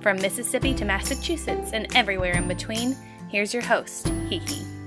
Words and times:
From 0.00 0.20
Mississippi 0.22 0.74
to 0.74 0.84
Massachusetts 0.84 1.72
and 1.72 1.94
everywhere 1.96 2.36
in 2.36 2.46
between, 2.46 2.96
here's 3.28 3.52
your 3.52 3.64
host, 3.64 4.06
Hiki. 4.30 4.62
Hello, 4.62 4.77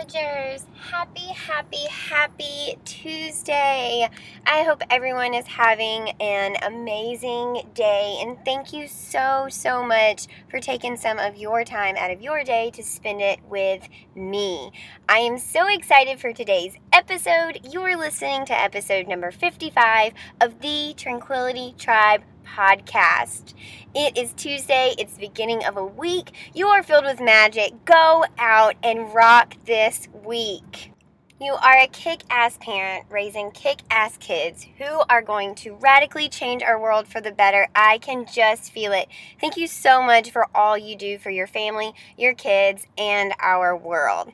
villagers. 0.00 0.66
Happy, 0.74 1.26
happy, 1.32 1.86
happy 1.88 2.76
Tuesday. 2.84 4.08
I 4.46 4.62
hope 4.62 4.82
everyone 4.90 5.34
is 5.34 5.46
having 5.46 6.10
an 6.20 6.56
amazing 6.62 7.62
day. 7.74 8.18
And 8.22 8.42
thank 8.44 8.72
you 8.72 8.88
so, 8.88 9.48
so 9.50 9.84
much 9.84 10.26
for 10.48 10.60
taking 10.60 10.96
some 10.96 11.18
of 11.18 11.36
your 11.36 11.64
time 11.64 11.96
out 11.96 12.10
of 12.10 12.22
your 12.22 12.44
day 12.44 12.70
to 12.72 12.82
spend 12.82 13.20
it 13.20 13.40
with 13.48 13.88
me. 14.14 14.72
I 15.08 15.18
am 15.18 15.38
so 15.38 15.66
excited 15.68 16.20
for 16.20 16.32
today's 16.32 16.76
episode. 16.92 17.60
You're 17.70 17.96
listening 17.96 18.46
to 18.46 18.58
episode 18.58 19.06
number 19.06 19.30
55 19.30 20.12
of 20.40 20.60
the 20.60 20.94
Tranquility 20.96 21.74
Tribe 21.78 22.22
podcast. 22.56 23.54
It 23.94 24.16
is 24.16 24.32
Tuesday, 24.32 24.94
it's 24.98 25.14
the 25.14 25.28
beginning 25.28 25.64
of 25.64 25.76
a 25.76 25.84
week. 25.84 26.32
You 26.54 26.68
are 26.68 26.82
filled 26.82 27.04
with 27.04 27.20
magic. 27.20 27.84
Go 27.84 28.24
out 28.38 28.76
and 28.82 29.12
rock 29.14 29.54
this 29.66 30.08
week. 30.24 30.92
You 31.40 31.54
are 31.54 31.78
a 31.78 31.86
kick 31.86 32.22
ass 32.28 32.58
parent 32.60 33.06
raising 33.08 33.50
kick 33.52 33.80
ass 33.90 34.18
kids 34.18 34.66
who 34.76 35.02
are 35.08 35.22
going 35.22 35.54
to 35.56 35.74
radically 35.76 36.28
change 36.28 36.62
our 36.62 36.78
world 36.78 37.08
for 37.08 37.20
the 37.22 37.32
better. 37.32 37.66
I 37.74 37.98
can 37.98 38.26
just 38.26 38.72
feel 38.72 38.92
it. 38.92 39.08
Thank 39.40 39.56
you 39.56 39.66
so 39.66 40.02
much 40.02 40.30
for 40.30 40.48
all 40.54 40.76
you 40.76 40.96
do 40.96 41.18
for 41.18 41.30
your 41.30 41.46
family, 41.46 41.94
your 42.18 42.34
kids, 42.34 42.86
and 42.98 43.32
our 43.40 43.74
world. 43.74 44.32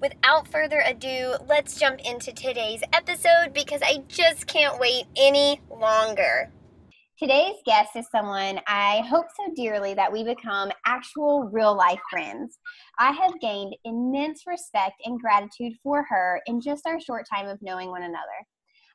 Without 0.00 0.46
further 0.46 0.82
ado, 0.84 1.34
let's 1.48 1.80
jump 1.80 2.00
into 2.00 2.32
today's 2.32 2.82
episode 2.92 3.52
because 3.54 3.80
I 3.82 4.04
just 4.06 4.46
can't 4.46 4.78
wait 4.78 5.06
any 5.16 5.60
longer. 5.70 6.50
Today's 7.18 7.56
guest 7.66 7.96
is 7.96 8.06
someone 8.12 8.60
I 8.68 9.02
hope 9.08 9.26
so 9.36 9.52
dearly 9.56 9.92
that 9.92 10.12
we 10.12 10.22
become 10.22 10.70
actual 10.86 11.50
real 11.52 11.76
life 11.76 11.98
friends. 12.08 12.60
I 13.00 13.10
have 13.10 13.40
gained 13.40 13.74
immense 13.84 14.42
respect 14.46 14.94
and 15.04 15.20
gratitude 15.20 15.72
for 15.82 16.06
her 16.08 16.40
in 16.46 16.60
just 16.60 16.86
our 16.86 17.00
short 17.00 17.26
time 17.28 17.48
of 17.48 17.58
knowing 17.60 17.90
one 17.90 18.04
another. 18.04 18.22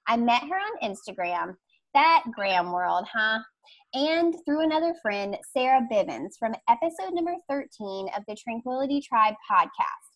I 0.08 0.16
met 0.16 0.44
her 0.44 0.56
on 0.56 0.90
Instagram, 0.90 1.56
that 1.96 2.24
gram 2.34 2.72
world, 2.72 3.06
huh? 3.14 3.40
And 3.94 4.34
through 4.46 4.62
another 4.62 4.94
friend, 5.02 5.36
Sarah 5.52 5.86
Bivens, 5.92 6.38
from 6.40 6.56
episode 6.70 7.14
number 7.14 7.36
13 7.50 8.08
of 8.16 8.24
the 8.30 8.38
Tranquility 8.42 9.02
Tribe 9.02 9.36
podcast. 9.52 10.14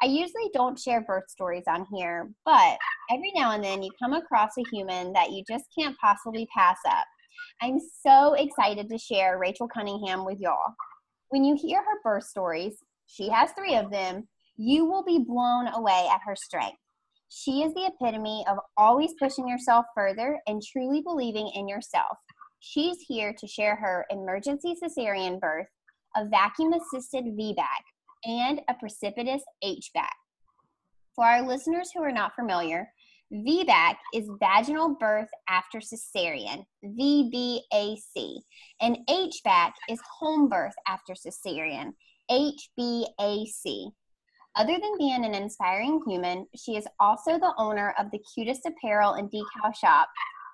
I 0.00 0.06
usually 0.06 0.48
don't 0.54 0.78
share 0.78 1.00
birth 1.00 1.28
stories 1.28 1.64
on 1.66 1.86
here, 1.92 2.30
but 2.44 2.78
every 3.10 3.32
now 3.34 3.50
and 3.50 3.64
then 3.64 3.82
you 3.82 3.90
come 4.00 4.12
across 4.12 4.52
a 4.56 4.64
human 4.70 5.12
that 5.14 5.32
you 5.32 5.42
just 5.50 5.64
can't 5.76 5.96
possibly 5.98 6.46
pass 6.54 6.78
up. 6.88 7.04
I'm 7.60 7.78
so 8.06 8.34
excited 8.34 8.88
to 8.88 8.98
share 8.98 9.38
Rachel 9.38 9.68
Cunningham 9.68 10.24
with 10.24 10.40
y'all. 10.40 10.74
When 11.30 11.44
you 11.44 11.56
hear 11.56 11.78
her 11.78 12.00
birth 12.02 12.24
stories, 12.24 12.76
she 13.06 13.28
has 13.28 13.50
three 13.52 13.74
of 13.74 13.90
them, 13.90 14.28
you 14.56 14.84
will 14.84 15.04
be 15.04 15.18
blown 15.18 15.68
away 15.68 16.08
at 16.12 16.20
her 16.26 16.36
strength. 16.36 16.78
She 17.28 17.62
is 17.62 17.74
the 17.74 17.86
epitome 17.86 18.44
of 18.48 18.58
always 18.76 19.12
pushing 19.18 19.46
yourself 19.46 19.86
further 19.94 20.38
and 20.46 20.62
truly 20.62 21.02
believing 21.02 21.50
in 21.54 21.68
yourself. 21.68 22.16
She's 22.60 22.98
here 23.06 23.34
to 23.38 23.46
share 23.46 23.76
her 23.76 24.06
emergency 24.10 24.74
cesarean 24.82 25.38
birth, 25.38 25.68
a 26.16 26.24
vacuum 26.26 26.72
assisted 26.72 27.24
VBAC, 27.24 27.66
and 28.24 28.60
a 28.68 28.74
precipitous 28.74 29.42
HBAC. 29.62 30.08
For 31.14 31.24
our 31.24 31.46
listeners 31.46 31.90
who 31.94 32.02
are 32.02 32.12
not 32.12 32.34
familiar, 32.34 32.88
VBAC 33.32 33.96
is 34.14 34.30
vaginal 34.40 34.96
birth 34.98 35.28
after 35.50 35.80
cesarean, 35.80 36.64
VBAC, 36.82 38.40
and 38.80 38.98
HBAC 39.06 39.72
is 39.90 40.00
home 40.18 40.48
birth 40.48 40.72
after 40.86 41.12
cesarean, 41.12 41.92
HBAC. 42.30 43.92
Other 44.56 44.72
than 44.72 44.98
being 44.98 45.26
an 45.26 45.34
inspiring 45.34 46.00
human, 46.06 46.46
she 46.56 46.76
is 46.76 46.86
also 46.98 47.38
the 47.38 47.52
owner 47.58 47.94
of 47.98 48.10
the 48.10 48.20
cutest 48.34 48.62
apparel 48.64 49.12
and 49.12 49.30
decal 49.30 49.76
shop. 49.76 50.08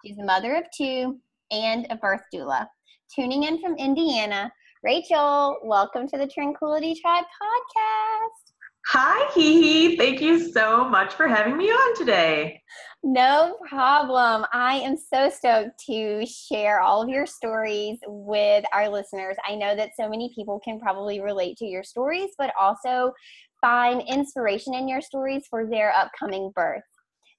She's 0.05 0.19
a 0.19 0.25
mother 0.25 0.57
of 0.57 0.65
two 0.77 1.21
and 1.53 1.87
a 1.91 1.97
birth 1.97 2.23
doula. 2.35 2.67
Tuning 3.15 3.45
in 3.45 3.61
from 3.61 3.77
Indiana, 3.77 4.51
Rachel, 4.83 5.59
welcome 5.63 6.09
to 6.09 6.19
the 6.19 6.27
Tranquility 6.27 6.97
Tribe 7.01 7.25
podcast. 7.25 8.44
Hi, 8.89 9.31
Hee 9.35 9.97
Thank 9.97 10.21
you 10.21 10.53
so 10.53 10.89
much 10.89 11.15
for 11.15 11.27
having 11.27 11.57
me 11.57 11.71
on 11.71 11.97
today. 11.97 12.63
No 13.03 13.57
problem. 13.69 14.45
I 14.53 14.77
am 14.77 14.97
so 14.97 15.31
stoked 15.31 15.83
to 15.87 16.25
share 16.27 16.81
all 16.81 17.03
of 17.03 17.09
your 17.09 17.27
stories 17.27 17.99
with 18.07 18.65
our 18.73 18.89
listeners. 18.89 19.37
I 19.47 19.55
know 19.55 19.75
that 19.75 19.91
so 19.99 20.09
many 20.09 20.31
people 20.35 20.61
can 20.63 20.79
probably 20.79 21.21
relate 21.21 21.57
to 21.59 21.67
your 21.67 21.83
stories, 21.83 22.31
but 22.39 22.53
also 22.61 23.13
find 23.61 24.03
inspiration 24.07 24.75
in 24.75 24.87
your 24.87 25.01
stories 25.01 25.45
for 25.49 25.67
their 25.67 25.93
upcoming 25.97 26.51
birth. 26.55 26.83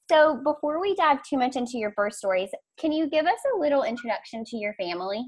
So, 0.09 0.39
before 0.43 0.79
we 0.79 0.95
dive 0.95 1.23
too 1.23 1.37
much 1.37 1.55
into 1.55 1.77
your 1.77 1.91
birth 1.91 2.13
stories, 2.13 2.49
can 2.77 2.91
you 2.91 3.07
give 3.07 3.25
us 3.25 3.39
a 3.55 3.59
little 3.59 3.83
introduction 3.83 4.43
to 4.45 4.57
your 4.57 4.73
family? 4.75 5.23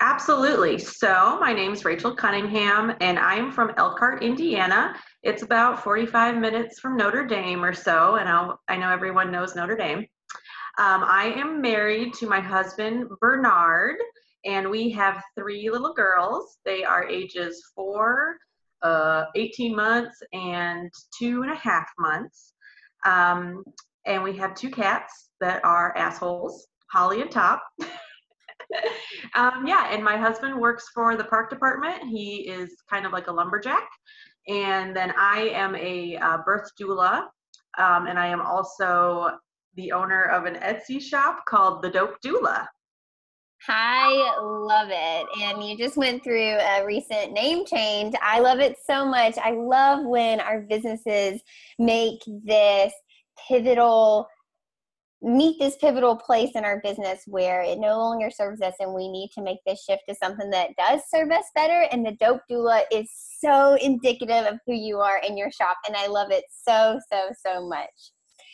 Absolutely. 0.00 0.78
So, 0.78 1.38
my 1.40 1.52
name 1.52 1.72
is 1.72 1.84
Rachel 1.84 2.14
Cunningham, 2.14 2.96
and 3.00 3.18
I'm 3.18 3.52
from 3.52 3.72
Elkhart, 3.76 4.22
Indiana. 4.22 4.94
It's 5.22 5.42
about 5.42 5.84
45 5.84 6.36
minutes 6.38 6.80
from 6.80 6.96
Notre 6.96 7.24
Dame 7.24 7.64
or 7.64 7.72
so, 7.72 8.16
and 8.16 8.28
I'll, 8.28 8.60
i 8.66 8.76
know 8.76 8.90
everyone 8.90 9.30
knows 9.30 9.54
Notre 9.54 9.76
Dame. 9.76 10.00
Um, 10.78 11.04
I 11.04 11.32
am 11.36 11.60
married 11.60 12.12
to 12.14 12.26
my 12.26 12.40
husband, 12.40 13.06
Bernard, 13.20 13.98
and 14.44 14.68
we 14.68 14.90
have 14.90 15.22
three 15.38 15.70
little 15.70 15.94
girls. 15.94 16.58
They 16.64 16.82
are 16.82 17.08
ages 17.08 17.62
four, 17.72 18.36
uh, 18.82 19.26
18 19.36 19.76
months, 19.76 20.20
and 20.32 20.90
two 21.16 21.42
and 21.42 21.52
a 21.52 21.56
half 21.56 21.88
months. 22.00 22.54
Um, 23.06 23.62
and 24.06 24.24
we 24.24 24.36
have 24.38 24.56
two 24.56 24.70
cats 24.70 25.30
that 25.40 25.64
are 25.64 25.96
assholes, 25.96 26.66
Holly 26.90 27.20
and 27.20 27.30
Top. 27.30 27.62
um, 29.36 29.68
yeah, 29.68 29.86
and 29.92 30.02
my 30.02 30.16
husband 30.16 30.60
works 30.60 30.88
for 30.92 31.16
the 31.16 31.24
park 31.24 31.48
department. 31.48 32.08
He 32.08 32.48
is 32.48 32.74
kind 32.90 33.06
of 33.06 33.12
like 33.12 33.28
a 33.28 33.32
lumberjack. 33.32 33.88
And 34.48 34.94
then 34.96 35.12
I 35.16 35.50
am 35.54 35.76
a 35.76 36.16
uh, 36.16 36.38
birth 36.44 36.70
doula, 36.80 37.26
um, 37.78 38.06
and 38.06 38.18
I 38.18 38.26
am 38.26 38.40
also 38.40 39.30
the 39.74 39.92
owner 39.92 40.24
of 40.24 40.44
an 40.44 40.56
Etsy 40.56 41.00
shop 41.00 41.44
called 41.46 41.82
The 41.82 41.90
Dope 41.90 42.20
Doula. 42.24 42.66
I 43.68 44.38
love 44.42 44.88
it. 44.90 45.26
And 45.40 45.64
you 45.64 45.76
just 45.76 45.96
went 45.96 46.24
through 46.24 46.58
a 46.58 46.84
recent 46.84 47.32
name 47.32 47.64
change. 47.64 48.14
I 48.20 48.40
love 48.40 48.58
it 48.58 48.76
so 48.84 49.04
much. 49.04 49.38
I 49.38 49.52
love 49.52 50.04
when 50.04 50.40
our 50.40 50.62
businesses 50.62 51.40
make 51.78 52.20
this 52.44 52.92
pivotal 53.48 54.26
meet 55.22 55.58
this 55.60 55.76
pivotal 55.76 56.16
place 56.16 56.50
in 56.56 56.64
our 56.64 56.80
business 56.82 57.22
where 57.26 57.62
it 57.62 57.78
no 57.78 57.96
longer 57.98 58.30
serves 58.30 58.60
us 58.60 58.74
and 58.80 58.92
we 58.92 59.08
need 59.08 59.30
to 59.32 59.42
make 59.42 59.58
this 59.64 59.84
shift 59.84 60.02
to 60.08 60.14
something 60.16 60.50
that 60.50 60.70
does 60.76 61.00
serve 61.08 61.30
us 61.30 61.44
better 61.54 61.86
and 61.92 62.04
the 62.04 62.16
dope 62.20 62.40
doula 62.50 62.82
is 62.90 63.08
so 63.38 63.76
indicative 63.80 64.44
of 64.46 64.58
who 64.66 64.74
you 64.74 64.98
are 64.98 65.20
in 65.26 65.36
your 65.36 65.50
shop 65.52 65.76
and 65.86 65.96
i 65.96 66.08
love 66.08 66.32
it 66.32 66.44
so 66.50 66.98
so 67.10 67.30
so 67.46 67.66
much 67.68 68.12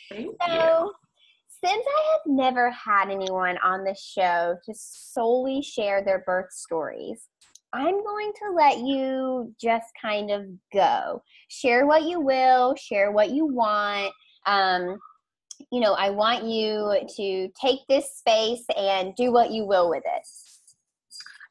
Thank 0.09 0.35
so 0.47 0.53
you. 0.53 0.91
since 1.65 1.85
i 1.87 2.11
have 2.11 2.21
never 2.27 2.69
had 2.69 3.09
anyone 3.09 3.57
on 3.63 3.83
the 3.83 3.95
show 3.95 4.55
to 4.63 4.73
solely 4.75 5.63
share 5.63 6.03
their 6.03 6.23
birth 6.25 6.51
stories 6.51 7.27
I'm 7.71 8.03
going 8.03 8.31
to 8.33 8.55
let 8.55 8.79
you 8.79 9.53
just 9.61 9.85
kind 10.01 10.31
of 10.31 10.47
go. 10.73 11.21
Share 11.49 11.85
what 11.85 12.01
you 12.01 12.19
will, 12.19 12.75
share 12.75 13.11
what 13.11 13.29
you 13.29 13.45
want. 13.45 14.11
Um, 14.47 14.97
you 15.71 15.79
know, 15.79 15.93
I 15.93 16.09
want 16.09 16.45
you 16.45 16.93
to 17.17 17.49
take 17.59 17.79
this 17.87 18.17
space 18.17 18.63
and 18.77 19.15
do 19.15 19.31
what 19.31 19.51
you 19.51 19.65
will 19.65 19.89
with 19.89 20.03
it. 20.05 20.27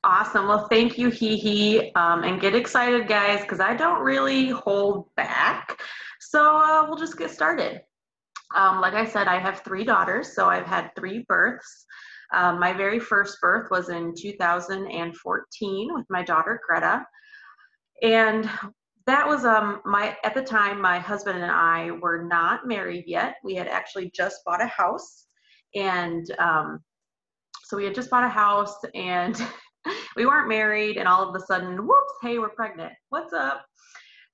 Awesome. 0.05 0.47
Well, 0.47 0.69
thank 0.69 0.97
you, 0.97 1.11
Hee 1.11 1.37
Hee. 1.37 1.93
Um, 1.95 2.23
and 2.23 2.41
get 2.41 2.55
excited, 2.55 3.09
guys, 3.09 3.43
because 3.43 3.61
I 3.61 3.75
don't 3.75 4.01
really 4.01 4.49
hold 4.49 5.15
back. 5.17 5.81
So 6.21 6.57
uh, 6.57 6.87
we'll 6.87 6.99
just 6.99 7.19
get 7.19 7.31
started. 7.31 7.83
Um, 8.55 8.81
like 8.81 8.95
I 8.95 9.05
said, 9.05 9.29
I 9.29 9.39
have 9.39 9.61
three 9.61 9.85
daughters, 9.85 10.35
so 10.35 10.49
I've 10.49 10.67
had 10.67 10.91
three 10.97 11.25
births. 11.29 11.85
Um, 12.33 12.61
my 12.61 12.73
very 12.73 13.01
first 13.01 13.41
birth 13.41 13.71
was 13.71 13.89
in 13.89 14.15
2014 14.17 15.95
with 15.95 16.07
my 16.11 16.23
daughter 16.23 16.61
Greta, 16.67 17.05
and 18.03 18.49
that 19.09 19.27
was 19.27 19.47
um 19.47 19.81
my 19.87 20.15
at 20.23 20.35
the 20.35 20.43
time 20.43 20.81
my 20.81 20.99
husband 20.99 21.39
and 21.39 21.51
I 21.51 21.93
were 21.93 22.25
not 22.25 22.69
married 22.69 23.05
yet. 23.07 23.37
We 23.43 23.55
had 23.55 23.67
actually 23.67 24.11
just 24.15 24.45
bought 24.45 24.63
a 24.63 24.67
house, 24.67 25.27
and 25.75 26.31
um, 26.39 26.81
so 27.65 27.77
we 27.79 27.85
had 27.85 27.95
just 27.95 28.11
bought 28.11 28.25
a 28.25 28.29
house 28.29 28.77
and 28.95 29.41
we 30.17 30.27
weren't 30.27 30.49
married, 30.49 30.99
and 30.99 31.09
all 31.09 31.27
of 31.27 31.35
a 31.35 31.45
sudden, 31.47 31.87
whoops, 31.87 32.15
hey, 32.21 32.39
we're 32.39 32.51
pregnant. 32.51 32.93
What's 33.09 33.33
up? 33.33 33.65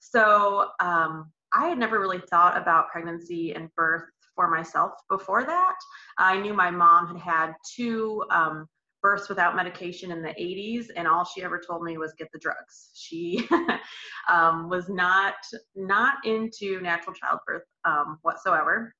So 0.00 0.70
um, 0.80 1.30
I 1.52 1.68
had 1.68 1.78
never 1.78 2.00
really 2.00 2.22
thought 2.28 2.60
about 2.60 2.88
pregnancy 2.90 3.54
and 3.54 3.72
birth 3.76 4.10
for 4.34 4.50
myself 4.50 4.92
before 5.08 5.44
that. 5.44 5.76
I 6.18 6.40
knew 6.40 6.52
my 6.52 6.70
mom 6.70 7.06
had 7.06 7.20
had 7.20 7.52
two 7.76 8.24
um, 8.30 8.66
births 9.04 9.28
without 9.28 9.54
medication 9.54 10.10
in 10.10 10.22
the 10.22 10.30
80s, 10.30 10.86
and 10.96 11.06
all 11.06 11.26
she 11.26 11.42
ever 11.42 11.60
told 11.60 11.82
me 11.84 11.98
was 11.98 12.14
get 12.16 12.28
the 12.32 12.38
drugs. 12.38 12.90
She 12.94 13.46
um, 14.30 14.70
was 14.70 14.88
not 14.88 15.34
not 15.76 16.24
into 16.24 16.80
natural 16.80 17.14
childbirth 17.14 17.64
um, 17.84 18.18
whatsoever. 18.22 18.94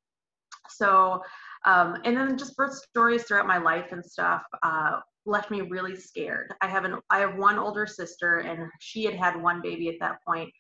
So, 0.69 1.23
um, 1.65 1.97
and 2.05 2.15
then 2.17 2.37
just 2.37 2.55
birth 2.55 2.75
stories 2.75 3.25
throughout 3.25 3.47
my 3.47 3.59
life 3.59 3.93
and 3.93 4.05
stuff. 4.05 4.43
Uh, 4.63 5.01
left 5.25 5.51
me 5.51 5.63
really 5.63 5.97
scared. 5.97 6.53
I 6.61 6.69
have 6.69 6.85
an 6.85 6.99
I 7.09 7.21
have 7.21 7.37
one 7.37 7.59
older 7.59 7.87
sister 7.87 8.41
and 8.41 8.71
she 8.81 9.05
had 9.05 9.15
had 9.15 9.41
one 9.41 9.63
baby 9.63 9.89
at 9.89 9.95
that 10.01 10.19
point 10.27 10.51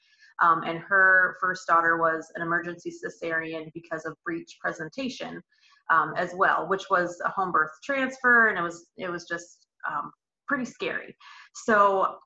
um, 0.42 0.62
and 0.64 0.78
her 0.78 1.36
first 1.40 1.66
daughter 1.66 1.98
was 1.98 2.30
an 2.34 2.42
emergency 2.42 2.90
cesarean 2.90 3.70
because 3.72 4.04
of 4.04 4.16
breech 4.24 4.56
presentation 4.60 5.42
um, 5.90 6.14
as 6.16 6.32
well, 6.36 6.68
which 6.68 6.84
was 6.90 7.20
a 7.24 7.30
home 7.30 7.52
birth 7.52 7.70
transfer, 7.84 8.48
and 8.48 8.58
it 8.58 8.62
was 8.62 8.86
it 8.96 9.10
was 9.10 9.26
just 9.26 9.66
um, 9.90 10.10
pretty 10.46 10.64
scary. 10.64 11.16
So 11.54 12.16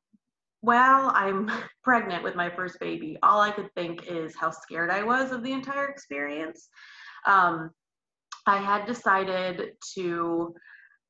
while 0.60 1.12
I'm 1.14 1.50
pregnant 1.84 2.25
with 2.25 2.34
my 2.34 2.50
first 2.50 2.78
baby, 2.81 3.19
all 3.22 3.40
I 3.40 3.50
could 3.50 3.72
think 3.75 4.06
is 4.06 4.34
how 4.37 4.50
scared 4.50 4.90
I 4.90 5.02
was 5.02 5.32
of 5.32 5.43
the 5.43 5.52
entire 5.52 5.87
experience. 5.87 6.69
Um, 7.26 7.70
I 8.46 8.58
had 8.58 8.87
decided 8.87 9.72
to 9.94 10.54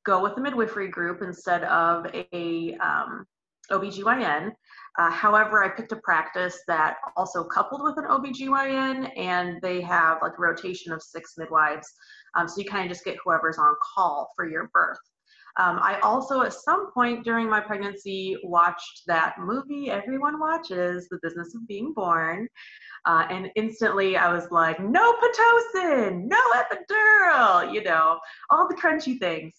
go 0.05 0.23
with 0.23 0.35
the 0.35 0.41
midwifery 0.41 0.89
group 0.89 1.23
instead 1.23 1.65
of 1.65 2.07
a 2.33 2.77
um, 2.81 3.25
OBGYN. 3.71 4.51
Uh, 4.99 5.11
however, 5.11 5.63
I 5.63 5.69
picked 5.69 5.93
a 5.93 6.01
practice 6.03 6.59
that 6.67 6.97
also 7.17 7.45
coupled 7.45 7.83
with 7.85 7.99
an 7.99 8.05
OBGYN, 8.05 9.13
and 9.17 9.61
they 9.63 9.81
have 9.83 10.19
like 10.23 10.33
a 10.37 10.41
rotation 10.41 10.93
of 10.93 11.03
six 11.03 11.35
midwives. 11.37 11.87
Um, 12.39 12.49
so 12.49 12.61
you 12.61 12.65
kind 12.65 12.85
of 12.85 12.89
just 12.91 13.05
get 13.05 13.17
whoever's 13.25 13.59
on 13.59 13.75
call 13.95 14.31
for 14.37 14.49
your 14.49 14.71
birth. 14.73 14.99
Um, 15.59 15.81
I 15.83 15.99
also, 16.05 16.43
at 16.43 16.53
some 16.53 16.93
point 16.93 17.25
during 17.25 17.51
my 17.51 17.59
pregnancy, 17.59 18.37
watched 18.45 19.03
that 19.09 19.35
movie 19.41 19.91
everyone 19.91 20.39
watches, 20.39 21.09
The 21.09 21.19
Business 21.21 21.53
of 21.57 21.67
Being 21.67 21.93
Born. 21.95 22.47
Uh, 23.07 23.27
and 23.29 23.51
instantly 23.57 24.17
I 24.17 24.33
was 24.33 24.45
like, 24.53 24.79
no 24.79 25.15
Pitocin, 25.15 26.27
no 26.27 26.41
epidural, 26.55 27.73
you 27.73 27.83
know, 27.83 28.21
all 28.51 28.69
the 28.69 28.77
crunchy 28.77 29.19
things. 29.19 29.55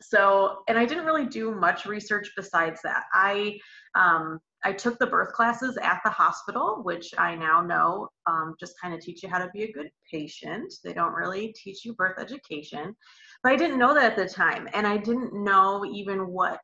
So, 0.00 0.62
and 0.68 0.78
I 0.78 0.84
didn't 0.84 1.04
really 1.04 1.26
do 1.26 1.52
much 1.52 1.84
research 1.84 2.30
besides 2.36 2.80
that. 2.84 3.04
I 3.12 3.58
um, 3.96 4.38
I 4.64 4.72
took 4.72 4.98
the 4.98 5.06
birth 5.06 5.32
classes 5.32 5.78
at 5.82 6.00
the 6.04 6.10
hospital, 6.10 6.80
which 6.82 7.14
I 7.16 7.34
now 7.34 7.60
know 7.60 8.08
um, 8.26 8.54
just 8.58 8.74
kind 8.82 8.92
of 8.92 9.00
teach 9.00 9.22
you 9.22 9.28
how 9.28 9.38
to 9.38 9.50
be 9.54 9.62
a 9.64 9.72
good 9.72 9.90
patient. 10.10 10.74
They 10.82 10.92
don't 10.92 11.14
really 11.14 11.54
teach 11.56 11.84
you 11.84 11.94
birth 11.94 12.18
education, 12.18 12.94
but 13.42 13.52
I 13.52 13.56
didn't 13.56 13.78
know 13.78 13.94
that 13.94 14.12
at 14.12 14.16
the 14.16 14.28
time, 14.28 14.68
and 14.74 14.86
I 14.86 14.96
didn't 14.96 15.32
know 15.32 15.84
even 15.84 16.28
what 16.28 16.60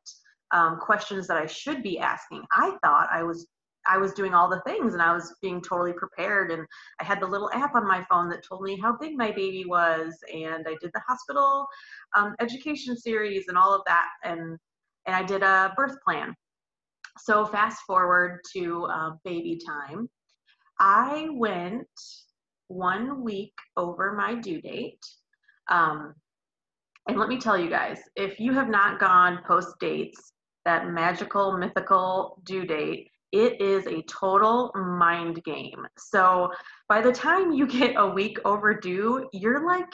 um, 0.51 0.77
questions 0.79 1.27
that 1.27 1.37
I 1.37 1.45
should 1.45 1.83
be 1.83 1.99
asking. 1.99 2.43
I 2.51 2.77
thought 2.83 3.07
I 3.11 3.23
was 3.23 3.47
I 3.87 3.97
was 3.97 4.13
doing 4.13 4.33
all 4.33 4.49
the 4.49 4.61
things 4.61 4.93
and 4.93 5.01
I 5.01 5.13
was 5.13 5.35
being 5.41 5.61
totally 5.61 5.93
prepared. 5.93 6.51
And 6.51 6.65
I 6.99 7.03
had 7.03 7.19
the 7.19 7.27
little 7.27 7.51
app 7.53 7.75
on 7.75 7.87
my 7.87 8.03
phone 8.09 8.29
that 8.29 8.43
told 8.43 8.63
me 8.63 8.79
how 8.79 8.97
big 8.97 9.15
my 9.15 9.31
baby 9.31 9.63
was. 9.67 10.17
And 10.33 10.65
I 10.67 10.75
did 10.81 10.91
the 10.93 11.01
hospital 11.07 11.67
um, 12.15 12.35
education 12.39 12.97
series 12.97 13.47
and 13.47 13.57
all 13.57 13.73
of 13.73 13.81
that. 13.85 14.07
And, 14.23 14.57
and 15.05 15.15
I 15.15 15.23
did 15.23 15.43
a 15.43 15.73
birth 15.77 15.97
plan. 16.03 16.33
So 17.17 17.45
fast 17.45 17.81
forward 17.87 18.41
to 18.53 18.85
uh, 18.85 19.11
baby 19.23 19.59
time. 19.65 20.09
I 20.79 21.27
went 21.31 21.87
one 22.67 23.23
week 23.23 23.53
over 23.77 24.13
my 24.13 24.35
due 24.35 24.61
date. 24.61 25.03
Um, 25.69 26.13
and 27.07 27.17
let 27.19 27.29
me 27.29 27.39
tell 27.39 27.57
you 27.57 27.69
guys, 27.69 27.99
if 28.15 28.39
you 28.39 28.53
have 28.53 28.69
not 28.69 28.99
gone 28.99 29.39
post 29.47 29.75
dates, 29.79 30.33
that 30.65 30.89
magical, 30.89 31.57
mythical 31.57 32.41
due 32.43 32.65
date, 32.65 33.09
it 33.31 33.61
is 33.61 33.85
a 33.85 34.01
total 34.03 34.71
mind 34.75 35.43
game. 35.43 35.85
So 35.97 36.51
by 36.89 37.01
the 37.01 37.11
time 37.11 37.51
you 37.51 37.67
get 37.67 37.95
a 37.97 38.07
week 38.07 38.39
overdue, 38.45 39.29
you're 39.31 39.65
like 39.65 39.89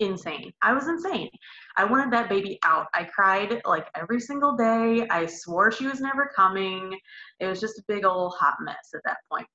insane. 0.00 0.52
I 0.62 0.72
was 0.72 0.88
insane. 0.88 1.30
I 1.76 1.84
wanted 1.84 2.12
that 2.12 2.28
baby 2.28 2.58
out. 2.64 2.86
I 2.94 3.04
cried 3.04 3.60
like 3.64 3.88
every 3.94 4.20
single 4.20 4.56
day. 4.56 5.06
I 5.08 5.26
swore 5.26 5.70
she 5.70 5.86
was 5.86 6.00
never 6.00 6.30
coming. 6.34 6.98
It 7.40 7.46
was 7.46 7.60
just 7.60 7.78
a 7.78 7.84
big 7.88 8.04
old 8.04 8.34
hot 8.38 8.56
mess 8.60 8.90
at 8.94 9.00
that 9.04 9.18
point. 9.30 9.46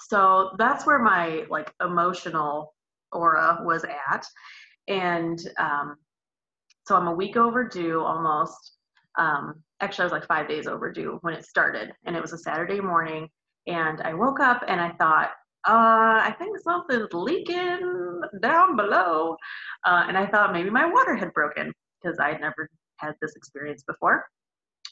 So 0.00 0.54
that's 0.58 0.86
where 0.86 0.98
my 0.98 1.44
like 1.48 1.72
emotional 1.80 2.74
aura 3.12 3.60
was 3.62 3.84
at. 3.84 4.26
And 4.88 5.40
um, 5.58 5.96
so 6.86 6.96
I'm 6.96 7.06
a 7.06 7.14
week 7.14 7.36
overdue 7.36 8.00
almost. 8.00 8.72
Um, 9.16 9.62
actually, 9.80 10.02
I 10.02 10.06
was 10.06 10.12
like 10.12 10.26
five 10.26 10.48
days 10.48 10.66
overdue 10.66 11.18
when 11.22 11.34
it 11.34 11.44
started, 11.44 11.92
and 12.04 12.16
it 12.16 12.22
was 12.22 12.32
a 12.32 12.38
Saturday 12.38 12.80
morning. 12.80 13.28
And 13.66 14.02
I 14.02 14.12
woke 14.12 14.40
up 14.40 14.62
and 14.68 14.80
I 14.80 14.90
thought, 14.92 15.30
uh, 15.66 16.20
I 16.22 16.34
think 16.38 16.58
something's 16.58 17.12
leaking 17.12 18.20
down 18.40 18.76
below. 18.76 19.36
Uh, 19.86 20.04
and 20.08 20.16
I 20.16 20.26
thought 20.26 20.52
maybe 20.52 20.70
my 20.70 20.86
water 20.86 21.14
had 21.14 21.32
broken 21.32 21.72
because 22.02 22.18
I'd 22.18 22.40
never 22.40 22.68
had 22.96 23.14
this 23.20 23.34
experience 23.36 23.82
before. 23.86 24.24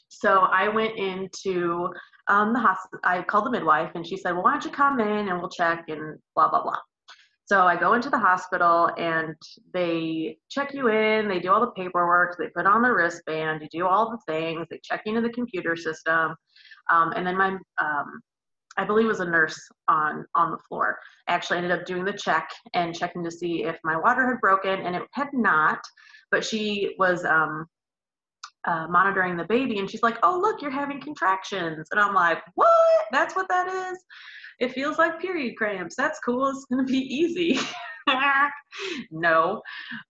So 0.09 0.47
I 0.51 0.67
went 0.67 0.97
into 0.97 1.89
um, 2.27 2.53
the 2.53 2.59
hospital. 2.59 2.99
I 3.03 3.21
called 3.23 3.45
the 3.45 3.51
midwife 3.51 3.91
and 3.95 4.05
she 4.05 4.17
said, 4.17 4.33
Well, 4.33 4.43
why 4.43 4.53
don't 4.53 4.65
you 4.65 4.71
come 4.71 4.99
in 4.99 5.29
and 5.29 5.39
we'll 5.39 5.49
check 5.49 5.85
and 5.89 6.17
blah, 6.35 6.49
blah, 6.49 6.63
blah. 6.63 6.77
So 7.45 7.67
I 7.67 7.75
go 7.75 7.93
into 7.93 8.09
the 8.09 8.17
hospital 8.17 8.89
and 8.97 9.35
they 9.73 10.37
check 10.49 10.73
you 10.73 10.87
in, 10.87 11.27
they 11.27 11.39
do 11.39 11.51
all 11.51 11.59
the 11.59 11.71
paperwork, 11.71 12.37
they 12.37 12.47
put 12.55 12.65
on 12.65 12.81
the 12.81 12.93
wristband, 12.93 13.61
you 13.61 13.67
do 13.69 13.85
all 13.85 14.09
the 14.11 14.33
things, 14.33 14.65
they 14.71 14.79
check 14.81 15.01
you 15.05 15.15
into 15.15 15.27
the 15.27 15.33
computer 15.33 15.75
system. 15.75 16.35
Um, 16.89 17.11
and 17.15 17.27
then 17.27 17.37
my 17.37 17.57
um, 17.81 18.21
I 18.77 18.85
believe 18.85 19.05
it 19.05 19.09
was 19.09 19.19
a 19.19 19.25
nurse 19.25 19.59
on 19.87 20.25
on 20.35 20.51
the 20.51 20.57
floor. 20.57 20.97
I 21.27 21.33
Actually 21.33 21.57
ended 21.57 21.71
up 21.71 21.85
doing 21.85 22.05
the 22.05 22.13
check 22.13 22.49
and 22.73 22.95
checking 22.95 23.23
to 23.23 23.31
see 23.31 23.63
if 23.63 23.77
my 23.83 23.97
water 23.97 24.27
had 24.27 24.41
broken, 24.41 24.85
and 24.85 24.95
it 24.95 25.03
had 25.11 25.29
not. 25.33 25.79
But 26.31 26.43
she 26.43 26.95
was 26.97 27.25
um, 27.25 27.67
uh, 28.65 28.87
monitoring 28.89 29.37
the 29.37 29.45
baby, 29.45 29.79
and 29.79 29.89
she's 29.89 30.03
like, 30.03 30.17
"Oh, 30.23 30.39
look, 30.39 30.61
you're 30.61 30.71
having 30.71 31.01
contractions," 31.01 31.87
and 31.91 31.99
I'm 31.99 32.13
like, 32.13 32.41
"What? 32.55 33.05
That's 33.11 33.35
what 33.35 33.47
that 33.49 33.67
is? 33.67 33.99
It 34.59 34.71
feels 34.71 34.97
like 34.97 35.19
period 35.19 35.55
cramps. 35.57 35.95
That's 35.95 36.19
cool. 36.19 36.47
It's 36.47 36.65
gonna 36.65 36.83
be 36.83 36.97
easy." 36.97 37.59
no. 39.11 39.61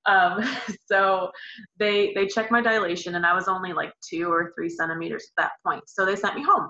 Um, 0.05 0.43
so 0.91 1.31
they 1.79 2.13
they 2.13 2.27
checked 2.27 2.51
my 2.51 2.61
dilation, 2.61 3.15
and 3.15 3.25
I 3.25 3.33
was 3.33 3.47
only 3.47 3.73
like 3.73 3.91
two 4.07 4.31
or 4.31 4.53
three 4.55 4.69
centimeters 4.69 5.27
at 5.37 5.43
that 5.43 5.51
point. 5.65 5.83
So 5.87 6.05
they 6.05 6.15
sent 6.15 6.35
me 6.35 6.43
home. 6.43 6.69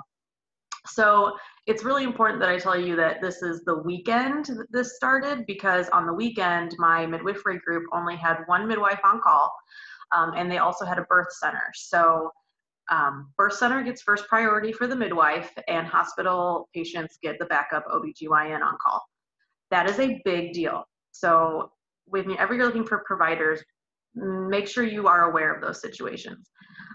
So 0.86 1.34
it's 1.66 1.84
really 1.84 2.04
important 2.04 2.40
that 2.42 2.50
I 2.50 2.60
tell 2.60 2.78
you 2.78 2.96
that 2.98 3.22
this 3.22 3.42
is 3.42 3.64
the 3.64 3.78
weekend 3.78 4.46
that 4.48 4.68
this 4.72 4.96
started 4.96 5.46
because 5.46 5.88
on 5.90 6.06
the 6.06 6.14
weekend, 6.14 6.76
my 6.78 7.06
midwifery 7.06 7.60
group 7.60 7.86
only 7.94 8.18
had 8.18 8.44
one 8.48 8.68
midwife 8.68 9.00
on 9.04 9.22
call 9.22 9.54
um, 10.14 10.34
and 10.36 10.52
they 10.52 10.58
also 10.58 10.86
had 10.86 11.00
a 11.00 11.04
birth 11.04 11.32
center. 11.32 11.72
So 11.74 12.32
um, 12.92 13.32
birth 13.38 13.54
center 13.54 13.82
gets 13.82 14.02
first 14.02 14.28
priority 14.28 14.74
for 14.74 14.88
the 14.88 14.96
midwife 14.96 15.52
and 15.68 15.88
hospital 15.88 16.68
patients 16.74 17.18
get 17.22 17.40
the 17.40 17.46
backup 17.46 17.86
OBGYN 17.88 18.62
on 18.62 18.78
call. 18.82 19.02
That 19.72 19.90
is 19.90 20.00
a 20.00 20.22
big 20.26 20.54
deal. 20.54 20.84
So 21.12 21.72
whenever 22.06 22.54
you're 22.54 22.66
looking 22.66 22.86
for 22.86 23.04
providers, 23.06 23.64
make 24.16 24.68
sure 24.68 24.84
you 24.84 25.08
are 25.08 25.30
aware 25.30 25.54
of 25.54 25.62
those 25.62 25.82
situations. 25.82 26.50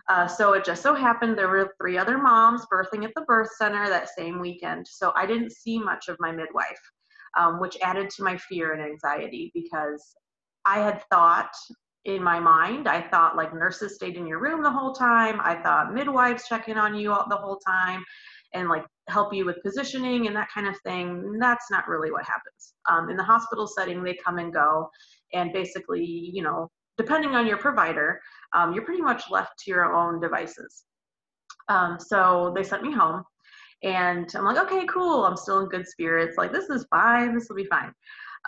Uh, 0.09 0.27
so 0.27 0.55
it 0.55 0.65
just 0.65 0.83
so 0.83 0.95
happened 0.95 1.37
there 1.37 1.49
were 1.49 1.75
three 1.81 1.99
other 1.99 2.17
moms 2.17 2.65
birthing 2.73 3.05
at 3.05 3.11
the 3.15 3.23
birth 3.23 3.51
center 3.59 3.89
that 3.89 4.09
same 4.17 4.41
weekend. 4.41 4.87
So 4.89 5.13
I 5.15 5.27
didn't 5.27 5.53
see 5.53 5.79
much 5.79 6.09
of 6.09 6.17
my 6.19 6.33
midwife, 6.33 6.81
um, 7.39 7.61
which 7.61 7.77
added 7.83 8.09
to 8.11 8.23
my 8.23 8.37
fear 8.37 8.73
and 8.73 8.83
anxiety 8.83 9.51
because 9.55 10.15
I 10.65 10.79
had 10.79 11.03
thought 11.11 11.53
in 12.05 12.23
my 12.23 12.41
mind, 12.41 12.89
I 12.89 13.03
thought 13.03 13.37
like 13.37 13.55
nurses 13.55 13.97
stayed 13.97 14.17
in 14.17 14.27
your 14.27 14.41
room 14.41 14.63
the 14.63 14.71
whole 14.71 14.93
time. 14.93 15.41
I 15.43 15.57
thought 15.57 15.93
midwives 15.93 16.49
checking 16.49 16.79
on 16.79 16.95
you 16.95 17.13
all, 17.13 17.27
the 17.29 17.37
whole 17.37 17.59
time. 17.59 18.03
And 18.55 18.71
like 18.71 18.87
help 19.09 19.35
you 19.35 19.45
with 19.45 19.63
positioning 19.63 20.27
and 20.27 20.35
that 20.35 20.49
kind 20.53 20.67
of 20.67 20.75
thing. 20.81 21.39
That's 21.39 21.71
not 21.71 21.87
really 21.87 22.11
what 22.11 22.25
happens. 22.25 22.75
Um, 22.89 23.11
in 23.11 23.17
the 23.17 23.23
hospital 23.25 23.67
setting, 23.67 24.03
they 24.03 24.17
come 24.25 24.39
and 24.39 24.53
go, 24.53 24.89
and 25.35 25.53
basically, 25.53 26.05
you 26.05 26.43
know, 26.43 26.71
depending 26.99 27.35
on 27.35 27.47
your 27.47 27.57
provider, 27.57 28.21
um, 28.55 28.75
you're 28.75 28.85
pretty 28.85 29.02
much 29.02 29.31
left 29.31 29.59
to 29.61 29.71
your 29.71 29.95
own 29.95 30.21
devices. 30.21 30.85
Um, 31.69 31.99
so 31.99 32.52
they 32.55 32.64
sent 32.64 32.83
me 32.83 32.93
home, 32.93 33.23
and 33.83 34.31
I'm 34.35 34.45
like, 34.45 34.59
okay, 34.59 34.85
cool. 34.87 35.25
I'm 35.25 35.37
still 35.37 35.61
in 35.61 35.69
good 35.69 35.87
spirits. 35.87 36.37
Like, 36.37 36.52
this 36.52 36.69
is 36.69 36.87
fine. 36.90 37.35
This 37.35 37.49
will 37.49 37.57
be 37.57 37.67
fine. 37.67 37.93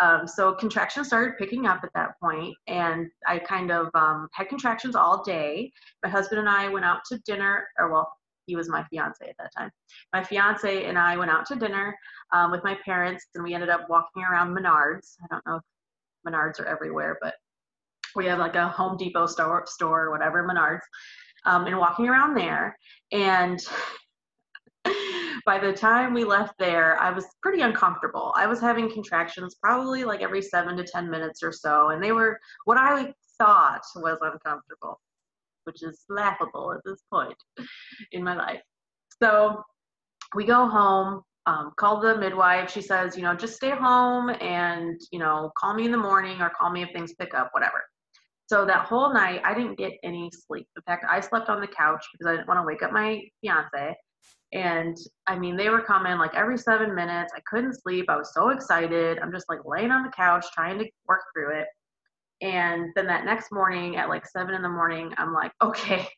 Um, 0.00 0.26
so 0.26 0.54
contractions 0.54 1.08
started 1.08 1.36
picking 1.38 1.66
up 1.66 1.80
at 1.84 1.90
that 1.94 2.18
point, 2.20 2.54
and 2.66 3.08
I 3.26 3.38
kind 3.38 3.70
of 3.70 3.88
um, 3.94 4.28
had 4.32 4.48
contractions 4.48 4.96
all 4.96 5.22
day. 5.22 5.72
My 6.02 6.08
husband 6.08 6.40
and 6.40 6.48
I 6.48 6.68
went 6.68 6.84
out 6.84 7.00
to 7.10 7.18
dinner, 7.26 7.66
or 7.78 7.92
well, 7.92 8.12
he 8.46 8.56
was 8.56 8.68
my 8.68 8.84
fiance 8.84 9.28
at 9.28 9.36
that 9.38 9.52
time. 9.56 9.70
My 10.12 10.24
fiance 10.24 10.84
and 10.86 10.98
I 10.98 11.16
went 11.16 11.30
out 11.30 11.46
to 11.46 11.56
dinner 11.56 11.96
um, 12.32 12.50
with 12.50 12.64
my 12.64 12.76
parents, 12.84 13.26
and 13.34 13.44
we 13.44 13.54
ended 13.54 13.68
up 13.68 13.88
walking 13.88 14.22
around 14.22 14.56
Menards. 14.56 15.16
I 15.22 15.26
don't 15.30 15.46
know 15.46 15.56
if 15.56 15.62
Menards 16.32 16.60
are 16.60 16.66
everywhere, 16.66 17.18
but 17.20 17.34
we 18.14 18.26
have 18.26 18.38
like 18.38 18.56
a 18.56 18.68
Home 18.68 18.96
Depot 18.96 19.26
store, 19.26 19.64
store 19.66 20.06
or 20.06 20.10
whatever, 20.10 20.46
Menards, 20.46 20.80
um, 21.46 21.66
and 21.66 21.78
walking 21.78 22.08
around 22.08 22.34
there. 22.34 22.76
And 23.12 23.60
by 25.46 25.58
the 25.58 25.72
time 25.72 26.14
we 26.14 26.24
left 26.24 26.54
there, 26.58 27.00
I 27.00 27.10
was 27.10 27.26
pretty 27.42 27.62
uncomfortable. 27.62 28.32
I 28.36 28.46
was 28.46 28.60
having 28.60 28.90
contractions 28.90 29.56
probably 29.60 30.04
like 30.04 30.20
every 30.20 30.42
seven 30.42 30.76
to 30.76 30.84
10 30.84 31.10
minutes 31.10 31.42
or 31.42 31.52
so, 31.52 31.90
and 31.90 32.02
they 32.02 32.12
were 32.12 32.38
what 32.64 32.78
I 32.78 33.12
thought 33.38 33.82
was 33.96 34.18
uncomfortable, 34.20 35.00
which 35.64 35.82
is 35.82 36.04
laughable 36.08 36.72
at 36.72 36.80
this 36.84 37.02
point 37.12 37.36
in 38.12 38.22
my 38.22 38.36
life. 38.36 38.60
So 39.22 39.62
we 40.34 40.44
go 40.44 40.66
home, 40.66 41.22
um, 41.46 41.72
call 41.76 42.00
the 42.00 42.16
midwife. 42.16 42.70
She 42.70 42.82
says, 42.82 43.16
you 43.16 43.22
know, 43.22 43.34
just 43.34 43.56
stay 43.56 43.70
home 43.70 44.30
and, 44.40 45.00
you 45.10 45.18
know, 45.18 45.50
call 45.56 45.74
me 45.74 45.84
in 45.84 45.90
the 45.90 45.98
morning 45.98 46.40
or 46.40 46.50
call 46.50 46.70
me 46.70 46.82
if 46.82 46.90
things 46.92 47.14
pick 47.14 47.34
up, 47.34 47.50
whatever. 47.52 47.82
So 48.50 48.64
that 48.66 48.86
whole 48.86 49.14
night, 49.14 49.42
I 49.44 49.54
didn't 49.54 49.78
get 49.78 49.92
any 50.02 50.28
sleep. 50.32 50.66
In 50.74 50.82
fact, 50.82 51.06
I 51.08 51.20
slept 51.20 51.48
on 51.48 51.60
the 51.60 51.68
couch 51.68 52.04
because 52.12 52.26
I 52.26 52.32
didn't 52.32 52.48
want 52.48 52.58
to 52.58 52.64
wake 52.64 52.82
up 52.82 52.90
my 52.90 53.22
fiance. 53.40 53.94
And 54.52 54.96
I 55.28 55.38
mean, 55.38 55.56
they 55.56 55.68
were 55.68 55.82
coming 55.82 56.18
like 56.18 56.34
every 56.34 56.58
seven 56.58 56.92
minutes. 56.92 57.32
I 57.32 57.38
couldn't 57.48 57.80
sleep. 57.80 58.06
I 58.08 58.16
was 58.16 58.34
so 58.34 58.48
excited. 58.48 59.20
I'm 59.20 59.30
just 59.30 59.48
like 59.48 59.60
laying 59.64 59.92
on 59.92 60.02
the 60.02 60.10
couch 60.10 60.44
trying 60.52 60.80
to 60.80 60.90
work 61.06 61.20
through 61.32 61.60
it. 61.60 61.68
And 62.40 62.90
then 62.96 63.06
that 63.06 63.24
next 63.24 63.52
morning 63.52 63.94
at 63.94 64.08
like 64.08 64.26
seven 64.26 64.56
in 64.56 64.62
the 64.62 64.68
morning, 64.68 65.14
I'm 65.16 65.32
like, 65.32 65.52
okay, 65.62 66.08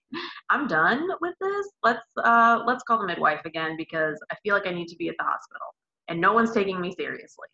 I'm 0.49 0.67
done 0.67 1.07
with 1.21 1.35
this. 1.39 1.67
Let's 1.83 2.07
uh, 2.25 2.63
let's 2.67 2.83
call 2.83 2.99
the 2.99 3.07
midwife 3.07 3.45
again 3.45 3.77
because 3.77 4.19
I 4.31 4.37
feel 4.43 4.55
like 4.55 4.67
I 4.67 4.73
need 4.73 4.89
to 4.89 4.97
be 4.97 5.11
at 5.11 5.17
the 5.19 5.25
hospital, 5.25 5.67
and 6.09 6.19
no 6.19 6.33
one's 6.33 6.53
taking 6.53 6.81
me 6.81 6.95
seriously. 6.99 7.49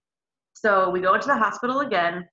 So 0.55 0.89
we 0.89 1.01
go 1.01 1.15
into 1.15 1.27
the 1.27 1.37
hospital 1.37 1.81
again. 1.81 2.29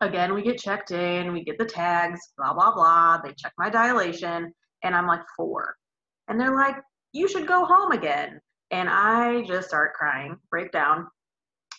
Again, 0.00 0.34
we 0.34 0.42
get 0.42 0.58
checked 0.58 0.92
in. 0.92 1.32
We 1.32 1.44
get 1.44 1.58
the 1.58 1.64
tags. 1.64 2.20
Blah 2.36 2.54
blah 2.54 2.74
blah. 2.74 3.20
They 3.22 3.34
check 3.36 3.52
my 3.58 3.68
dilation, 3.68 4.52
and 4.82 4.94
I'm 4.94 5.06
like 5.06 5.22
four, 5.36 5.74
and 6.28 6.40
they're 6.40 6.54
like, 6.54 6.76
you 7.12 7.28
should 7.28 7.46
go 7.46 7.64
home 7.64 7.92
again. 7.92 8.40
And 8.70 8.88
I 8.88 9.42
just 9.42 9.68
start 9.68 9.94
crying, 9.94 10.36
break 10.48 10.70
down. 10.70 11.06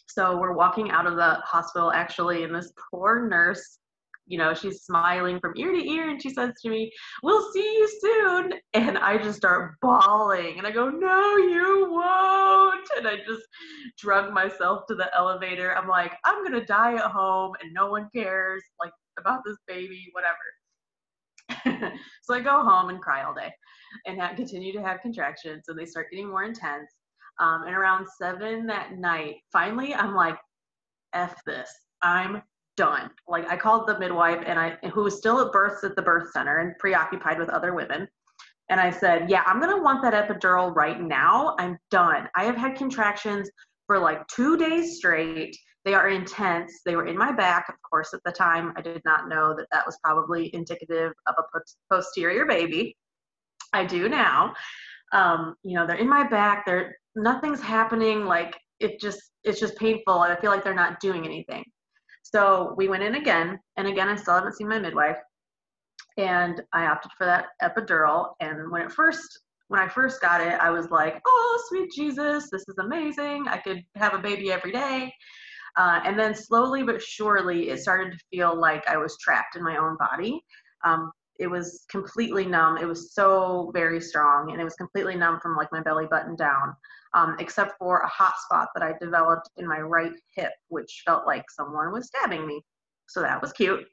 So 0.07 0.37
we're 0.37 0.53
walking 0.53 0.91
out 0.91 1.07
of 1.07 1.15
the 1.15 1.35
hospital 1.45 1.91
actually, 1.91 2.43
and 2.43 2.53
this 2.53 2.73
poor 2.91 3.27
nurse, 3.29 3.79
you 4.27 4.37
know, 4.37 4.53
she's 4.53 4.81
smiling 4.81 5.39
from 5.39 5.53
ear 5.55 5.71
to 5.71 5.89
ear, 5.89 6.09
and 6.09 6.21
she 6.21 6.29
says 6.29 6.51
to 6.61 6.69
me, 6.69 6.91
We'll 7.23 7.51
see 7.53 7.63
you 7.63 7.89
soon. 8.01 8.40
I 9.01 9.17
just 9.17 9.37
start 9.37 9.75
bawling, 9.81 10.57
and 10.57 10.67
I 10.67 10.71
go, 10.71 10.89
No, 10.89 11.37
you 11.37 11.87
won't. 11.91 12.87
And 12.97 13.07
I 13.07 13.17
just 13.17 13.43
drug 13.97 14.33
myself 14.33 14.85
to 14.87 14.95
the 14.95 15.15
elevator. 15.15 15.75
I'm 15.75 15.87
like, 15.87 16.13
I'm 16.25 16.43
gonna 16.43 16.65
die 16.65 16.95
at 16.95 17.11
home, 17.11 17.53
and 17.61 17.73
no 17.73 17.89
one 17.89 18.09
cares, 18.13 18.63
like, 18.79 18.93
about 19.19 19.41
this 19.45 19.57
baby, 19.67 20.11
whatever. 20.13 21.93
so 22.23 22.33
I 22.33 22.39
go 22.39 22.63
home 22.63 22.89
and 22.89 23.01
cry 23.01 23.23
all 23.23 23.33
day 23.33 23.51
and 24.05 24.19
have, 24.19 24.35
continue 24.35 24.71
to 24.73 24.81
have 24.81 25.01
contractions. 25.01 25.65
And 25.67 25.77
they 25.77 25.85
start 25.85 26.07
getting 26.11 26.29
more 26.29 26.43
intense. 26.43 26.91
Um, 27.39 27.63
and 27.65 27.75
around 27.75 28.07
seven 28.17 28.65
that 28.67 28.97
night, 28.97 29.37
finally, 29.51 29.93
I'm 29.93 30.15
like, 30.15 30.37
F 31.13 31.43
this. 31.45 31.69
I'm 32.01 32.41
done. 32.77 33.09
Like 33.27 33.49
I 33.49 33.57
called 33.57 33.87
the 33.87 33.99
midwife 33.99 34.43
and 34.45 34.57
I 34.59 34.77
who 34.93 35.03
was 35.03 35.17
still 35.17 35.39
at 35.41 35.51
births 35.51 35.83
at 35.83 35.95
the 35.95 36.01
birth 36.01 36.31
center 36.31 36.59
and 36.59 36.77
preoccupied 36.79 37.37
with 37.37 37.49
other 37.49 37.73
women. 37.73 38.07
And 38.69 38.79
I 38.79 38.89
said, 38.89 39.29
Yeah, 39.29 39.43
I'm 39.45 39.59
gonna 39.59 39.81
want 39.81 40.01
that 40.03 40.13
epidural 40.13 40.73
right 40.75 41.01
now. 41.01 41.55
I'm 41.59 41.77
done. 41.89 42.27
I 42.35 42.45
have 42.45 42.55
had 42.55 42.75
contractions 42.75 43.49
for 43.87 43.99
like 43.99 44.25
two 44.27 44.57
days 44.57 44.97
straight. 44.97 45.55
They 45.83 45.93
are 45.93 46.09
intense. 46.09 46.81
They 46.85 46.95
were 46.95 47.07
in 47.07 47.17
my 47.17 47.31
back, 47.31 47.67
of 47.67 47.75
course, 47.89 48.13
at 48.13 48.21
the 48.23 48.31
time. 48.31 48.71
I 48.77 48.81
did 48.81 49.01
not 49.03 49.27
know 49.27 49.55
that 49.57 49.67
that 49.71 49.85
was 49.85 49.97
probably 50.03 50.53
indicative 50.53 51.11
of 51.27 51.35
a 51.37 51.59
posterior 51.89 52.45
baby. 52.45 52.95
I 53.73 53.85
do 53.85 54.07
now. 54.07 54.53
Um, 55.11 55.55
you 55.63 55.75
know, 55.75 55.87
they're 55.87 55.97
in 55.97 56.07
my 56.09 56.27
back. 56.27 56.65
They're 56.65 56.95
nothing's 57.15 57.61
happening. 57.61 58.25
Like 58.25 58.57
it 58.79 58.99
just, 59.01 59.19
it's 59.43 59.59
just 59.59 59.75
painful. 59.75 60.19
I 60.19 60.39
feel 60.39 60.51
like 60.51 60.63
they're 60.63 60.73
not 60.73 60.99
doing 60.99 61.25
anything. 61.25 61.63
So 62.23 62.73
we 62.77 62.87
went 62.87 63.03
in 63.03 63.15
again, 63.15 63.59
and 63.77 63.87
again, 63.87 64.07
I 64.07 64.15
still 64.15 64.35
haven't 64.35 64.55
seen 64.55 64.69
my 64.69 64.79
midwife. 64.79 65.17
And 66.17 66.61
I 66.73 66.85
opted 66.87 67.11
for 67.17 67.25
that 67.25 67.47
epidural. 67.61 68.33
And 68.39 68.71
when 68.71 68.81
it 68.83 68.91
first, 68.91 69.41
when 69.69 69.79
I 69.79 69.87
first 69.87 70.21
got 70.21 70.41
it, 70.41 70.59
I 70.59 70.69
was 70.69 70.89
like, 70.91 71.21
"Oh, 71.25 71.63
sweet 71.69 71.91
Jesus, 71.95 72.49
this 72.51 72.63
is 72.67 72.77
amazing! 72.79 73.47
I 73.47 73.57
could 73.57 73.83
have 73.95 74.13
a 74.13 74.19
baby 74.19 74.51
every 74.51 74.71
day." 74.71 75.13
Uh, 75.77 76.01
and 76.03 76.19
then 76.19 76.35
slowly 76.35 76.83
but 76.83 77.01
surely, 77.01 77.69
it 77.69 77.79
started 77.79 78.11
to 78.11 78.19
feel 78.29 78.55
like 78.55 78.85
I 78.87 78.97
was 78.97 79.17
trapped 79.19 79.55
in 79.55 79.63
my 79.63 79.77
own 79.77 79.95
body. 79.97 80.43
Um, 80.83 81.11
it 81.39 81.47
was 81.47 81.85
completely 81.89 82.45
numb. 82.45 82.77
It 82.77 82.85
was 82.85 83.13
so 83.13 83.71
very 83.73 84.01
strong, 84.01 84.51
and 84.51 84.61
it 84.61 84.63
was 84.63 84.75
completely 84.75 85.15
numb 85.15 85.39
from 85.41 85.55
like 85.55 85.71
my 85.71 85.81
belly 85.81 86.05
button 86.07 86.35
down, 86.35 86.75
um, 87.13 87.35
except 87.39 87.77
for 87.79 87.99
a 88.01 88.07
hot 88.07 88.33
spot 88.45 88.69
that 88.75 88.83
I 88.83 88.93
developed 88.99 89.49
in 89.57 89.67
my 89.67 89.79
right 89.79 90.11
hip, 90.35 90.51
which 90.67 91.03
felt 91.05 91.25
like 91.25 91.49
someone 91.49 91.91
was 91.91 92.07
stabbing 92.07 92.45
me. 92.45 92.61
So 93.07 93.21
that 93.21 93.41
was 93.41 93.53
cute. 93.53 93.85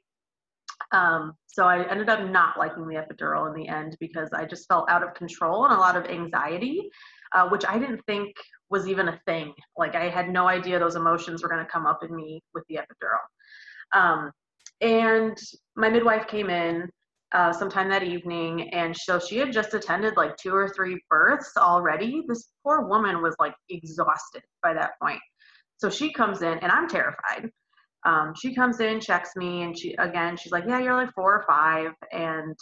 Um, 0.91 1.33
so 1.47 1.65
I 1.65 1.89
ended 1.89 2.09
up 2.09 2.29
not 2.29 2.57
liking 2.57 2.87
the 2.87 2.95
epidural 2.95 3.47
in 3.47 3.61
the 3.61 3.67
end 3.67 3.97
because 3.99 4.29
I 4.33 4.45
just 4.45 4.67
felt 4.67 4.89
out 4.89 5.03
of 5.03 5.13
control 5.13 5.65
and 5.65 5.73
a 5.73 5.77
lot 5.79 5.95
of 5.95 6.05
anxiety, 6.05 6.89
uh, 7.33 7.47
which 7.49 7.65
I 7.67 7.77
didn't 7.77 8.01
think 8.07 8.35
was 8.69 8.87
even 8.87 9.09
a 9.09 9.19
thing. 9.25 9.53
Like 9.77 9.95
I 9.95 10.09
had 10.09 10.29
no 10.29 10.47
idea 10.47 10.79
those 10.79 10.95
emotions 10.95 11.43
were 11.43 11.49
going 11.49 11.63
to 11.63 11.71
come 11.71 11.85
up 11.85 12.03
in 12.03 12.15
me 12.15 12.41
with 12.53 12.63
the 12.69 12.75
epidural. 12.75 13.19
Um, 13.93 14.31
and 14.81 15.37
my 15.75 15.89
midwife 15.89 16.27
came 16.27 16.49
in 16.49 16.89
uh, 17.31 17.53
sometime 17.53 17.89
that 17.89 18.03
evening, 18.03 18.69
and 18.73 18.95
so 18.95 19.19
she 19.19 19.37
had 19.37 19.51
just 19.51 19.73
attended 19.73 20.15
like 20.17 20.35
two 20.37 20.53
or 20.53 20.69
three 20.69 20.99
births 21.09 21.51
already. 21.57 22.23
This 22.27 22.49
poor 22.63 22.87
woman 22.87 23.21
was 23.21 23.35
like 23.39 23.53
exhausted 23.69 24.41
by 24.63 24.73
that 24.73 24.91
point. 25.01 25.19
So 25.77 25.89
she 25.89 26.11
comes 26.11 26.41
in, 26.41 26.57
and 26.59 26.71
I'm 26.71 26.87
terrified. 26.87 27.49
Um, 28.05 28.33
she 28.39 28.55
comes 28.55 28.79
in, 28.79 28.99
checks 28.99 29.35
me, 29.35 29.63
and 29.63 29.77
she 29.77 29.93
again, 29.95 30.37
she's 30.37 30.51
like, 30.51 30.65
"Yeah, 30.67 30.79
you're 30.79 30.93
like 30.95 31.13
four 31.13 31.35
or 31.35 31.43
five. 31.47 31.91
and 32.11 32.55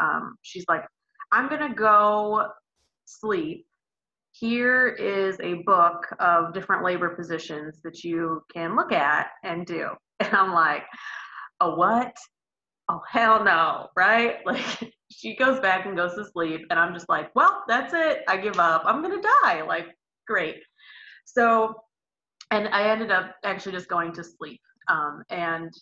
um, 0.00 0.36
she's 0.42 0.64
like, 0.68 0.84
"I'm 1.32 1.48
gonna 1.48 1.74
go 1.74 2.48
sleep." 3.04 3.66
Here 4.32 4.88
is 4.88 5.38
a 5.40 5.62
book 5.62 6.06
of 6.18 6.52
different 6.52 6.84
labor 6.84 7.10
positions 7.10 7.80
that 7.84 8.02
you 8.02 8.42
can 8.52 8.74
look 8.76 8.92
at 8.92 9.28
and 9.44 9.66
do. 9.66 9.90
And 10.20 10.32
I'm 10.32 10.52
like, 10.52 10.84
a 11.60 11.74
what? 11.74 12.16
oh 12.88 13.00
hell 13.08 13.42
no 13.42 13.88
right 13.96 14.36
like 14.44 14.64
she 15.10 15.36
goes 15.36 15.60
back 15.60 15.86
and 15.86 15.96
goes 15.96 16.14
to 16.14 16.24
sleep 16.24 16.62
and 16.70 16.78
i'm 16.78 16.94
just 16.94 17.08
like 17.08 17.34
well 17.34 17.64
that's 17.68 17.94
it 17.94 18.22
i 18.28 18.36
give 18.36 18.58
up 18.58 18.82
i'm 18.84 19.02
gonna 19.02 19.22
die 19.42 19.62
like 19.62 19.86
great 20.26 20.56
so 21.24 21.74
and 22.50 22.68
i 22.68 22.88
ended 22.88 23.10
up 23.10 23.34
actually 23.44 23.72
just 23.72 23.88
going 23.88 24.12
to 24.12 24.22
sleep 24.22 24.60
um, 24.88 25.22
and 25.30 25.72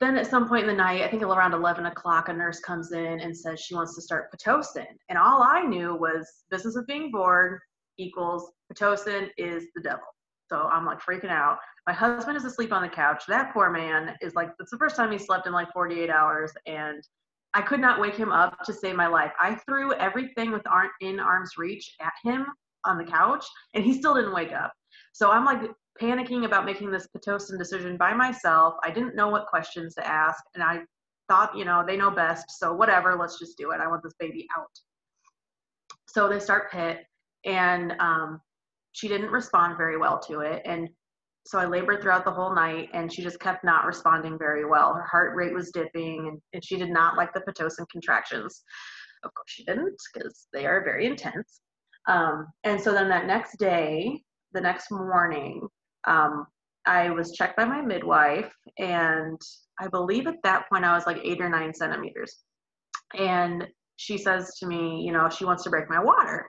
then 0.00 0.16
at 0.16 0.26
some 0.26 0.48
point 0.48 0.62
in 0.62 0.68
the 0.68 0.74
night 0.74 1.02
i 1.02 1.08
think 1.08 1.22
around 1.22 1.52
11 1.52 1.86
o'clock 1.86 2.28
a 2.28 2.32
nurse 2.32 2.60
comes 2.60 2.92
in 2.92 3.20
and 3.20 3.36
says 3.36 3.60
she 3.60 3.74
wants 3.74 3.94
to 3.94 4.02
start 4.02 4.30
pitocin 4.32 4.86
and 5.08 5.18
all 5.18 5.42
i 5.42 5.62
knew 5.62 5.94
was 5.94 6.44
business 6.50 6.76
of 6.76 6.86
being 6.86 7.10
born 7.10 7.58
equals 7.98 8.52
pitocin 8.72 9.28
is 9.36 9.66
the 9.74 9.82
devil 9.82 10.06
so 10.50 10.68
I'm 10.72 10.84
like 10.84 11.00
freaking 11.00 11.30
out. 11.30 11.58
My 11.86 11.92
husband 11.92 12.36
is 12.36 12.44
asleep 12.44 12.72
on 12.72 12.82
the 12.82 12.88
couch. 12.88 13.22
That 13.28 13.52
poor 13.54 13.70
man 13.70 14.16
is 14.20 14.34
like, 14.34 14.50
it's 14.58 14.70
the 14.70 14.78
first 14.78 14.96
time 14.96 15.12
he 15.12 15.18
slept 15.18 15.46
in 15.46 15.52
like 15.52 15.72
48 15.72 16.10
hours. 16.10 16.52
And 16.66 17.02
I 17.54 17.62
could 17.62 17.80
not 17.80 18.00
wake 18.00 18.16
him 18.16 18.32
up 18.32 18.58
to 18.64 18.72
save 18.72 18.96
my 18.96 19.06
life. 19.06 19.32
I 19.40 19.54
threw 19.54 19.92
everything 19.94 20.50
with 20.50 20.62
in 21.00 21.20
arm's 21.20 21.52
reach 21.56 21.94
at 22.00 22.12
him 22.24 22.46
on 22.84 22.98
the 22.98 23.04
couch 23.04 23.44
and 23.74 23.84
he 23.84 23.94
still 23.94 24.14
didn't 24.14 24.34
wake 24.34 24.52
up. 24.52 24.72
So 25.12 25.30
I'm 25.30 25.44
like 25.44 25.70
panicking 26.00 26.44
about 26.44 26.64
making 26.64 26.90
this 26.90 27.08
Pitocin 27.14 27.58
decision 27.58 27.96
by 27.96 28.12
myself. 28.14 28.74
I 28.84 28.90
didn't 28.90 29.16
know 29.16 29.28
what 29.28 29.46
questions 29.46 29.94
to 29.96 30.06
ask. 30.06 30.42
And 30.54 30.62
I 30.62 30.80
thought, 31.28 31.56
you 31.56 31.64
know, 31.64 31.84
they 31.86 31.96
know 31.96 32.10
best. 32.10 32.58
So 32.58 32.72
whatever, 32.72 33.16
let's 33.16 33.38
just 33.38 33.58
do 33.58 33.70
it. 33.72 33.80
I 33.80 33.88
want 33.88 34.02
this 34.02 34.14
baby 34.18 34.46
out. 34.56 34.70
So 36.08 36.28
they 36.28 36.40
start 36.40 36.72
pit 36.72 37.04
and 37.44 37.94
um, 38.00 38.40
she 38.92 39.08
didn't 39.08 39.30
respond 39.30 39.76
very 39.76 39.96
well 39.96 40.18
to 40.28 40.40
it. 40.40 40.62
And 40.64 40.88
so 41.46 41.58
I 41.58 41.64
labored 41.64 42.02
throughout 42.02 42.26
the 42.26 42.30
whole 42.30 42.54
night, 42.54 42.90
and 42.92 43.10
she 43.12 43.22
just 43.22 43.40
kept 43.40 43.64
not 43.64 43.86
responding 43.86 44.38
very 44.38 44.66
well. 44.66 44.92
Her 44.92 45.06
heart 45.10 45.34
rate 45.34 45.54
was 45.54 45.70
dipping, 45.70 46.28
and, 46.28 46.38
and 46.52 46.62
she 46.62 46.76
did 46.76 46.90
not 46.90 47.16
like 47.16 47.32
the 47.32 47.40
pitocin 47.40 47.86
contractions. 47.90 48.62
Of 49.24 49.32
course, 49.34 49.48
she 49.48 49.64
didn't, 49.64 49.96
because 50.12 50.48
they 50.52 50.66
are 50.66 50.84
very 50.84 51.06
intense. 51.06 51.60
Um, 52.08 52.46
and 52.64 52.80
so 52.80 52.92
then 52.92 53.08
that 53.08 53.26
next 53.26 53.58
day, 53.58 54.22
the 54.52 54.60
next 54.60 54.90
morning, 54.90 55.66
um, 56.06 56.46
I 56.86 57.10
was 57.10 57.32
checked 57.32 57.56
by 57.56 57.64
my 57.64 57.82
midwife, 57.82 58.52
and 58.78 59.40
I 59.78 59.88
believe 59.88 60.26
at 60.26 60.42
that 60.44 60.68
point 60.68 60.84
I 60.84 60.94
was 60.94 61.06
like 61.06 61.18
eight 61.22 61.40
or 61.40 61.48
nine 61.48 61.74
centimeters. 61.74 62.38
And 63.18 63.66
she 63.96 64.16
says 64.16 64.56
to 64.58 64.66
me, 64.66 65.02
you 65.02 65.12
know, 65.12 65.28
she 65.28 65.44
wants 65.44 65.62
to 65.64 65.70
break 65.70 65.90
my 65.90 66.02
water. 66.02 66.46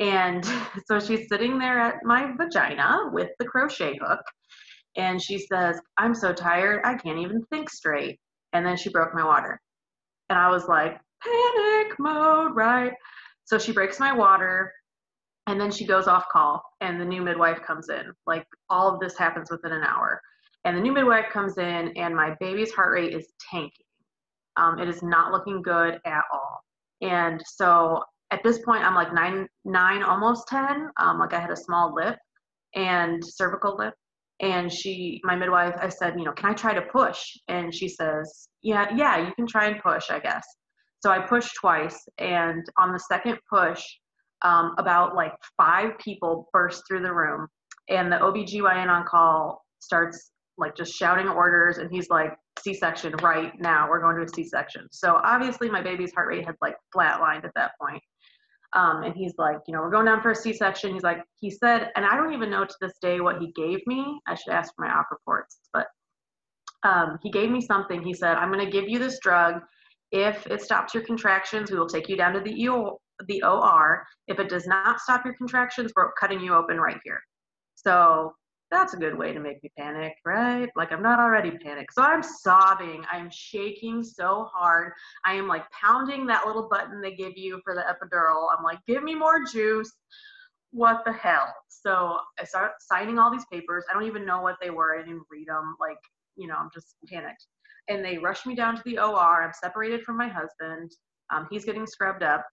And 0.00 0.44
so 0.86 1.00
she's 1.00 1.28
sitting 1.28 1.58
there 1.58 1.78
at 1.78 2.04
my 2.04 2.32
vagina 2.36 3.10
with 3.12 3.30
the 3.38 3.46
crochet 3.46 3.98
hook. 4.00 4.20
And 4.96 5.20
she 5.20 5.38
says, 5.38 5.80
I'm 5.98 6.14
so 6.14 6.32
tired, 6.32 6.82
I 6.84 6.94
can't 6.94 7.18
even 7.18 7.42
think 7.50 7.70
straight. 7.70 8.18
And 8.52 8.64
then 8.64 8.76
she 8.76 8.90
broke 8.90 9.14
my 9.14 9.24
water. 9.24 9.60
And 10.30 10.38
I 10.38 10.48
was 10.50 10.68
like, 10.68 11.00
panic 11.22 11.98
mode, 11.98 12.54
right? 12.54 12.92
So 13.44 13.58
she 13.58 13.72
breaks 13.72 13.98
my 13.98 14.12
water 14.12 14.72
and 15.46 15.60
then 15.60 15.70
she 15.70 15.86
goes 15.86 16.06
off 16.06 16.28
call 16.30 16.62
and 16.80 17.00
the 17.00 17.04
new 17.04 17.22
midwife 17.22 17.62
comes 17.62 17.88
in. 17.88 18.12
Like 18.26 18.46
all 18.70 18.92
of 18.92 19.00
this 19.00 19.16
happens 19.18 19.50
within 19.50 19.72
an 19.72 19.82
hour. 19.82 20.20
And 20.64 20.76
the 20.76 20.80
new 20.80 20.92
midwife 20.92 21.26
comes 21.30 21.58
in 21.58 21.92
and 21.96 22.16
my 22.16 22.34
baby's 22.40 22.72
heart 22.72 22.92
rate 22.92 23.12
is 23.12 23.26
tanking. 23.50 23.86
Um, 24.56 24.78
it 24.78 24.88
is 24.88 25.02
not 25.02 25.32
looking 25.32 25.60
good 25.60 26.00
at 26.06 26.22
all. 26.32 26.60
And 27.02 27.42
so 27.44 28.02
at 28.30 28.42
this 28.42 28.60
point, 28.60 28.84
I'm 28.84 28.94
like 28.94 29.12
nine, 29.12 29.46
nine, 29.64 30.02
almost 30.02 30.48
10. 30.48 30.88
Um, 30.98 31.18
like 31.18 31.34
I 31.34 31.40
had 31.40 31.50
a 31.50 31.56
small 31.56 31.94
lip 31.94 32.16
and 32.74 33.22
cervical 33.24 33.76
lip. 33.76 33.94
And 34.40 34.72
she, 34.72 35.20
my 35.24 35.36
midwife, 35.36 35.74
I 35.78 35.88
said, 35.88 36.14
you 36.18 36.24
know, 36.24 36.32
can 36.32 36.50
I 36.50 36.54
try 36.54 36.72
to 36.74 36.82
push? 36.82 37.20
And 37.48 37.72
she 37.72 37.88
says, 37.88 38.48
yeah, 38.62 38.88
yeah, 38.94 39.18
you 39.18 39.32
can 39.34 39.46
try 39.46 39.66
and 39.66 39.80
push, 39.80 40.10
I 40.10 40.18
guess. 40.18 40.44
So 41.00 41.10
I 41.10 41.20
pushed 41.20 41.54
twice. 41.60 41.98
And 42.18 42.64
on 42.78 42.92
the 42.92 42.98
second 42.98 43.38
push, 43.48 43.84
um, 44.44 44.74
about 44.78 45.14
like 45.14 45.32
five 45.56 45.98
people 45.98 46.48
burst 46.52 46.84
through 46.86 47.02
the 47.02 47.12
room. 47.12 47.48
And 47.88 48.10
the 48.10 48.16
OBGYN 48.16 48.88
on 48.88 49.04
call 49.04 49.64
starts 49.80 50.30
like 50.56 50.76
just 50.76 50.94
shouting 50.94 51.28
orders. 51.28 51.78
And 51.78 51.90
he's 51.90 52.08
like, 52.08 52.34
C 52.60 52.72
section 52.72 53.12
right 53.22 53.52
now. 53.60 53.88
We're 53.90 54.00
going 54.00 54.16
to 54.16 54.22
a 54.22 54.28
C 54.28 54.44
section. 54.44 54.86
So 54.92 55.20
obviously, 55.24 55.68
my 55.68 55.82
baby's 55.82 56.12
heart 56.14 56.28
rate 56.28 56.46
had 56.46 56.54
like 56.62 56.76
flatlined 56.94 57.44
at 57.44 57.52
that 57.56 57.72
point. 57.80 58.02
Um, 58.74 59.04
and 59.04 59.14
he's 59.14 59.34
like, 59.38 59.58
you 59.66 59.74
know, 59.74 59.80
we're 59.80 59.90
going 59.90 60.06
down 60.06 60.20
for 60.20 60.32
a 60.32 60.34
C-section. 60.34 60.92
He's 60.92 61.04
like, 61.04 61.22
he 61.40 61.50
said, 61.50 61.92
and 61.94 62.04
I 62.04 62.16
don't 62.16 62.32
even 62.32 62.50
know 62.50 62.64
to 62.64 62.74
this 62.80 62.98
day 63.00 63.20
what 63.20 63.38
he 63.38 63.52
gave 63.52 63.78
me. 63.86 64.20
I 64.26 64.34
should 64.34 64.52
ask 64.52 64.74
for 64.74 64.84
my 64.84 64.92
op 64.92 65.06
reports, 65.12 65.60
but 65.72 65.86
um, 66.82 67.18
he 67.22 67.30
gave 67.30 67.50
me 67.50 67.60
something. 67.60 68.02
He 68.02 68.12
said, 68.12 68.36
I'm 68.36 68.52
going 68.52 68.64
to 68.64 68.70
give 68.70 68.88
you 68.88 68.98
this 68.98 69.20
drug. 69.20 69.60
If 70.10 70.46
it 70.48 70.60
stops 70.60 70.92
your 70.92 71.04
contractions, 71.04 71.70
we 71.70 71.78
will 71.78 71.86
take 71.86 72.08
you 72.08 72.16
down 72.16 72.32
to 72.34 72.40
the, 72.40 72.52
the 73.26 73.42
OR. 73.42 74.04
If 74.28 74.38
it 74.38 74.48
does 74.48 74.66
not 74.66 75.00
stop 75.00 75.24
your 75.24 75.34
contractions, 75.34 75.92
we're 75.94 76.12
cutting 76.12 76.40
you 76.40 76.54
open 76.54 76.78
right 76.78 77.00
here. 77.04 77.20
So 77.74 78.32
that's 78.70 78.94
a 78.94 78.96
good 78.96 79.16
way 79.16 79.32
to 79.32 79.40
make 79.40 79.62
me 79.62 79.70
panic, 79.78 80.14
right? 80.24 80.68
Like 80.74 80.92
I'm 80.92 81.02
not 81.02 81.20
already 81.20 81.52
panicked. 81.52 81.94
So 81.94 82.02
I'm 82.02 82.22
sobbing. 82.22 83.04
I'm 83.10 83.30
shaking 83.30 84.02
so 84.02 84.48
hard. 84.52 84.92
I 85.24 85.34
am 85.34 85.46
like 85.46 85.64
pounding 85.70 86.26
that 86.26 86.46
little 86.46 86.68
button 86.68 87.00
they 87.00 87.14
give 87.14 87.36
you 87.36 87.60
for 87.64 87.74
the 87.74 87.82
epidural. 87.82 88.48
I'm 88.56 88.64
like, 88.64 88.78
give 88.86 89.02
me 89.02 89.14
more 89.14 89.44
juice. 89.44 89.92
What 90.72 91.04
the 91.04 91.12
hell? 91.12 91.54
So 91.68 92.18
I 92.40 92.44
start 92.44 92.72
signing 92.80 93.18
all 93.18 93.30
these 93.30 93.44
papers. 93.52 93.84
I 93.88 93.94
don't 93.94 94.08
even 94.08 94.26
know 94.26 94.40
what 94.40 94.56
they 94.60 94.70
were. 94.70 94.98
I 94.98 95.02
didn't 95.02 95.22
read 95.30 95.46
them. 95.46 95.76
Like, 95.80 95.98
you 96.36 96.48
know, 96.48 96.56
I'm 96.56 96.70
just 96.74 96.96
panicked. 97.08 97.46
And 97.88 98.04
they 98.04 98.18
rush 98.18 98.44
me 98.44 98.54
down 98.54 98.76
to 98.76 98.82
the 98.84 98.98
OR. 98.98 99.44
I'm 99.44 99.52
separated 99.52 100.02
from 100.02 100.16
my 100.16 100.26
husband. 100.26 100.90
Um, 101.32 101.46
he's 101.50 101.64
getting 101.64 101.86
scrubbed 101.86 102.22
up 102.22 102.44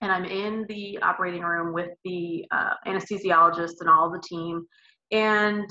and 0.00 0.10
I'm 0.10 0.24
in 0.24 0.64
the 0.68 0.98
operating 1.02 1.42
room 1.42 1.72
with 1.72 1.90
the 2.04 2.44
uh, 2.50 2.74
anesthesiologist 2.86 3.74
and 3.80 3.88
all 3.88 4.10
the 4.10 4.22
team. 4.22 4.66
And 5.12 5.68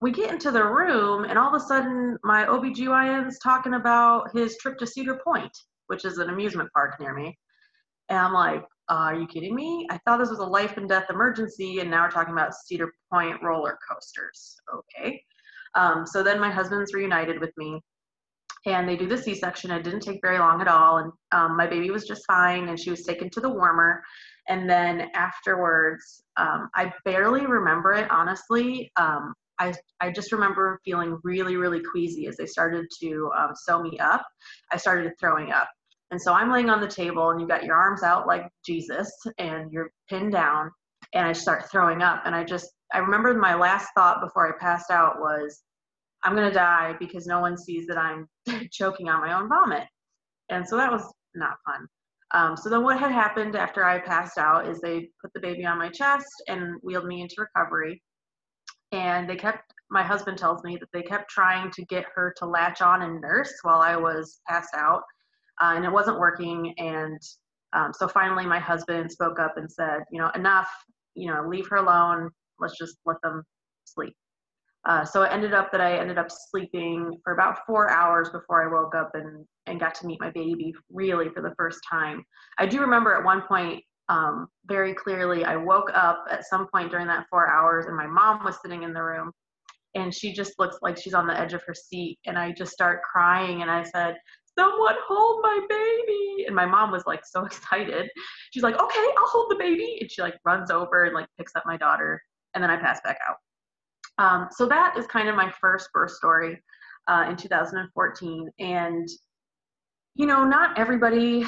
we 0.00 0.10
get 0.10 0.32
into 0.32 0.50
the 0.50 0.64
room, 0.64 1.24
and 1.24 1.38
all 1.38 1.54
of 1.54 1.60
a 1.60 1.64
sudden, 1.64 2.18
my 2.24 2.44
OBGYN's 2.44 3.38
talking 3.38 3.74
about 3.74 4.34
his 4.34 4.56
trip 4.58 4.76
to 4.78 4.86
Cedar 4.86 5.20
Point, 5.24 5.52
which 5.86 6.04
is 6.04 6.18
an 6.18 6.28
amusement 6.28 6.68
park 6.74 6.98
near 7.00 7.14
me. 7.14 7.38
And 8.08 8.18
I'm 8.18 8.32
like, 8.32 8.64
uh, 8.90 8.94
are 8.94 9.14
you 9.14 9.26
kidding 9.26 9.54
me? 9.54 9.86
I 9.90 9.98
thought 9.98 10.18
this 10.18 10.28
was 10.28 10.40
a 10.40 10.44
life 10.44 10.76
and 10.76 10.88
death 10.88 11.06
emergency, 11.08 11.78
and 11.78 11.90
now 11.90 12.02
we're 12.02 12.10
talking 12.10 12.32
about 12.34 12.52
Cedar 12.54 12.92
Point 13.12 13.42
roller 13.42 13.78
coasters. 13.88 14.56
Okay. 14.74 15.22
Um, 15.74 16.04
so 16.04 16.22
then 16.22 16.40
my 16.40 16.50
husband's 16.50 16.92
reunited 16.92 17.40
with 17.40 17.52
me, 17.56 17.80
and 18.66 18.88
they 18.88 18.96
do 18.96 19.08
the 19.08 19.18
C-section. 19.18 19.70
It 19.70 19.82
didn't 19.82 20.00
take 20.00 20.20
very 20.22 20.38
long 20.38 20.60
at 20.60 20.68
all, 20.68 20.98
and 20.98 21.12
um, 21.32 21.56
my 21.56 21.66
baby 21.66 21.90
was 21.90 22.06
just 22.06 22.24
fine, 22.26 22.68
and 22.68 22.78
she 22.78 22.90
was 22.90 23.02
taken 23.02 23.28
to 23.30 23.40
the 23.40 23.48
warmer. 23.48 24.02
And 24.48 24.68
then 24.68 25.08
afterwards, 25.14 26.22
um, 26.36 26.68
I 26.74 26.92
barely 27.04 27.46
remember 27.46 27.92
it, 27.92 28.10
honestly. 28.10 28.90
Um, 28.96 29.34
I, 29.58 29.74
I 30.00 30.10
just 30.10 30.32
remember 30.32 30.80
feeling 30.84 31.18
really, 31.22 31.56
really 31.56 31.80
queasy 31.80 32.26
as 32.26 32.36
they 32.36 32.46
started 32.46 32.86
to 33.00 33.30
um, 33.38 33.50
sew 33.54 33.82
me 33.82 33.98
up. 33.98 34.24
I 34.72 34.76
started 34.76 35.12
throwing 35.20 35.52
up. 35.52 35.68
And 36.10 36.20
so 36.20 36.32
I'm 36.32 36.50
laying 36.50 36.70
on 36.70 36.80
the 36.80 36.88
table, 36.88 37.30
and 37.30 37.40
you 37.40 37.46
got 37.46 37.64
your 37.64 37.76
arms 37.76 38.02
out 38.02 38.26
like 38.26 38.48
Jesus, 38.64 39.10
and 39.38 39.72
you're 39.72 39.90
pinned 40.08 40.32
down, 40.32 40.70
and 41.14 41.26
I 41.26 41.32
start 41.32 41.70
throwing 41.70 42.02
up. 42.02 42.22
And 42.24 42.34
I 42.34 42.44
just, 42.44 42.70
I 42.92 42.98
remember 42.98 43.34
my 43.34 43.54
last 43.54 43.88
thought 43.96 44.20
before 44.20 44.48
I 44.48 44.58
passed 44.58 44.90
out 44.90 45.20
was, 45.20 45.62
I'm 46.24 46.36
going 46.36 46.48
to 46.48 46.54
die 46.54 46.94
because 46.98 47.26
no 47.26 47.40
one 47.40 47.56
sees 47.56 47.86
that 47.86 47.98
I'm 47.98 48.28
choking 48.72 49.08
on 49.08 49.20
my 49.20 49.38
own 49.38 49.48
vomit. 49.48 49.86
And 50.50 50.66
so 50.66 50.76
that 50.76 50.92
was 50.92 51.02
not 51.34 51.56
fun. 51.64 51.86
Um, 52.34 52.56
so 52.56 52.70
then 52.70 52.82
what 52.82 52.98
had 52.98 53.12
happened 53.12 53.56
after 53.56 53.84
I 53.84 53.98
passed 53.98 54.38
out 54.38 54.66
is 54.66 54.80
they 54.80 55.08
put 55.20 55.32
the 55.34 55.40
baby 55.40 55.64
on 55.66 55.78
my 55.78 55.88
chest 55.88 56.42
and 56.48 56.76
wheeled 56.82 57.06
me 57.06 57.20
into 57.20 57.36
recovery. 57.38 58.02
And 58.92 59.28
they 59.28 59.36
kept, 59.36 59.72
my 59.90 60.02
husband 60.02 60.38
tells 60.38 60.62
me 60.64 60.76
that 60.78 60.88
they 60.92 61.02
kept 61.02 61.30
trying 61.30 61.70
to 61.72 61.84
get 61.86 62.06
her 62.14 62.34
to 62.38 62.46
latch 62.46 62.80
on 62.80 63.02
and 63.02 63.20
nurse 63.20 63.52
while 63.62 63.80
I 63.80 63.96
was 63.96 64.40
passed 64.48 64.74
out. 64.74 65.02
Uh, 65.60 65.74
and 65.76 65.84
it 65.84 65.92
wasn't 65.92 66.18
working. 66.18 66.74
And 66.78 67.20
um, 67.74 67.92
so 67.92 68.08
finally 68.08 68.46
my 68.46 68.58
husband 68.58 69.10
spoke 69.10 69.38
up 69.38 69.56
and 69.56 69.70
said, 69.70 70.00
you 70.10 70.18
know, 70.18 70.30
enough, 70.34 70.70
you 71.14 71.28
know, 71.28 71.46
leave 71.46 71.68
her 71.68 71.76
alone. 71.76 72.30
Let's 72.58 72.78
just 72.78 72.96
let 73.04 73.20
them 73.22 73.42
sleep. 73.84 74.14
Uh, 74.84 75.04
so 75.04 75.22
it 75.22 75.30
ended 75.32 75.54
up 75.54 75.70
that 75.70 75.80
I 75.80 75.96
ended 75.96 76.18
up 76.18 76.28
sleeping 76.30 77.16
for 77.22 77.34
about 77.34 77.64
four 77.66 77.90
hours 77.90 78.30
before 78.30 78.64
I 78.64 78.72
woke 78.72 78.94
up 78.94 79.12
and, 79.14 79.44
and 79.66 79.78
got 79.78 79.94
to 79.96 80.06
meet 80.06 80.20
my 80.20 80.30
baby 80.30 80.74
really 80.90 81.28
for 81.28 81.40
the 81.40 81.54
first 81.56 81.80
time. 81.88 82.24
I 82.58 82.66
do 82.66 82.80
remember 82.80 83.14
at 83.14 83.24
one 83.24 83.42
point 83.42 83.84
um, 84.08 84.48
very 84.66 84.92
clearly, 84.92 85.44
I 85.44 85.56
woke 85.56 85.90
up 85.94 86.24
at 86.30 86.44
some 86.44 86.66
point 86.74 86.90
during 86.90 87.06
that 87.06 87.26
four 87.30 87.48
hours 87.48 87.86
and 87.86 87.96
my 87.96 88.06
mom 88.06 88.44
was 88.44 88.58
sitting 88.60 88.82
in 88.82 88.92
the 88.92 89.02
room 89.02 89.30
and 89.94 90.14
she 90.14 90.32
just 90.32 90.52
looks 90.58 90.76
like 90.82 90.98
she's 90.98 91.14
on 91.14 91.26
the 91.26 91.38
edge 91.38 91.52
of 91.52 91.62
her 91.66 91.74
seat. 91.74 92.18
And 92.26 92.38
I 92.38 92.52
just 92.52 92.72
start 92.72 93.02
crying 93.02 93.62
and 93.62 93.70
I 93.70 93.84
said, 93.84 94.16
Someone 94.58 94.96
hold 95.06 95.40
my 95.42 95.60
baby. 95.68 96.44
And 96.46 96.54
my 96.54 96.66
mom 96.66 96.90
was 96.90 97.04
like 97.06 97.24
so 97.24 97.44
excited. 97.46 98.10
She's 98.52 98.62
like, 98.62 98.74
Okay, 98.80 99.06
I'll 99.18 99.26
hold 99.28 99.50
the 99.50 99.56
baby. 99.56 99.98
And 100.00 100.10
she 100.10 100.22
like 100.22 100.34
runs 100.44 100.70
over 100.70 101.04
and 101.04 101.14
like 101.14 101.26
picks 101.38 101.54
up 101.56 101.64
my 101.66 101.76
daughter. 101.76 102.22
And 102.54 102.62
then 102.62 102.70
I 102.70 102.76
pass 102.76 103.00
back 103.02 103.18
out. 103.28 103.36
Um, 104.18 104.48
so 104.50 104.66
that 104.66 104.96
is 104.96 105.06
kind 105.06 105.28
of 105.28 105.36
my 105.36 105.50
first 105.60 105.88
birth 105.92 106.12
story 106.12 106.62
uh, 107.08 107.26
in 107.28 107.36
2014. 107.36 108.50
And, 108.58 109.08
you 110.14 110.26
know, 110.26 110.44
not 110.44 110.78
everybody 110.78 111.44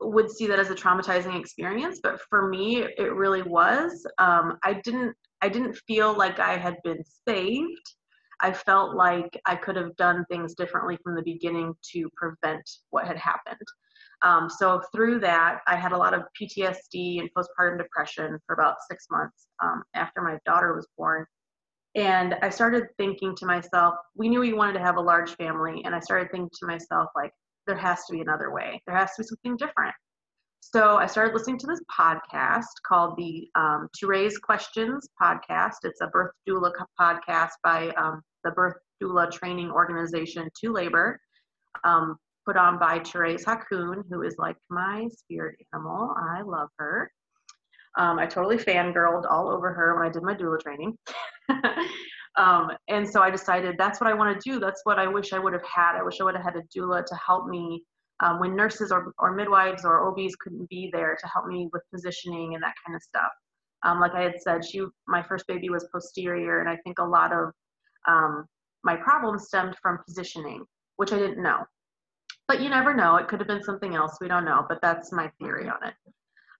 would 0.00 0.30
see 0.30 0.46
that 0.46 0.58
as 0.58 0.70
a 0.70 0.74
traumatizing 0.74 1.38
experience, 1.38 2.00
but 2.02 2.20
for 2.28 2.48
me, 2.48 2.82
it 2.82 3.12
really 3.14 3.42
was. 3.42 4.06
Um, 4.18 4.58
I 4.62 4.74
didn't, 4.84 5.14
I 5.42 5.48
didn't 5.48 5.78
feel 5.86 6.16
like 6.16 6.38
I 6.38 6.56
had 6.56 6.76
been 6.84 7.02
saved. 7.26 7.94
I 8.40 8.52
felt 8.52 8.94
like 8.94 9.40
I 9.46 9.56
could 9.56 9.76
have 9.76 9.96
done 9.96 10.24
things 10.30 10.54
differently 10.54 10.98
from 11.02 11.14
the 11.16 11.22
beginning 11.22 11.74
to 11.92 12.10
prevent 12.16 12.68
what 12.90 13.06
had 13.06 13.16
happened. 13.16 13.56
Um, 14.22 14.48
so 14.48 14.80
through 14.94 15.20
that, 15.20 15.60
I 15.66 15.76
had 15.76 15.92
a 15.92 15.96
lot 15.96 16.14
of 16.14 16.22
PTSD 16.40 17.20
and 17.20 17.30
postpartum 17.36 17.78
depression 17.78 18.38
for 18.46 18.54
about 18.54 18.76
six 18.90 19.06
months 19.10 19.48
um, 19.62 19.82
after 19.94 20.22
my 20.22 20.38
daughter 20.44 20.74
was 20.74 20.86
born. 20.96 21.26
And 21.96 22.34
I 22.42 22.50
started 22.50 22.84
thinking 22.98 23.34
to 23.36 23.46
myself, 23.46 23.94
we 24.14 24.28
knew 24.28 24.40
we 24.40 24.52
wanted 24.52 24.74
to 24.74 24.80
have 24.80 24.98
a 24.98 25.00
large 25.00 25.34
family. 25.36 25.82
And 25.84 25.94
I 25.94 26.00
started 26.00 26.30
thinking 26.30 26.50
to 26.60 26.66
myself, 26.66 27.08
like, 27.16 27.32
there 27.66 27.76
has 27.76 28.04
to 28.04 28.12
be 28.12 28.20
another 28.20 28.52
way. 28.52 28.80
There 28.86 28.94
has 28.94 29.14
to 29.16 29.22
be 29.22 29.26
something 29.26 29.56
different. 29.56 29.94
So 30.60 30.98
I 30.98 31.06
started 31.06 31.32
listening 31.32 31.58
to 31.58 31.66
this 31.66 31.80
podcast 31.98 32.66
called 32.86 33.16
the 33.16 33.48
um, 33.54 33.88
To 33.98 34.06
Raise 34.06 34.36
Questions 34.36 35.08
podcast. 35.20 35.76
It's 35.84 36.00
a 36.02 36.08
birth 36.08 36.32
doula 36.46 36.70
podcast 37.00 37.52
by 37.64 37.88
um, 37.90 38.20
the 38.44 38.50
Birth 38.50 38.76
Doula 39.02 39.30
Training 39.30 39.70
Organization 39.70 40.48
To 40.60 40.72
Labor, 40.72 41.18
um, 41.84 42.16
put 42.44 42.56
on 42.56 42.78
by 42.78 42.98
Therese 43.00 43.44
Hakoun, 43.44 44.02
who 44.10 44.22
is 44.22 44.34
like 44.38 44.56
my 44.68 45.08
spirit 45.10 45.56
animal. 45.72 46.14
I 46.16 46.42
love 46.42 46.68
her. 46.78 47.10
Um, 47.96 48.18
I 48.18 48.26
totally 48.26 48.58
fangirled 48.58 49.24
all 49.30 49.48
over 49.48 49.72
her 49.72 49.94
when 49.94 50.06
I 50.06 50.10
did 50.10 50.22
my 50.22 50.34
doula 50.34 50.60
training. 50.60 50.96
um, 52.36 52.70
and 52.88 53.08
so 53.08 53.22
I 53.22 53.30
decided 53.30 53.76
that's 53.78 54.00
what 54.00 54.10
I 54.10 54.14
want 54.14 54.38
to 54.38 54.50
do. 54.50 54.60
That's 54.60 54.82
what 54.84 54.98
I 54.98 55.06
wish 55.06 55.32
I 55.32 55.38
would 55.38 55.54
have 55.54 55.64
had. 55.64 55.96
I 55.98 56.02
wish 56.02 56.20
I 56.20 56.24
would 56.24 56.36
have 56.36 56.44
had 56.44 56.56
a 56.56 56.62
doula 56.76 57.04
to 57.04 57.14
help 57.14 57.48
me 57.48 57.82
um, 58.22 58.40
when 58.40 58.56
nurses 58.56 58.92
or, 58.92 59.12
or 59.18 59.34
midwives 59.34 59.84
or 59.84 60.08
OBs 60.08 60.36
couldn't 60.36 60.68
be 60.68 60.90
there 60.92 61.16
to 61.20 61.26
help 61.28 61.46
me 61.46 61.68
with 61.72 61.82
positioning 61.92 62.54
and 62.54 62.62
that 62.62 62.74
kind 62.84 62.96
of 62.96 63.02
stuff. 63.02 63.30
Um, 63.84 64.00
like 64.00 64.12
I 64.14 64.22
had 64.22 64.40
said, 64.40 64.64
she 64.64 64.84
my 65.06 65.22
first 65.22 65.46
baby 65.46 65.68
was 65.68 65.86
posterior, 65.92 66.60
and 66.60 66.68
I 66.68 66.76
think 66.84 66.98
a 66.98 67.04
lot 67.04 67.32
of 67.32 67.50
um, 68.08 68.46
my 68.84 68.96
problems 68.96 69.44
stemmed 69.46 69.76
from 69.82 69.98
positioning, 70.06 70.64
which 70.96 71.12
I 71.12 71.18
didn't 71.18 71.42
know. 71.42 71.64
But 72.48 72.60
you 72.60 72.70
never 72.70 72.94
know; 72.94 73.16
it 73.16 73.28
could 73.28 73.38
have 73.38 73.48
been 73.48 73.62
something 73.62 73.94
else. 73.94 74.16
We 74.20 74.28
don't 74.28 74.44
know, 74.44 74.64
but 74.68 74.80
that's 74.80 75.12
my 75.12 75.30
theory 75.38 75.68
on 75.68 75.86
it. 75.86 75.94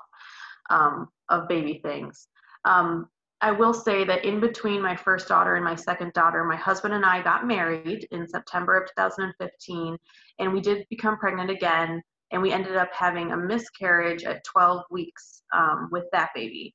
um, 0.70 1.08
of 1.28 1.48
baby 1.48 1.80
things. 1.84 2.28
Um, 2.64 3.08
I 3.40 3.52
will 3.52 3.72
say 3.72 4.02
that 4.04 4.24
in 4.24 4.40
between 4.40 4.82
my 4.82 4.96
first 4.96 5.28
daughter 5.28 5.54
and 5.54 5.64
my 5.64 5.76
second 5.76 6.12
daughter, 6.12 6.42
my 6.44 6.56
husband 6.56 6.94
and 6.94 7.04
I 7.04 7.22
got 7.22 7.46
married 7.46 8.08
in 8.10 8.26
September 8.26 8.76
of 8.76 8.88
2015, 8.96 9.96
and 10.40 10.52
we 10.52 10.60
did 10.60 10.84
become 10.90 11.18
pregnant 11.18 11.50
again, 11.50 12.02
and 12.30 12.42
we 12.42 12.52
ended 12.52 12.76
up 12.76 12.90
having 12.92 13.32
a 13.32 13.36
miscarriage 13.36 14.24
at 14.24 14.44
12 14.44 14.82
weeks 14.90 15.42
um, 15.54 15.88
with 15.90 16.04
that 16.12 16.30
baby. 16.34 16.74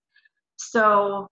So 0.58 1.28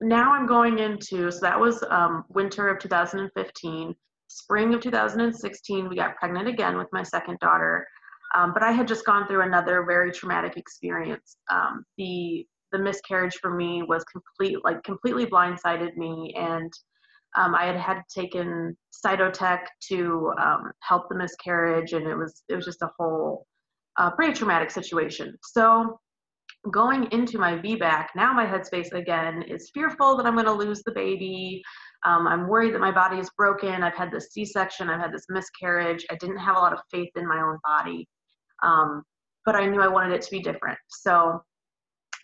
now 0.00 0.32
I'm 0.32 0.46
going 0.46 0.78
into, 0.78 1.30
so 1.30 1.38
that 1.40 1.58
was 1.58 1.82
um, 1.90 2.24
winter 2.28 2.68
of 2.68 2.78
2015. 2.80 3.94
Spring 4.28 4.74
of 4.74 4.80
2016, 4.80 5.88
we 5.88 5.96
got 5.96 6.16
pregnant 6.16 6.48
again 6.48 6.76
with 6.76 6.88
my 6.92 7.02
second 7.02 7.38
daughter. 7.40 7.86
Um, 8.34 8.52
but 8.52 8.62
I 8.62 8.72
had 8.72 8.88
just 8.88 9.06
gone 9.06 9.26
through 9.26 9.42
another 9.42 9.84
very 9.86 10.12
traumatic 10.12 10.56
experience. 10.56 11.36
Um, 11.50 11.84
the 11.96 12.46
the 12.72 12.78
miscarriage 12.80 13.36
for 13.36 13.54
me 13.54 13.84
was 13.84 14.04
complete, 14.04 14.58
like 14.64 14.82
completely 14.82 15.24
blindsided 15.24 15.96
me, 15.96 16.34
and 16.36 16.72
um, 17.36 17.54
I 17.54 17.66
had 17.66 17.76
had 17.76 18.02
taken 18.12 18.76
Cytotec 19.04 19.60
to 19.88 20.32
um, 20.40 20.72
help 20.80 21.08
the 21.08 21.16
miscarriage, 21.16 21.92
and 21.92 22.06
it 22.06 22.16
was 22.16 22.42
it 22.48 22.56
was 22.56 22.64
just 22.64 22.82
a 22.82 22.90
whole 22.98 23.46
uh, 23.98 24.10
pretty 24.10 24.32
traumatic 24.32 24.70
situation. 24.70 25.36
So 25.42 25.98
going 26.70 27.08
into 27.12 27.38
my 27.38 27.56
VBAC, 27.58 28.08
now 28.16 28.32
my 28.32 28.46
headspace 28.46 28.92
again 28.92 29.42
is 29.42 29.70
fearful 29.72 30.16
that 30.16 30.26
I'm 30.26 30.34
going 30.34 30.46
to 30.46 30.52
lose 30.52 30.82
the 30.84 30.92
baby. 30.92 31.62
Um, 32.04 32.26
I'm 32.26 32.48
worried 32.48 32.74
that 32.74 32.80
my 32.80 32.90
body 32.90 33.18
is 33.18 33.30
broken. 33.36 33.82
I've 33.82 33.94
had 33.94 34.10
this 34.10 34.28
C-section. 34.32 34.88
I've 34.88 35.00
had 35.00 35.12
this 35.12 35.26
miscarriage. 35.28 36.04
I 36.10 36.16
didn't 36.16 36.38
have 36.38 36.56
a 36.56 36.60
lot 36.60 36.72
of 36.72 36.80
faith 36.90 37.10
in 37.16 37.26
my 37.26 37.40
own 37.40 37.58
body. 37.64 38.06
Um, 38.62 39.02
but 39.44 39.54
I 39.54 39.66
knew 39.66 39.80
I 39.80 39.88
wanted 39.88 40.12
it 40.14 40.22
to 40.22 40.30
be 40.30 40.40
different. 40.40 40.78
So 40.88 41.40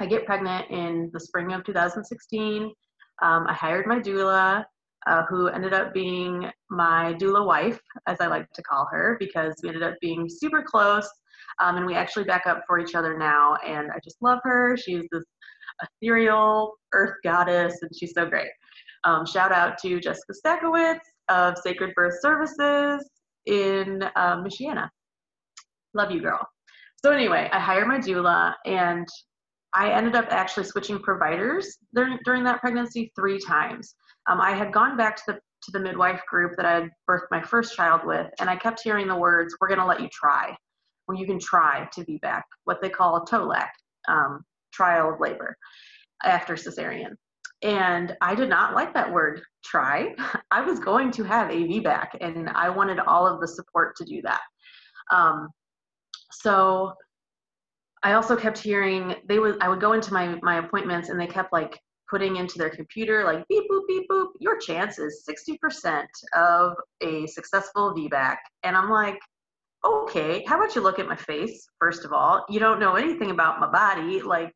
I 0.00 0.06
get 0.06 0.26
pregnant 0.26 0.70
in 0.70 1.10
the 1.12 1.20
spring 1.20 1.52
of 1.52 1.64
2016. 1.64 2.62
Um, 3.22 3.46
I 3.46 3.52
hired 3.52 3.86
my 3.86 4.00
doula, 4.00 4.64
uh, 5.06 5.24
who 5.28 5.48
ended 5.48 5.74
up 5.74 5.92
being 5.92 6.50
my 6.70 7.14
doula 7.14 7.46
wife, 7.46 7.80
as 8.06 8.20
I 8.20 8.26
like 8.26 8.50
to 8.52 8.62
call 8.62 8.88
her, 8.92 9.16
because 9.18 9.54
we 9.62 9.68
ended 9.68 9.82
up 9.82 9.94
being 10.00 10.28
super 10.28 10.62
close. 10.62 11.08
Um, 11.60 11.76
and 11.76 11.86
we 11.86 11.94
actually 11.94 12.24
back 12.24 12.46
up 12.46 12.62
for 12.66 12.78
each 12.78 12.94
other 12.94 13.18
now. 13.18 13.56
And 13.66 13.90
I 13.90 13.98
just 14.02 14.16
love 14.22 14.38
her. 14.44 14.76
She's 14.76 15.04
this 15.12 15.24
ethereal 15.82 16.74
earth 16.94 17.16
goddess, 17.24 17.76
and 17.82 17.90
she's 17.94 18.12
so 18.14 18.26
great. 18.26 18.50
Um, 19.04 19.26
shout 19.26 19.52
out 19.52 19.78
to 19.78 20.00
Jessica 20.00 20.32
Stakowitz 20.32 21.00
of 21.28 21.58
Sacred 21.58 21.92
Birth 21.94 22.20
Services 22.20 23.08
in 23.46 24.02
um, 24.16 24.44
Michiana. 24.44 24.88
Love 25.94 26.10
you, 26.10 26.20
girl. 26.20 26.40
So 27.04 27.10
anyway, 27.10 27.48
I 27.52 27.58
hired 27.58 27.88
my 27.88 27.98
doula, 27.98 28.54
and 28.64 29.06
I 29.74 29.90
ended 29.90 30.14
up 30.14 30.26
actually 30.30 30.64
switching 30.64 31.00
providers 31.00 31.78
during, 31.94 32.18
during 32.24 32.44
that 32.44 32.60
pregnancy 32.60 33.10
three 33.16 33.38
times. 33.40 33.94
Um, 34.28 34.40
I 34.40 34.52
had 34.52 34.72
gone 34.72 34.96
back 34.96 35.16
to 35.16 35.22
the 35.28 35.34
to 35.34 35.70
the 35.70 35.78
midwife 35.78 36.20
group 36.26 36.56
that 36.56 36.66
I 36.66 36.74
had 36.74 36.90
birthed 37.08 37.28
my 37.30 37.40
first 37.40 37.76
child 37.76 38.00
with, 38.04 38.28
and 38.40 38.50
I 38.50 38.56
kept 38.56 38.80
hearing 38.82 39.06
the 39.06 39.16
words, 39.16 39.56
"We're 39.60 39.68
going 39.68 39.80
to 39.80 39.86
let 39.86 40.00
you 40.00 40.08
try, 40.12 40.56
or 41.06 41.14
you 41.14 41.26
can 41.26 41.38
try 41.38 41.88
to 41.92 42.04
VBAC," 42.04 42.42
what 42.64 42.80
they 42.82 42.88
call 42.88 43.16
a 43.16 43.24
TOLAC, 43.24 43.68
um, 44.08 44.44
trial 44.72 45.12
of 45.12 45.20
labor 45.20 45.56
after 46.24 46.54
cesarean. 46.54 47.14
And 47.62 48.16
I 48.20 48.34
did 48.34 48.48
not 48.48 48.74
like 48.74 48.92
that 48.94 49.12
word, 49.12 49.40
try. 49.64 50.14
I 50.50 50.62
was 50.62 50.80
going 50.80 51.12
to 51.12 51.22
have 51.24 51.50
a 51.50 51.54
VBAC, 51.54 52.16
and 52.20 52.48
I 52.50 52.68
wanted 52.68 52.98
all 52.98 53.26
of 53.26 53.40
the 53.40 53.48
support 53.48 53.94
to 53.96 54.04
do 54.04 54.20
that. 54.22 54.40
Um, 55.12 55.48
so 56.32 56.94
I 58.02 58.14
also 58.14 58.36
kept 58.36 58.58
hearing 58.58 59.14
they 59.28 59.38
would 59.38 59.62
I 59.62 59.68
would 59.68 59.80
go 59.80 59.92
into 59.92 60.12
my 60.12 60.38
my 60.42 60.58
appointments 60.58 61.08
and 61.08 61.20
they 61.20 61.26
kept 61.26 61.52
like 61.52 61.78
putting 62.12 62.36
into 62.36 62.58
their 62.58 62.68
computer 62.68 63.24
like 63.24 63.42
beep 63.48 63.64
boop 63.70 63.80
beep 63.88 64.06
boop 64.10 64.26
your 64.38 64.58
chance 64.58 64.98
is 64.98 65.24
60% 65.26 66.04
of 66.36 66.74
a 67.00 67.26
successful 67.26 67.94
VBAC 67.96 68.36
and 68.64 68.76
I'm 68.76 68.90
like 68.90 69.18
okay 69.82 70.44
how 70.46 70.60
about 70.60 70.76
you 70.76 70.82
look 70.82 70.98
at 70.98 71.08
my 71.08 71.16
face 71.16 71.66
first 71.80 72.04
of 72.04 72.12
all? 72.12 72.44
You 72.50 72.60
don't 72.60 72.78
know 72.78 72.96
anything 72.96 73.30
about 73.30 73.60
my 73.60 73.66
body. 73.66 74.20
Like 74.20 74.52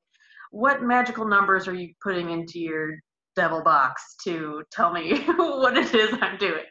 what 0.50 0.82
magical 0.82 1.26
numbers 1.26 1.66
are 1.66 1.74
you 1.74 1.94
putting 2.02 2.30
into 2.30 2.60
your 2.60 2.98
devil 3.34 3.62
box 3.62 4.16
to 4.24 4.62
tell 4.70 4.92
me 4.92 5.24
what 5.36 5.78
it 5.78 5.94
is 5.94 6.10
I'm 6.20 6.36
doing? 6.36 6.66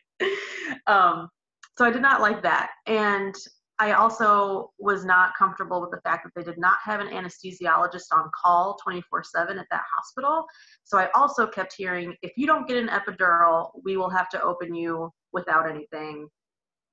Um 0.86 1.30
so 1.78 1.84
I 1.84 1.89
did 1.91 2.04
not 2.04 2.21
like 2.21 2.43
that. 2.43 2.69
And 2.86 3.34
I 3.77 3.91
also 3.91 4.71
was 4.79 5.03
not 5.03 5.33
comfortable 5.38 5.81
with 5.81 5.91
the 5.91 5.99
fact 6.01 6.23
that 6.23 6.31
they 6.35 6.49
did 6.49 6.57
not 6.57 6.77
have 6.83 7.01
an 7.01 7.07
anesthesiologist 7.07 8.05
on 8.13 8.29
call 8.33 8.77
24 8.81 9.23
7 9.23 9.59
at 9.59 9.65
that 9.69 9.83
hospital. 9.93 10.45
So 10.83 10.97
I 10.97 11.09
also 11.13 11.45
kept 11.45 11.73
hearing 11.77 12.15
if 12.21 12.31
you 12.38 12.47
don't 12.47 12.67
get 12.67 12.77
an 12.77 12.88
epidural, 12.88 13.71
we 13.83 13.97
will 13.97 14.09
have 14.09 14.29
to 14.29 14.41
open 14.41 14.73
you 14.73 15.11
without 15.33 15.69
anything 15.69 16.29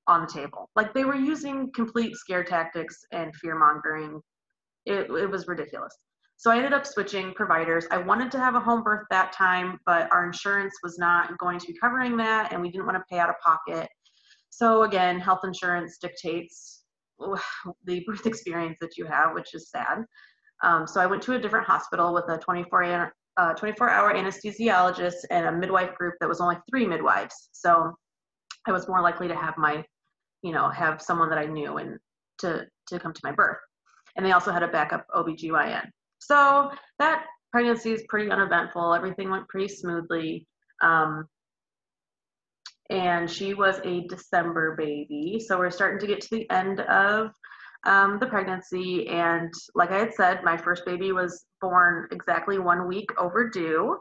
on 0.08 0.22
the 0.22 0.26
table. 0.26 0.68
Like 0.74 0.92
they 0.92 1.04
were 1.04 1.14
using 1.14 1.70
complete 1.72 2.16
scare 2.16 2.42
tactics 2.42 3.04
and 3.12 3.34
fear 3.36 3.56
mongering. 3.56 4.20
It, 4.84 5.08
it 5.10 5.30
was 5.30 5.46
ridiculous. 5.46 5.96
So 6.36 6.50
I 6.50 6.56
ended 6.56 6.72
up 6.72 6.84
switching 6.84 7.32
providers. 7.34 7.86
I 7.92 7.98
wanted 7.98 8.32
to 8.32 8.38
have 8.40 8.56
a 8.56 8.60
home 8.60 8.82
birth 8.82 9.06
that 9.10 9.32
time, 9.32 9.78
but 9.86 10.12
our 10.12 10.26
insurance 10.26 10.74
was 10.82 10.98
not 10.98 11.38
going 11.38 11.60
to 11.60 11.66
be 11.68 11.78
covering 11.78 12.16
that, 12.16 12.52
and 12.52 12.60
we 12.60 12.68
didn't 12.68 12.86
want 12.86 12.98
to 12.98 13.04
pay 13.08 13.20
out 13.20 13.30
of 13.30 13.36
pocket. 13.38 13.88
So 14.52 14.82
again, 14.82 15.18
health 15.18 15.40
insurance 15.44 15.96
dictates 15.96 16.82
the 17.84 18.04
birth 18.06 18.26
experience 18.26 18.76
that 18.82 18.98
you 18.98 19.06
have, 19.06 19.32
which 19.32 19.54
is 19.54 19.70
sad. 19.70 20.04
Um, 20.62 20.86
so 20.86 21.00
I 21.00 21.06
went 21.06 21.22
to 21.22 21.34
a 21.34 21.38
different 21.38 21.66
hospital 21.66 22.12
with 22.12 22.24
a 22.28 22.38
24 22.38 23.12
uh, 23.38 23.54
24 23.54 23.88
hour 23.88 24.12
anesthesiologist 24.12 25.24
and 25.30 25.46
a 25.46 25.52
midwife 25.52 25.94
group 25.94 26.14
that 26.20 26.28
was 26.28 26.40
only 26.40 26.56
three 26.70 26.86
midwives. 26.86 27.48
So 27.52 27.94
I 28.66 28.72
was 28.72 28.86
more 28.88 29.00
likely 29.00 29.26
to 29.26 29.34
have 29.34 29.56
my, 29.56 29.82
you 30.42 30.52
know, 30.52 30.68
have 30.68 31.00
someone 31.00 31.30
that 31.30 31.38
I 31.38 31.46
knew 31.46 31.78
and 31.78 31.98
to, 32.40 32.66
to 32.88 33.00
come 33.00 33.14
to 33.14 33.20
my 33.24 33.32
birth. 33.32 33.56
And 34.16 34.26
they 34.26 34.32
also 34.32 34.52
had 34.52 34.62
a 34.62 34.68
backup 34.68 35.06
OBGYN. 35.16 35.88
So 36.18 36.70
that 36.98 37.24
pregnancy 37.52 37.92
is 37.92 38.04
pretty 38.10 38.30
uneventful. 38.30 38.92
Everything 38.92 39.30
went 39.30 39.48
pretty 39.48 39.68
smoothly. 39.68 40.46
Um, 40.82 41.26
and 42.90 43.30
she 43.30 43.54
was 43.54 43.80
a 43.84 44.06
December 44.08 44.76
baby. 44.76 45.40
So 45.46 45.58
we're 45.58 45.70
starting 45.70 46.00
to 46.00 46.06
get 46.06 46.20
to 46.22 46.30
the 46.30 46.50
end 46.50 46.80
of 46.80 47.30
um, 47.84 48.18
the 48.18 48.26
pregnancy. 48.26 49.08
And 49.08 49.52
like 49.74 49.90
I 49.90 49.98
had 49.98 50.14
said, 50.14 50.44
my 50.44 50.56
first 50.56 50.84
baby 50.84 51.12
was 51.12 51.46
born 51.60 52.08
exactly 52.12 52.58
one 52.58 52.86
week 52.86 53.10
overdue. 53.18 53.98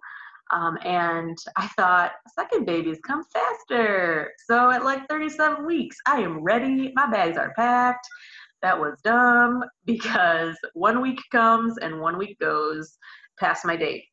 Um, 0.53 0.77
and 0.83 1.37
I 1.55 1.67
thought, 1.77 2.11
second 2.35 2.65
babies 2.65 2.99
come 3.05 3.23
faster. 3.31 4.31
So 4.47 4.69
at 4.69 4.83
like 4.83 5.07
37 5.09 5.65
weeks, 5.65 5.97
I 6.05 6.19
am 6.19 6.43
ready. 6.43 6.91
My 6.95 7.09
bags 7.09 7.37
are 7.37 7.53
packed. 7.55 8.05
That 8.61 8.79
was 8.79 8.99
dumb 9.03 9.63
because 9.85 10.57
one 10.73 11.01
week 11.01 11.19
comes 11.31 11.77
and 11.77 12.01
one 12.01 12.17
week 12.17 12.37
goes 12.39 12.97
past 13.39 13.65
my 13.65 13.75
date, 13.75 14.03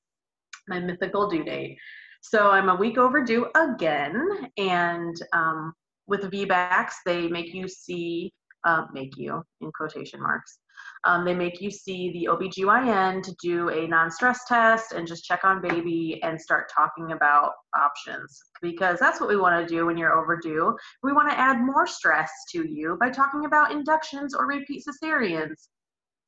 my 0.68 0.78
mythical 0.78 1.28
due 1.28 1.44
date. 1.44 1.76
So 2.20 2.50
I'm 2.50 2.68
a 2.68 2.74
week 2.74 2.98
overdue 2.98 3.46
again. 3.54 4.50
And 4.56 5.16
um, 5.32 5.72
with 6.06 6.30
VBACs, 6.30 6.94
they 7.06 7.28
make 7.28 7.54
you 7.54 7.68
see, 7.68 8.32
uh, 8.64 8.84
make 8.92 9.16
you 9.16 9.42
in 9.60 9.70
quotation 9.72 10.20
marks, 10.20 10.58
um, 11.04 11.24
they 11.24 11.34
make 11.34 11.60
you 11.60 11.70
see 11.70 12.12
the 12.12 12.28
OBGYN 12.30 13.22
to 13.22 13.34
do 13.42 13.68
a 13.68 13.86
non 13.86 14.10
stress 14.10 14.44
test 14.46 14.92
and 14.92 15.06
just 15.06 15.24
check 15.24 15.44
on 15.44 15.62
baby 15.62 16.20
and 16.22 16.40
start 16.40 16.70
talking 16.74 17.12
about 17.12 17.52
options 17.76 18.40
because 18.60 18.98
that's 18.98 19.20
what 19.20 19.28
we 19.28 19.36
want 19.36 19.60
to 19.60 19.74
do 19.74 19.86
when 19.86 19.96
you're 19.96 20.18
overdue. 20.18 20.76
We 21.02 21.12
want 21.12 21.30
to 21.30 21.38
add 21.38 21.60
more 21.60 21.86
stress 21.86 22.30
to 22.52 22.68
you 22.68 22.96
by 23.00 23.10
talking 23.10 23.44
about 23.44 23.70
inductions 23.72 24.34
or 24.34 24.46
repeat 24.46 24.84
cesareans. 24.84 25.68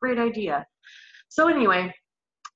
Great 0.00 0.18
idea. 0.18 0.64
So 1.28 1.48
anyway, 1.48 1.92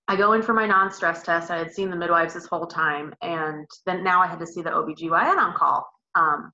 I 0.07 0.17
go 0.17 0.35
in 0.35 0.43
for 0.43 0.53
my 0.53 0.67
non-stress 0.67 1.23
test. 1.23 1.51
I 1.51 1.59
had 1.59 1.73
seen 1.73 1.91
the 1.91 1.97
midwives 1.97 2.35
this 2.35 2.47
whole 2.47 2.67
time, 2.67 3.15
and 3.23 3.67
then 3.87 4.05
now 4.05 4.21
I 4.21 4.27
had 4.27 4.39
to 4.41 4.47
see 4.47 4.61
the 4.61 4.71
OBGYN 4.71 5.39
on 5.39 5.55
call. 5.57 5.87
Um, 6.15 6.53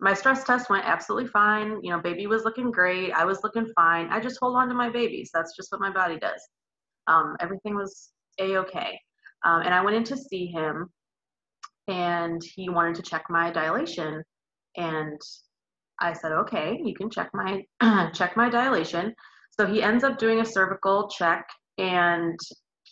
my 0.00 0.14
stress 0.14 0.44
test 0.44 0.70
went 0.70 0.84
absolutely 0.86 1.28
fine. 1.28 1.78
You 1.82 1.90
know, 1.90 2.00
baby 2.00 2.26
was 2.26 2.44
looking 2.44 2.70
great. 2.70 3.12
I 3.12 3.24
was 3.24 3.42
looking 3.42 3.66
fine. 3.74 4.08
I 4.10 4.20
just 4.20 4.38
hold 4.40 4.56
on 4.56 4.68
to 4.68 4.74
my 4.74 4.90
babies. 4.90 5.30
That's 5.32 5.56
just 5.56 5.72
what 5.72 5.80
my 5.80 5.90
body 5.90 6.18
does. 6.18 6.40
Um, 7.06 7.36
everything 7.40 7.74
was 7.74 8.10
a-okay. 8.38 8.98
Um, 9.44 9.62
and 9.62 9.74
I 9.74 9.82
went 9.82 9.96
in 9.96 10.04
to 10.04 10.16
see 10.16 10.46
him, 10.46 10.90
and 11.88 12.42
he 12.54 12.68
wanted 12.68 12.96
to 12.96 13.02
check 13.02 13.24
my 13.30 13.50
dilation. 13.50 14.22
And 14.76 15.20
I 16.00 16.12
said, 16.12 16.32
okay, 16.32 16.80
you 16.82 16.94
can 16.94 17.10
check 17.10 17.30
my 17.32 17.62
check 18.14 18.36
my 18.36 18.48
dilation. 18.48 19.14
So 19.58 19.66
he 19.66 19.82
ends 19.82 20.04
up 20.04 20.18
doing 20.18 20.40
a 20.40 20.44
cervical 20.44 21.08
check, 21.08 21.46
and 21.78 22.38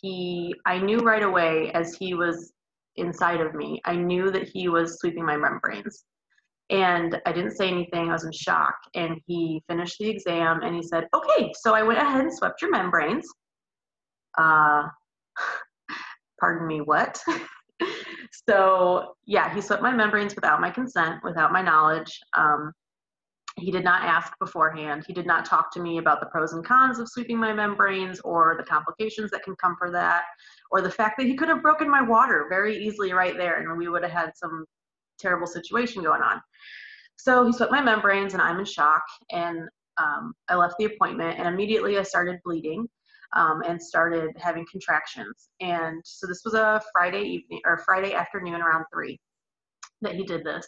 he 0.01 0.53
I 0.65 0.79
knew 0.79 0.99
right 0.99 1.23
away 1.23 1.71
as 1.73 1.95
he 1.95 2.13
was 2.13 2.53
inside 2.95 3.41
of 3.41 3.55
me, 3.55 3.81
I 3.85 3.95
knew 3.95 4.31
that 4.31 4.47
he 4.47 4.69
was 4.69 4.99
sweeping 4.99 5.25
my 5.25 5.37
membranes. 5.37 6.03
And 6.69 7.19
I 7.25 7.31
didn't 7.31 7.55
say 7.55 7.67
anything, 7.67 8.09
I 8.09 8.13
was 8.13 8.25
in 8.25 8.31
shock. 8.31 8.75
And 8.93 9.19
he 9.25 9.63
finished 9.67 9.97
the 9.99 10.09
exam 10.09 10.61
and 10.61 10.75
he 10.75 10.83
said, 10.83 11.07
Okay, 11.15 11.51
so 11.59 11.73
I 11.73 11.81
went 11.81 11.99
ahead 11.99 12.21
and 12.21 12.33
swept 12.33 12.61
your 12.61 12.71
membranes. 12.71 13.27
Uh, 14.37 14.83
pardon 16.39 16.67
me, 16.67 16.81
what? 16.81 17.19
so, 18.49 19.15
yeah, 19.25 19.53
he 19.53 19.61
swept 19.61 19.81
my 19.81 19.91
membranes 19.91 20.35
without 20.35 20.61
my 20.61 20.69
consent, 20.69 21.23
without 21.23 21.51
my 21.51 21.61
knowledge. 21.61 22.19
Um, 22.37 22.71
he 23.59 23.71
did 23.71 23.83
not 23.83 24.03
ask 24.03 24.33
beforehand. 24.39 25.03
He 25.05 25.13
did 25.13 25.25
not 25.25 25.45
talk 25.45 25.71
to 25.73 25.81
me 25.81 25.97
about 25.97 26.19
the 26.19 26.27
pros 26.27 26.53
and 26.53 26.65
cons 26.65 26.99
of 26.99 27.09
sweeping 27.09 27.37
my 27.37 27.53
membranes 27.53 28.19
or 28.21 28.55
the 28.57 28.63
complications 28.63 29.31
that 29.31 29.43
can 29.43 29.55
come 29.55 29.75
for 29.77 29.91
that, 29.91 30.23
or 30.71 30.81
the 30.81 30.91
fact 30.91 31.17
that 31.17 31.27
he 31.27 31.35
could 31.35 31.49
have 31.49 31.61
broken 31.61 31.89
my 31.89 32.01
water 32.01 32.45
very 32.49 32.77
easily 32.77 33.13
right 33.13 33.37
there 33.37 33.61
and 33.61 33.77
we 33.77 33.89
would 33.89 34.03
have 34.03 34.11
had 34.11 34.31
some 34.35 34.65
terrible 35.19 35.47
situation 35.47 36.03
going 36.03 36.21
on. 36.21 36.41
So 37.17 37.45
he 37.45 37.51
swept 37.51 37.71
my 37.71 37.81
membranes 37.81 38.33
and 38.33 38.41
I'm 38.41 38.59
in 38.59 38.65
shock. 38.65 39.03
And 39.31 39.67
um, 39.97 40.33
I 40.47 40.55
left 40.55 40.75
the 40.79 40.85
appointment 40.85 41.37
and 41.37 41.47
immediately 41.47 41.97
I 41.97 42.03
started 42.03 42.39
bleeding 42.45 42.87
um, 43.35 43.61
and 43.67 43.81
started 43.81 44.31
having 44.37 44.65
contractions. 44.71 45.49
And 45.59 46.01
so 46.05 46.25
this 46.27 46.41
was 46.45 46.53
a 46.53 46.81
Friday 46.93 47.23
evening 47.23 47.61
or 47.65 47.79
Friday 47.79 48.13
afternoon 48.13 48.61
around 48.61 48.85
three 48.93 49.19
that 50.01 50.15
he 50.15 50.23
did 50.23 50.43
this. 50.43 50.65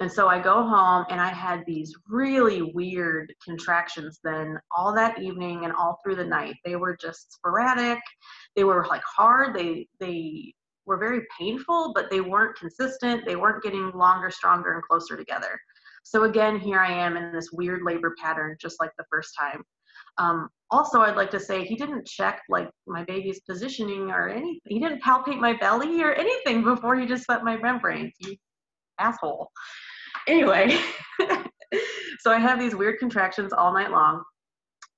And 0.00 0.10
so 0.10 0.28
I 0.28 0.38
go 0.38 0.62
home 0.62 1.06
and 1.10 1.20
I 1.20 1.28
had 1.28 1.64
these 1.66 1.92
really 2.08 2.62
weird 2.62 3.34
contractions 3.44 4.20
then 4.22 4.58
all 4.76 4.94
that 4.94 5.20
evening 5.20 5.64
and 5.64 5.72
all 5.72 5.98
through 6.02 6.14
the 6.16 6.24
night. 6.24 6.54
They 6.64 6.76
were 6.76 6.96
just 7.00 7.32
sporadic. 7.32 7.98
They 8.54 8.64
were 8.64 8.86
like 8.88 9.02
hard. 9.02 9.56
They 9.56 9.88
they 9.98 10.54
were 10.86 10.98
very 10.98 11.22
painful, 11.36 11.92
but 11.94 12.10
they 12.10 12.20
weren't 12.20 12.56
consistent. 12.56 13.26
They 13.26 13.36
weren't 13.36 13.62
getting 13.62 13.90
longer, 13.90 14.30
stronger, 14.30 14.74
and 14.74 14.82
closer 14.82 15.16
together. 15.16 15.58
So 16.04 16.24
again, 16.24 16.58
here 16.58 16.78
I 16.78 16.92
am 16.92 17.16
in 17.16 17.32
this 17.32 17.50
weird 17.52 17.82
labor 17.82 18.14
pattern, 18.22 18.56
just 18.60 18.80
like 18.80 18.92
the 18.96 19.04
first 19.10 19.34
time. 19.38 19.62
Um, 20.16 20.48
also, 20.70 21.00
I'd 21.00 21.16
like 21.16 21.30
to 21.32 21.40
say 21.40 21.64
he 21.64 21.76
didn't 21.76 22.06
check 22.06 22.42
like 22.48 22.70
my 22.86 23.04
baby's 23.04 23.40
positioning 23.40 24.10
or 24.10 24.28
anything. 24.28 24.60
He 24.66 24.78
didn't 24.78 25.02
palpate 25.02 25.38
my 25.38 25.54
belly 25.54 26.02
or 26.02 26.12
anything 26.12 26.62
before 26.62 26.96
he 26.96 27.06
just 27.06 27.24
swept 27.24 27.44
my 27.44 27.56
membranes. 27.56 28.14
He 28.18 28.38
asshole. 28.98 29.50
Anyway, 30.28 30.78
so 32.20 32.30
I 32.30 32.38
have 32.38 32.58
these 32.58 32.74
weird 32.74 32.98
contractions 32.98 33.54
all 33.54 33.72
night 33.72 33.90
long, 33.90 34.22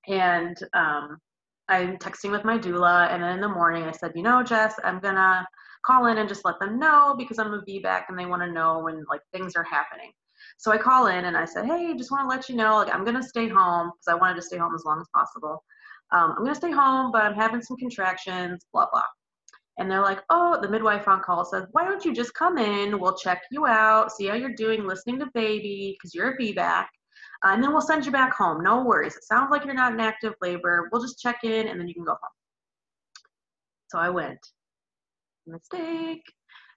and 0.08 0.56
um, 0.74 1.18
I'm 1.68 1.98
texting 1.98 2.32
with 2.32 2.44
my 2.44 2.58
doula, 2.58 3.08
and 3.12 3.22
then 3.22 3.34
in 3.36 3.40
the 3.40 3.48
morning 3.48 3.84
I 3.84 3.92
said, 3.92 4.10
you 4.16 4.24
know, 4.24 4.42
Jess, 4.42 4.74
I'm 4.82 4.98
gonna 4.98 5.46
call 5.86 6.06
in 6.06 6.18
and 6.18 6.28
just 6.28 6.44
let 6.44 6.58
them 6.58 6.80
know 6.80 7.14
because 7.16 7.38
I'm 7.38 7.54
a 7.54 7.62
VBAC 7.62 8.02
and 8.08 8.18
they 8.18 8.26
want 8.26 8.42
to 8.42 8.50
know 8.50 8.80
when 8.80 9.04
like 9.08 9.20
things 9.32 9.54
are 9.54 9.62
happening. 9.62 10.10
So 10.58 10.72
I 10.72 10.78
call 10.78 11.06
in 11.06 11.24
and 11.26 11.36
I 11.36 11.44
said, 11.44 11.64
hey, 11.64 11.94
just 11.96 12.10
want 12.10 12.28
to 12.28 12.36
let 12.36 12.48
you 12.48 12.56
know, 12.56 12.78
like 12.78 12.92
I'm 12.92 13.04
gonna 13.04 13.22
stay 13.22 13.48
home 13.48 13.92
because 13.94 14.08
I 14.08 14.20
wanted 14.20 14.34
to 14.34 14.42
stay 14.42 14.58
home 14.58 14.74
as 14.74 14.84
long 14.84 15.00
as 15.00 15.06
possible. 15.14 15.62
Um, 16.10 16.34
I'm 16.36 16.42
gonna 16.42 16.56
stay 16.56 16.72
home, 16.72 17.12
but 17.12 17.22
I'm 17.22 17.34
having 17.34 17.62
some 17.62 17.76
contractions, 17.76 18.66
blah 18.72 18.88
blah. 18.90 19.02
And 19.80 19.90
they're 19.90 20.02
like, 20.02 20.20
oh, 20.28 20.58
the 20.60 20.68
midwife 20.68 21.08
on 21.08 21.22
call 21.22 21.42
says, 21.46 21.64
why 21.72 21.84
don't 21.84 22.04
you 22.04 22.12
just 22.12 22.34
come 22.34 22.58
in? 22.58 23.00
We'll 23.00 23.16
check 23.16 23.40
you 23.50 23.66
out, 23.66 24.12
see 24.12 24.26
how 24.26 24.34
you're 24.34 24.54
doing, 24.54 24.86
listening 24.86 25.18
to 25.20 25.26
baby, 25.32 25.96
because 25.96 26.14
you're 26.14 26.32
a 26.32 26.36
VBAC. 26.36 26.84
Uh, 27.42 27.48
and 27.48 27.64
then 27.64 27.72
we'll 27.72 27.80
send 27.80 28.04
you 28.04 28.12
back 28.12 28.34
home. 28.34 28.62
No 28.62 28.84
worries. 28.84 29.16
It 29.16 29.24
sounds 29.24 29.50
like 29.50 29.64
you're 29.64 29.72
not 29.72 29.94
in 29.94 30.00
active 30.00 30.34
labor. 30.42 30.90
We'll 30.92 31.00
just 31.00 31.18
check 31.18 31.44
in 31.44 31.66
and 31.66 31.80
then 31.80 31.88
you 31.88 31.94
can 31.94 32.04
go 32.04 32.10
home. 32.10 32.30
So 33.88 33.98
I 33.98 34.10
went. 34.10 34.38
Mistake. 35.46 36.24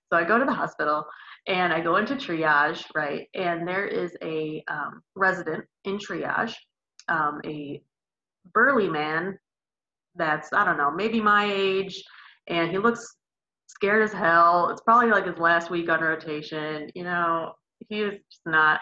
So 0.09 0.17
I 0.17 0.23
go 0.23 0.39
to 0.39 0.45
the 0.45 0.53
hospital 0.53 1.05
and 1.45 1.73
I 1.73 1.81
go 1.81 1.97
into 1.97 2.15
triage, 2.15 2.85
right? 2.95 3.27
And 3.33 3.67
there 3.67 3.85
is 3.85 4.15
a 4.23 4.63
um, 4.69 5.01
resident 5.15 5.65
in 5.83 5.97
triage, 5.97 6.53
um, 7.09 7.41
a 7.45 7.83
burly 8.53 8.87
man 8.87 9.37
that's, 10.15 10.53
I 10.53 10.63
don't 10.63 10.77
know, 10.77 10.91
maybe 10.91 11.19
my 11.19 11.51
age, 11.53 12.01
and 12.47 12.71
he 12.71 12.77
looks 12.77 13.15
scared 13.67 14.03
as 14.03 14.13
hell. 14.13 14.69
It's 14.69 14.81
probably 14.81 15.09
like 15.09 15.25
his 15.25 15.37
last 15.37 15.69
week 15.69 15.89
on 15.89 16.01
rotation. 16.01 16.89
You 16.95 17.03
know, 17.03 17.53
he 17.89 18.01
is 18.01 18.13
just 18.31 18.41
not 18.45 18.81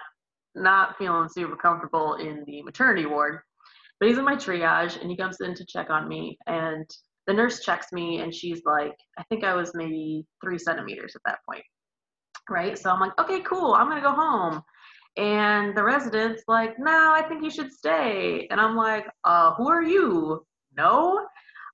not 0.53 0.97
feeling 0.97 1.29
super 1.29 1.55
comfortable 1.55 2.15
in 2.15 2.43
the 2.45 2.61
maternity 2.63 3.05
ward. 3.05 3.39
But 3.99 4.09
he's 4.09 4.17
in 4.17 4.25
my 4.25 4.35
triage 4.35 4.99
and 4.99 5.09
he 5.09 5.15
comes 5.15 5.37
in 5.41 5.53
to 5.55 5.65
check 5.65 5.89
on 5.89 6.07
me 6.07 6.37
and 6.47 6.85
the 7.27 7.33
nurse 7.33 7.63
checks 7.63 7.93
me 7.93 8.19
and 8.19 8.33
she's 8.33 8.61
like, 8.65 8.95
I 9.17 9.23
think 9.29 9.43
I 9.43 9.53
was 9.53 9.71
maybe 9.75 10.25
three 10.43 10.57
centimeters 10.57 11.15
at 11.15 11.21
that 11.25 11.39
point. 11.47 11.63
Right? 12.49 12.77
So 12.77 12.89
I'm 12.89 12.99
like, 12.99 13.17
okay, 13.19 13.41
cool, 13.41 13.73
I'm 13.73 13.87
gonna 13.87 14.01
go 14.01 14.11
home. 14.11 14.61
And 15.17 15.77
the 15.77 15.83
resident's 15.83 16.43
like, 16.47 16.79
no, 16.79 17.13
I 17.13 17.23
think 17.27 17.43
you 17.43 17.51
should 17.51 17.71
stay. 17.71 18.47
And 18.49 18.59
I'm 18.59 18.75
like, 18.75 19.05
uh, 19.23 19.53
who 19.55 19.69
are 19.69 19.83
you? 19.83 20.45
No. 20.75 21.27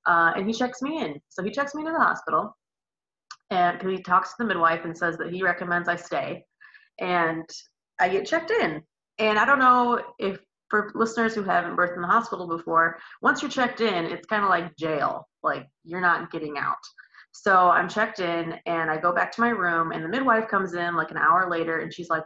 Uh, 0.07 0.31
and 0.35 0.47
he 0.47 0.53
checks 0.53 0.81
me 0.81 1.01
in. 1.01 1.19
So 1.29 1.43
he 1.43 1.51
checks 1.51 1.75
me 1.75 1.81
into 1.81 1.91
the 1.91 2.03
hospital, 2.03 2.55
and 3.51 3.81
he 3.81 4.01
talks 4.01 4.29
to 4.29 4.35
the 4.39 4.45
midwife 4.45 4.85
and 4.85 4.97
says 4.97 5.17
that 5.17 5.31
he 5.31 5.43
recommends 5.43 5.87
I 5.87 5.97
stay. 5.97 6.45
And 6.99 7.45
I 7.99 8.09
get 8.09 8.25
checked 8.25 8.51
in. 8.51 8.81
And 9.19 9.37
I 9.37 9.45
don't 9.45 9.59
know 9.59 10.01
if 10.19 10.39
for 10.69 10.91
listeners 10.95 11.33
who 11.33 11.43
haven't 11.43 11.75
birthed 11.75 11.95
in 11.95 12.01
the 12.01 12.07
hospital 12.07 12.47
before, 12.47 12.97
once 13.21 13.41
you're 13.41 13.51
checked 13.51 13.81
in, 13.81 14.05
it's 14.05 14.27
kind 14.27 14.43
of 14.43 14.49
like 14.49 14.75
jail. 14.75 15.27
Like 15.43 15.67
you're 15.83 16.01
not 16.01 16.31
getting 16.31 16.57
out. 16.57 16.75
So 17.31 17.69
I'm 17.69 17.87
checked 17.87 18.19
in 18.19 18.55
and 18.65 18.89
I 18.89 18.97
go 18.97 19.13
back 19.13 19.31
to 19.33 19.41
my 19.41 19.49
room 19.49 19.91
and 19.91 20.03
the 20.03 20.09
midwife 20.09 20.47
comes 20.47 20.73
in 20.73 20.95
like 20.95 21.11
an 21.11 21.17
hour 21.17 21.49
later 21.49 21.79
and 21.79 21.93
she's 21.93 22.09
like, 22.09 22.23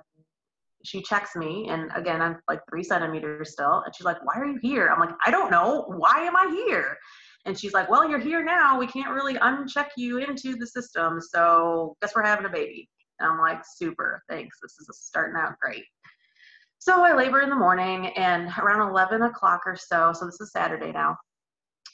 she 0.84 1.02
checks 1.02 1.36
me 1.36 1.68
and 1.70 1.92
again 1.94 2.22
I'm 2.22 2.38
like 2.48 2.60
three 2.68 2.84
centimeters 2.84 3.52
still 3.52 3.84
and 3.86 3.96
she's 3.96 4.06
like, 4.06 4.18
Why 4.24 4.40
are 4.40 4.46
you 4.46 4.58
here? 4.62 4.88
I'm 4.88 5.00
like, 5.00 5.14
I 5.26 5.30
don't 5.30 5.52
know. 5.52 5.86
Why 5.88 6.22
am 6.22 6.36
I 6.36 6.50
here? 6.66 6.98
And 7.46 7.58
she's 7.58 7.74
like, 7.74 7.90
Well, 7.90 8.10
you're 8.10 8.20
here 8.20 8.44
now. 8.44 8.78
We 8.80 8.88
can't 8.88 9.14
really 9.14 9.36
uncheck 9.36 9.90
you 9.98 10.18
into 10.18 10.56
the 10.56 10.68
system. 10.68 11.20
So 11.20 11.96
guess 12.02 12.14
we're 12.16 12.24
having 12.24 12.46
a 12.46 12.50
baby. 12.50 12.90
And 13.20 13.32
I'm 13.32 13.40
like, 13.40 13.64
Super, 13.66 14.24
thanks. 14.30 14.58
This 14.62 14.78
is 14.80 14.90
starting 14.94 15.36
out 15.38 15.58
great. 15.60 15.86
So 16.80 17.04
I 17.04 17.14
labor 17.14 17.42
in 17.42 17.50
the 17.50 17.56
morning 17.56 18.08
and 18.18 18.50
around 18.60 18.90
11 18.90 19.22
o'clock 19.22 19.62
or 19.68 19.76
so, 19.76 20.14
so 20.14 20.26
this 20.26 20.42
is 20.42 20.52
Saturday 20.52 20.92
now, 20.92 21.16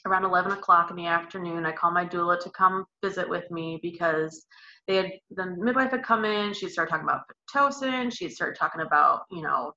around 0.06 0.24
11 0.24 0.52
o'clock 0.52 0.88
in 0.88 0.96
the 0.96 1.04
afternoon, 1.04 1.66
I 1.66 1.72
call 1.72 1.90
my 1.90 2.06
doula 2.06 2.40
to 2.40 2.50
come 2.50 2.86
visit 3.04 3.28
with 3.28 3.50
me 3.50 3.78
because 3.82 4.46
they 4.86 4.96
had, 4.96 5.12
the 5.30 5.56
midwife 5.58 5.90
had 5.90 6.02
come 6.02 6.24
in, 6.24 6.54
she 6.54 6.70
started 6.70 6.90
talking 6.90 7.04
about 7.04 7.20
Pitocin, 7.54 8.10
she 8.10 8.30
started 8.30 8.58
talking 8.58 8.80
about, 8.80 9.24
you 9.30 9.42
know, 9.42 9.72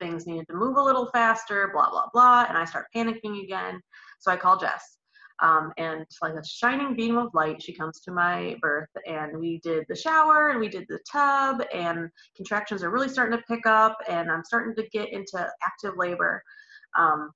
things 0.00 0.26
needed 0.26 0.46
to 0.48 0.54
move 0.54 0.76
a 0.76 0.82
little 0.82 1.08
faster, 1.12 1.70
blah, 1.72 1.88
blah, 1.88 2.08
blah, 2.12 2.44
and 2.46 2.58
I 2.58 2.66
start 2.66 2.86
panicking 2.94 3.42
again. 3.42 3.80
So 4.18 4.30
I 4.30 4.36
call 4.36 4.58
Jess. 4.58 4.98
Um, 5.42 5.72
and 5.76 6.06
like 6.22 6.34
a 6.34 6.46
shining 6.46 6.94
beam 6.94 7.18
of 7.18 7.34
light, 7.34 7.60
she 7.60 7.72
comes 7.74 8.00
to 8.00 8.12
my 8.12 8.56
birth, 8.62 8.88
and 9.06 9.36
we 9.38 9.58
did 9.58 9.84
the 9.88 9.96
shower 9.96 10.50
and 10.50 10.60
we 10.60 10.68
did 10.68 10.86
the 10.88 11.00
tub, 11.10 11.62
and 11.74 12.08
contractions 12.36 12.84
are 12.84 12.90
really 12.90 13.08
starting 13.08 13.36
to 13.36 13.44
pick 13.48 13.66
up, 13.66 13.98
and 14.08 14.30
I'm 14.30 14.44
starting 14.44 14.74
to 14.76 14.88
get 14.90 15.12
into 15.12 15.44
active 15.64 15.94
labor. 15.96 16.42
Um, 16.96 17.30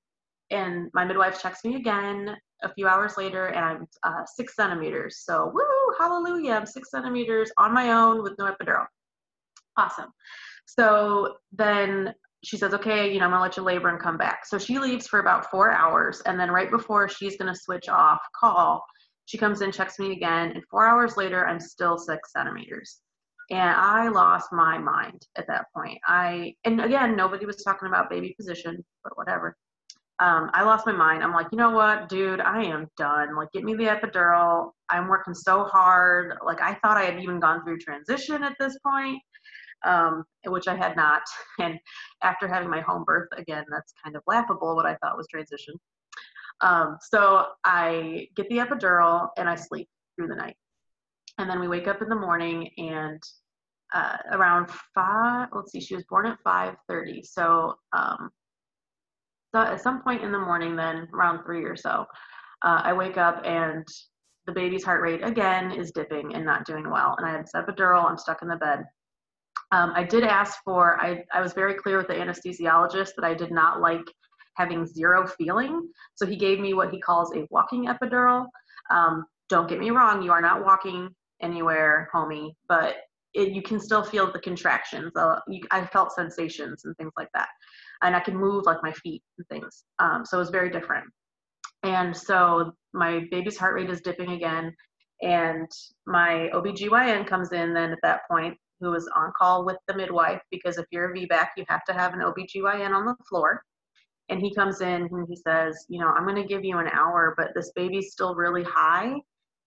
and 0.51 0.89
my 0.93 1.03
midwife 1.03 1.41
checks 1.41 1.65
me 1.65 1.75
again 1.75 2.37
a 2.63 2.73
few 2.73 2.87
hours 2.87 3.17
later, 3.17 3.47
and 3.47 3.65
I'm 3.65 3.87
uh, 4.03 4.23
six 4.25 4.55
centimeters. 4.55 5.19
So, 5.25 5.51
woo, 5.53 5.95
hallelujah! 5.99 6.53
I'm 6.53 6.65
six 6.65 6.89
centimeters 6.89 7.51
on 7.57 7.73
my 7.73 7.91
own 7.91 8.23
with 8.23 8.33
no 8.39 8.45
epidural. 8.45 8.85
Awesome. 9.75 10.11
So 10.65 11.35
then 11.51 12.13
she 12.43 12.57
says, 12.57 12.73
okay, 12.73 13.11
you 13.11 13.19
know, 13.19 13.25
I'm 13.25 13.31
gonna 13.31 13.41
let 13.43 13.57
you 13.57 13.63
labor 13.63 13.89
and 13.89 13.99
come 13.99 14.17
back. 14.17 14.45
So 14.45 14.57
she 14.59 14.79
leaves 14.79 15.07
for 15.07 15.19
about 15.19 15.49
four 15.51 15.71
hours, 15.71 16.21
and 16.25 16.39
then 16.39 16.51
right 16.51 16.71
before 16.71 17.09
she's 17.09 17.37
gonna 17.37 17.55
switch 17.55 17.89
off 17.89 18.19
call, 18.39 18.83
she 19.25 19.37
comes 19.37 19.61
in, 19.61 19.71
checks 19.71 19.99
me 19.99 20.13
again, 20.13 20.51
and 20.51 20.63
four 20.71 20.85
hours 20.87 21.17
later, 21.17 21.45
I'm 21.47 21.59
still 21.59 21.97
six 21.97 22.31
centimeters. 22.33 22.99
And 23.49 23.69
I 23.71 24.09
lost 24.09 24.49
my 24.51 24.77
mind 24.77 25.21
at 25.37 25.47
that 25.47 25.65
point. 25.75 25.99
I 26.07 26.53
and 26.65 26.81
again, 26.81 27.15
nobody 27.15 27.45
was 27.45 27.63
talking 27.63 27.87
about 27.87 28.09
baby 28.09 28.35
position, 28.37 28.83
but 29.03 29.17
whatever. 29.17 29.55
um, 30.19 30.49
I 30.53 30.63
lost 30.63 30.87
my 30.87 30.93
mind. 30.93 31.23
I'm 31.23 31.33
like, 31.33 31.47
you 31.51 31.59
know 31.59 31.69
what, 31.71 32.09
dude, 32.09 32.41
I 32.41 32.63
am 32.63 32.87
done. 32.97 33.35
Like, 33.35 33.51
get 33.53 33.63
me 33.63 33.75
the 33.75 33.83
epidural. 33.85 34.71
I'm 34.89 35.07
working 35.07 35.35
so 35.35 35.63
hard. 35.65 36.37
Like, 36.45 36.61
I 36.61 36.73
thought 36.75 36.97
I 36.97 37.03
had 37.05 37.21
even 37.21 37.39
gone 37.39 37.63
through 37.63 37.79
transition 37.79 38.43
at 38.43 38.55
this 38.59 38.77
point, 38.85 39.21
um, 39.85 40.23
which 40.45 40.67
I 40.67 40.75
had 40.75 40.95
not. 40.95 41.21
And 41.59 41.79
after 42.23 42.47
having 42.47 42.69
my 42.69 42.81
home 42.81 43.03
birth, 43.03 43.29
again, 43.35 43.65
that's 43.69 43.93
kind 44.03 44.15
of 44.15 44.23
laughable 44.27 44.75
what 44.75 44.85
I 44.85 44.95
thought 44.95 45.17
was 45.17 45.27
transition. 45.27 45.75
Um, 46.61 46.97
so 47.01 47.45
I 47.63 48.27
get 48.35 48.49
the 48.49 48.57
epidural 48.57 49.29
and 49.37 49.49
I 49.49 49.55
sleep 49.55 49.87
through 50.15 50.27
the 50.27 50.35
night. 50.35 50.55
And 51.37 51.49
then 51.49 51.59
we 51.59 51.67
wake 51.67 51.87
up 51.87 52.01
in 52.01 52.09
the 52.09 52.15
morning 52.15 52.69
and 52.77 53.21
uh, 53.93 54.17
around 54.31 54.69
five, 54.93 55.49
let's 55.53 55.71
see, 55.71 55.79
she 55.79 55.95
was 55.95 56.03
born 56.09 56.25
at 56.25 56.37
5.30. 56.45 57.25
So 57.25 57.75
um, 57.93 58.31
so 59.53 59.61
at 59.61 59.81
some 59.81 60.01
point 60.01 60.23
in 60.23 60.31
the 60.31 60.39
morning, 60.39 60.75
then 60.75 61.07
around 61.13 61.43
three 61.43 61.63
or 61.63 61.75
so, 61.75 62.05
uh, 62.63 62.81
I 62.83 62.93
wake 62.93 63.17
up 63.17 63.41
and 63.45 63.87
the 64.45 64.51
baby's 64.51 64.83
heart 64.83 65.01
rate 65.01 65.23
again 65.23 65.71
is 65.71 65.91
dipping 65.91 66.35
and 66.35 66.45
not 66.45 66.65
doing 66.65 66.89
well. 66.89 67.15
And 67.17 67.25
I 67.25 67.31
have 67.31 67.45
had 67.53 67.65
epidural. 67.65 68.05
I'm 68.05 68.17
stuck 68.17 68.41
in 68.41 68.47
the 68.47 68.55
bed. 68.57 68.85
Um, 69.71 69.91
I 69.95 70.03
did 70.03 70.23
ask 70.23 70.57
for. 70.63 70.99
I 71.01 71.23
I 71.33 71.41
was 71.41 71.53
very 71.53 71.73
clear 71.73 71.97
with 71.97 72.07
the 72.07 72.13
anesthesiologist 72.13 73.11
that 73.15 73.25
I 73.25 73.33
did 73.33 73.51
not 73.51 73.81
like 73.81 74.05
having 74.55 74.85
zero 74.85 75.27
feeling. 75.27 75.87
So 76.15 76.25
he 76.25 76.35
gave 76.35 76.59
me 76.59 76.73
what 76.73 76.91
he 76.91 76.99
calls 76.99 77.35
a 77.35 77.45
walking 77.51 77.85
epidural. 77.85 78.45
Um, 78.89 79.25
don't 79.49 79.69
get 79.69 79.79
me 79.79 79.91
wrong, 79.91 80.21
you 80.21 80.31
are 80.31 80.41
not 80.41 80.65
walking 80.65 81.09
anywhere, 81.41 82.09
homie, 82.13 82.51
but 82.67 82.95
it, 83.33 83.49
you 83.49 83.61
can 83.61 83.79
still 83.79 84.03
feel 84.03 84.31
the 84.31 84.39
contractions. 84.39 85.15
Uh, 85.15 85.39
you, 85.47 85.61
I 85.69 85.85
felt 85.85 86.11
sensations 86.11 86.85
and 86.85 86.97
things 86.97 87.11
like 87.15 87.29
that 87.35 87.49
and 88.01 88.15
I 88.15 88.19
can 88.19 88.35
move 88.35 88.65
like 88.65 88.77
my 88.83 88.91
feet 88.91 89.23
and 89.37 89.47
things. 89.47 89.83
Um, 89.99 90.25
so 90.25 90.37
it 90.37 90.41
was 90.41 90.49
very 90.49 90.69
different. 90.69 91.05
And 91.83 92.15
so 92.15 92.73
my 92.93 93.21
baby's 93.31 93.57
heart 93.57 93.75
rate 93.75 93.89
is 93.89 94.01
dipping 94.01 94.31
again. 94.31 94.73
And 95.21 95.67
my 96.05 96.49
OBGYN 96.53 97.25
comes 97.27 97.51
in 97.51 97.73
then 97.73 97.91
at 97.91 97.99
that 98.03 98.21
point, 98.29 98.55
who 98.79 98.91
was 98.91 99.09
on 99.15 99.31
call 99.37 99.65
with 99.65 99.77
the 99.87 99.95
midwife, 99.95 100.41
because 100.51 100.77
if 100.77 100.85
you're 100.91 101.11
a 101.11 101.13
VBAC, 101.13 101.47
you 101.57 101.65
have 101.67 101.83
to 101.85 101.93
have 101.93 102.13
an 102.13 102.19
OBGYN 102.19 102.91
on 102.91 103.05
the 103.05 103.15
floor. 103.27 103.63
And 104.29 104.41
he 104.41 104.53
comes 104.53 104.81
in 104.81 105.07
and 105.09 105.27
he 105.29 105.35
says, 105.35 105.85
You 105.87 105.99
know, 105.99 106.09
I'm 106.09 106.25
going 106.25 106.41
to 106.41 106.47
give 106.47 106.65
you 106.65 106.77
an 106.79 106.87
hour, 106.87 107.33
but 107.37 107.49
this 107.55 107.71
baby's 107.75 108.11
still 108.11 108.35
really 108.35 108.63
high 108.63 109.15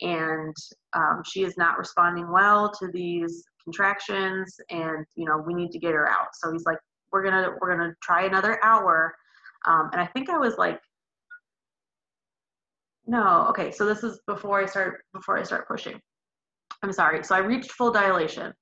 and 0.01 0.55
um, 0.95 1.23
she 1.25 1.43
is 1.43 1.57
not 1.57 1.79
responding 1.79 2.31
well 2.31 2.71
to 2.71 2.89
these 2.93 3.45
contractions 3.63 4.57
and 4.71 5.05
you 5.15 5.27
know 5.27 5.43
we 5.47 5.55
need 5.55 5.71
to 5.71 5.79
get 5.79 5.93
her 5.93 6.11
out. 6.11 6.29
So 6.35 6.53
he's 6.53 6.65
like 6.65 6.79
we're 7.13 7.23
gonna 7.23 7.51
we're 7.61 7.77
gonna 7.77 7.95
try 8.03 8.25
another 8.25 8.63
hour. 8.65 9.15
Um, 9.67 9.91
and 9.93 10.01
i 10.01 10.07
think 10.07 10.31
i 10.31 10.39
was 10.39 10.57
like 10.57 10.81
no 13.07 13.47
okay 13.51 13.71
so 13.71 13.85
this 13.85 14.03
is 14.03 14.19
before 14.27 14.63
i 14.63 14.65
start 14.65 15.03
before 15.13 15.39
i 15.39 15.43
start 15.43 15.69
pushing. 15.69 16.01
I'm 16.83 16.93
sorry. 16.93 17.23
So 17.25 17.35
i 17.35 17.39
reached 17.39 17.73
full 17.73 17.93
dilation 17.93 18.55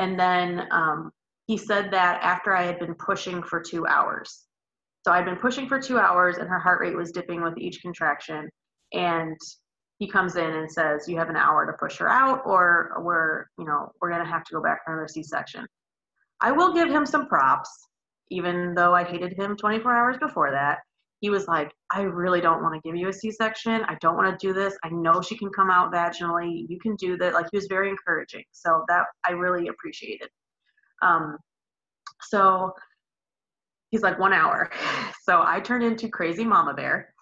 and 0.00 0.18
then 0.18 0.66
um, 0.70 1.12
he 1.46 1.56
said 1.56 1.90
that 1.92 2.20
after 2.22 2.56
i 2.56 2.62
had 2.62 2.78
been 2.78 2.94
pushing 2.94 3.42
for 3.42 3.60
two 3.60 3.86
hours. 3.86 4.46
So 5.04 5.12
i'd 5.12 5.24
been 5.24 5.36
pushing 5.36 5.68
for 5.68 5.80
two 5.80 5.98
hours 5.98 6.38
and 6.38 6.48
her 6.48 6.58
heart 6.58 6.80
rate 6.80 6.96
was 6.96 7.12
dipping 7.12 7.42
with 7.42 7.56
each 7.58 7.80
contraction. 7.82 8.48
And 8.92 9.36
he 9.98 10.08
comes 10.08 10.36
in 10.36 10.50
and 10.50 10.70
says 10.70 11.06
you 11.06 11.18
have 11.18 11.28
an 11.28 11.36
hour 11.36 11.66
to 11.66 11.78
push 11.78 11.98
her 11.98 12.08
out 12.08 12.40
or 12.44 12.94
we're 13.00 13.46
you 13.58 13.66
know 13.66 13.92
we're 14.00 14.10
to 14.10 14.24
have 14.24 14.44
to 14.44 14.54
go 14.54 14.62
back 14.62 14.84
for 14.84 14.92
another 14.92 15.08
c-section. 15.08 15.66
I 16.40 16.52
will 16.52 16.72
give 16.72 16.88
him 16.88 17.04
some 17.06 17.28
props 17.28 17.70
even 18.30 18.74
though 18.74 18.94
I 18.94 19.04
hated 19.04 19.34
him 19.34 19.56
24 19.56 19.94
hours 19.94 20.16
before 20.18 20.52
that, 20.52 20.78
he 21.20 21.28
was 21.30 21.46
like, 21.46 21.72
I 21.90 22.02
really 22.02 22.40
don't 22.40 22.62
want 22.62 22.74
to 22.74 22.80
give 22.88 22.96
you 22.96 23.08
a 23.08 23.12
C 23.12 23.30
section. 23.30 23.82
I 23.84 23.96
don't 24.00 24.16
want 24.16 24.38
to 24.38 24.46
do 24.46 24.54
this. 24.54 24.76
I 24.82 24.88
know 24.88 25.20
she 25.20 25.36
can 25.36 25.50
come 25.50 25.70
out 25.70 25.92
vaginally. 25.92 26.64
You 26.68 26.78
can 26.80 26.96
do 26.96 27.16
that. 27.18 27.34
Like, 27.34 27.46
he 27.52 27.58
was 27.58 27.66
very 27.66 27.90
encouraging. 27.90 28.44
So, 28.52 28.84
that 28.88 29.04
I 29.26 29.32
really 29.32 29.68
appreciated. 29.68 30.28
Um, 31.02 31.36
so, 32.22 32.72
he's 33.90 34.02
like, 34.02 34.18
one 34.18 34.32
hour. 34.32 34.70
So, 35.22 35.44
I 35.46 35.60
turn 35.60 35.82
into 35.82 36.08
crazy 36.08 36.44
mama 36.44 36.74
bear 36.74 37.14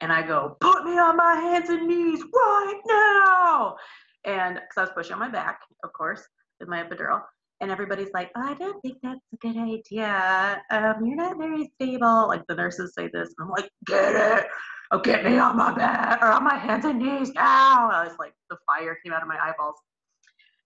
and 0.00 0.10
I 0.10 0.26
go, 0.26 0.56
put 0.60 0.84
me 0.84 0.92
on 0.92 1.16
my 1.16 1.34
hands 1.34 1.68
and 1.68 1.86
knees 1.86 2.22
right 2.32 2.80
now. 2.86 3.76
And 4.24 4.54
because 4.54 4.76
I 4.78 4.80
was 4.82 4.90
pushing 4.94 5.14
on 5.14 5.18
my 5.18 5.28
back, 5.28 5.60
of 5.84 5.92
course, 5.92 6.22
with 6.58 6.68
my 6.70 6.82
epidural 6.82 7.20
and 7.60 7.70
everybody's 7.70 8.10
like, 8.14 8.30
oh, 8.36 8.42
I 8.42 8.54
don't 8.54 8.80
think 8.80 8.98
that's 9.02 9.20
a 9.32 9.36
good 9.36 9.56
idea. 9.56 10.62
Um, 10.70 11.04
you're 11.04 11.16
not 11.16 11.38
very 11.38 11.70
stable. 11.74 12.28
Like 12.28 12.42
the 12.48 12.54
nurses 12.54 12.94
say 12.94 13.08
this, 13.12 13.34
and 13.36 13.46
I'm 13.46 13.50
like, 13.50 13.70
get 13.86 14.14
it. 14.14 14.46
Oh, 14.92 14.98
get 14.98 15.24
me 15.24 15.38
on 15.38 15.56
my 15.56 15.72
bed 15.72 16.18
or 16.20 16.32
on 16.32 16.42
my 16.42 16.56
hands 16.56 16.84
and 16.84 16.98
knees 16.98 17.30
now. 17.32 17.90
I 17.92 18.04
was 18.04 18.16
like, 18.18 18.32
the 18.48 18.56
fire 18.66 18.98
came 19.04 19.12
out 19.12 19.22
of 19.22 19.28
my 19.28 19.38
eyeballs. 19.40 19.76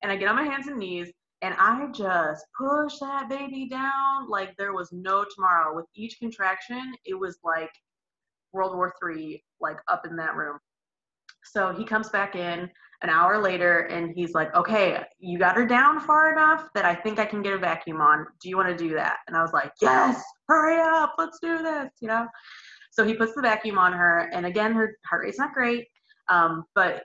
And 0.03 0.11
I 0.11 0.17
get 0.17 0.29
on 0.29 0.37
my 0.37 0.45
hands 0.45 0.67
and 0.67 0.79
knees 0.79 1.13
and 1.45 1.55
I 1.59 1.89
just 1.93 2.47
push 2.59 2.99
that 3.01 3.29
baby 3.29 3.69
down 3.69 4.31
like 4.31 4.57
there 4.57 4.73
was 4.73 4.89
no 4.93 5.27
tomorrow. 5.35 5.77
With 5.77 5.85
each 5.95 6.19
contraction, 6.19 6.95
it 7.05 7.13
was 7.13 7.39
like 7.45 7.71
World 8.55 8.75
War 8.75 8.95
Three, 8.99 9.45
like 9.61 9.77
up 9.89 10.07
in 10.07 10.17
that 10.17 10.37
room. 10.37 10.59
So 11.43 11.75
he 11.75 11.85
comes 11.85 12.09
back 12.09 12.35
in 12.35 12.71
an 13.05 13.11
hour 13.11 13.41
later 13.41 13.81
and 13.81 14.13
he's 14.17 14.33
like, 14.33 14.53
okay, 14.55 15.05
you 15.21 15.39
got 15.39 15.55
her 15.57 15.67
down 15.67 16.01
far 16.01 16.33
enough 16.33 16.69
that 16.75 16.85
I 16.85 16.95
think 16.95 17.19
I 17.19 17.27
can 17.27 17.43
get 17.43 17.53
a 17.53 17.59
vacuum 17.59 18.01
on. 18.01 18.27
Do 18.41 18.49
you 18.49 18.57
want 18.57 18.71
to 18.71 18.77
do 18.77 18.95
that? 18.95 19.19
And 19.29 19.37
I 19.37 19.43
was 19.43 19.53
like, 19.53 19.71
yes, 19.81 20.21
hurry 20.49 20.81
up, 20.81 21.15
let's 21.19 21.39
do 21.41 21.59
this, 21.59 21.91
you 22.01 22.09
know? 22.09 22.27
So 22.91 23.05
he 23.05 23.15
puts 23.15 23.35
the 23.35 23.43
vacuum 23.43 23.79
on 23.79 23.93
her, 23.93 24.31
and 24.33 24.47
again, 24.47 24.73
her 24.73 24.97
heart 25.05 25.25
rate's 25.25 25.39
not 25.39 25.53
great. 25.53 25.87
Um, 26.29 26.65
but, 26.75 27.03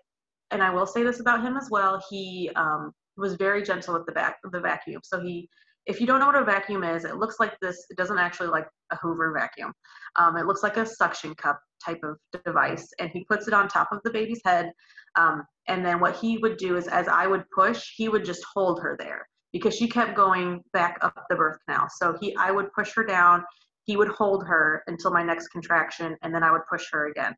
and 0.51 0.63
I 0.63 0.69
will 0.69 0.85
say 0.85 1.03
this 1.03 1.19
about 1.19 1.43
him 1.43 1.57
as 1.57 1.67
well, 1.69 2.01
he 2.09 2.49
um, 2.55 2.93
was 3.17 3.33
very 3.35 3.61
gentle 3.61 3.95
with 3.95 4.05
the 4.05 4.13
back 4.13 4.37
the 4.51 4.59
vacuum. 4.59 5.01
So 5.03 5.19
he, 5.19 5.49
if 5.85 5.99
you 5.99 6.07
don't 6.07 6.19
know 6.19 6.27
what 6.27 6.35
a 6.35 6.45
vacuum 6.45 6.83
is, 6.83 7.03
it 7.05 7.17
looks 7.17 7.39
like 7.39 7.59
this. 7.59 7.85
It 7.89 7.97
doesn't 7.97 8.19
actually 8.19 8.47
like 8.47 8.67
a 8.91 8.95
Hoover 8.97 9.33
vacuum. 9.37 9.73
Um, 10.15 10.37
it 10.37 10.45
looks 10.45 10.63
like 10.63 10.77
a 10.77 10.85
suction 10.85 11.33
cup 11.35 11.59
type 11.83 11.99
of 12.03 12.17
device, 12.45 12.87
and 12.99 13.09
he 13.09 13.25
puts 13.25 13.47
it 13.47 13.53
on 13.53 13.67
top 13.67 13.89
of 13.91 13.99
the 14.03 14.11
baby's 14.11 14.41
head. 14.45 14.71
Um, 15.15 15.43
and 15.67 15.85
then 15.85 15.99
what 15.99 16.15
he 16.15 16.37
would 16.39 16.57
do 16.57 16.77
is, 16.77 16.87
as 16.87 17.07
I 17.07 17.27
would 17.27 17.43
push, 17.55 17.93
he 17.95 18.09
would 18.09 18.25
just 18.25 18.43
hold 18.53 18.81
her 18.81 18.95
there 18.97 19.27
because 19.53 19.75
she 19.75 19.87
kept 19.87 20.15
going 20.15 20.61
back 20.73 20.97
up 21.01 21.25
the 21.29 21.35
birth 21.35 21.57
canal. 21.67 21.87
So 21.89 22.15
he, 22.19 22.35
I 22.35 22.51
would 22.51 22.71
push 22.73 22.93
her 22.95 23.03
down. 23.03 23.43
He 23.85 23.97
would 23.97 24.09
hold 24.09 24.45
her 24.47 24.83
until 24.87 25.11
my 25.11 25.23
next 25.23 25.49
contraction, 25.49 26.15
and 26.21 26.33
then 26.33 26.43
I 26.43 26.51
would 26.51 26.61
push 26.69 26.85
her 26.91 27.07
again. 27.07 27.35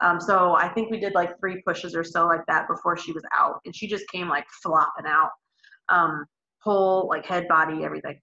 Um, 0.00 0.20
so 0.20 0.54
I 0.54 0.68
think 0.68 0.90
we 0.90 1.00
did 1.00 1.14
like 1.14 1.38
three 1.40 1.60
pushes 1.66 1.96
or 1.96 2.04
so 2.04 2.26
like 2.26 2.46
that 2.46 2.68
before 2.68 2.96
she 2.96 3.12
was 3.12 3.24
out, 3.36 3.60
and 3.64 3.74
she 3.74 3.88
just 3.88 4.08
came 4.08 4.28
like 4.28 4.46
flopping 4.62 5.06
out, 5.06 5.30
um, 5.88 6.24
whole 6.60 7.08
like 7.08 7.26
head, 7.26 7.48
body, 7.48 7.84
everything, 7.84 8.20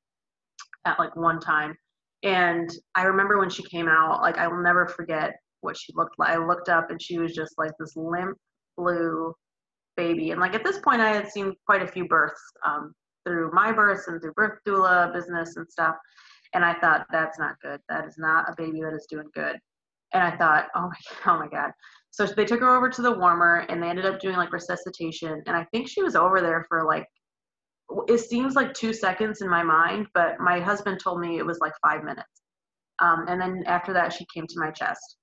at 0.86 1.00
like 1.00 1.16
one 1.16 1.40
time. 1.40 1.76
And 2.24 2.70
I 2.96 3.04
remember 3.04 3.38
when 3.38 3.50
she 3.50 3.64
came 3.64 3.88
out, 3.88 4.22
like 4.22 4.38
I 4.38 4.48
will 4.48 4.62
never 4.62 4.88
forget 4.88 5.36
what 5.62 5.78
she 5.78 5.92
looked 5.96 6.18
like. 6.18 6.30
I 6.30 6.38
looked 6.38 6.70
up 6.70 6.92
and 6.92 7.02
she 7.02 7.20
was 7.20 7.34
just 7.34 7.58
like 7.58 7.72
this 7.80 7.96
limp 7.96 8.38
blue 8.78 9.34
baby. 9.98 10.32
And 10.32 10.42
like 10.42 10.54
at 10.54 10.64
this 10.64 10.80
point, 10.80 11.02
I 11.02 11.14
had 11.14 11.32
seen 11.32 11.54
quite 11.66 11.82
a 11.82 11.88
few 11.88 12.08
births 12.08 12.42
um, 12.66 12.94
through 13.26 13.52
my 13.54 13.72
births 13.72 14.08
and 14.08 14.22
through 14.22 14.34
birth 14.34 14.60
doula 14.68 15.14
business 15.14 15.56
and 15.56 15.70
stuff. 15.70 15.96
And 16.54 16.64
I 16.64 16.74
thought, 16.76 17.06
that's 17.12 17.40
not 17.40 17.56
good. 17.62 17.80
That 17.90 18.06
is 18.06 18.16
not 18.18 18.50
a 18.50 18.56
baby 18.58 18.82
that 18.82 18.94
is 18.94 19.08
doing 19.10 19.28
good. 19.34 19.58
And 20.14 20.24
I 20.24 20.36
thought, 20.38 20.68
oh 20.76 20.90
my, 20.90 20.98
oh 21.34 21.40
my 21.40 21.48
God. 21.48 21.72
So 22.12 22.26
they 22.26 22.46
took 22.46 22.62
her 22.62 22.76
over 22.76 22.90
to 22.90 23.02
the 23.02 23.12
warmer 23.12 23.66
and 23.70 23.84
they 23.84 23.90
ended 23.90 24.06
up 24.06 24.20
doing 24.20 24.38
like 24.38 24.54
resuscitation. 24.54 25.44
And 25.48 25.56
I 25.56 25.66
think 25.72 25.90
she 25.90 26.02
was 26.02 26.16
over 26.16 26.40
there 26.40 26.66
for 26.70 26.86
like, 26.86 27.06
it 28.08 28.20
seems 28.20 28.56
like 28.56 28.74
two 28.74 28.94
seconds 28.94 29.42
in 29.42 29.50
my 29.50 29.64
mind, 29.64 30.08
but 30.14 30.40
my 30.40 30.60
husband 30.60 31.00
told 31.04 31.20
me 31.20 31.38
it 31.38 31.46
was 31.46 31.60
like 31.60 31.74
five 31.86 32.04
minutes. 32.04 32.42
Um, 33.00 33.26
and 33.28 33.40
then 33.40 33.64
after 33.68 33.92
that, 33.94 34.14
she 34.14 34.26
came 34.34 34.48
to 34.48 34.60
my 34.60 34.72
chest. 34.72 35.18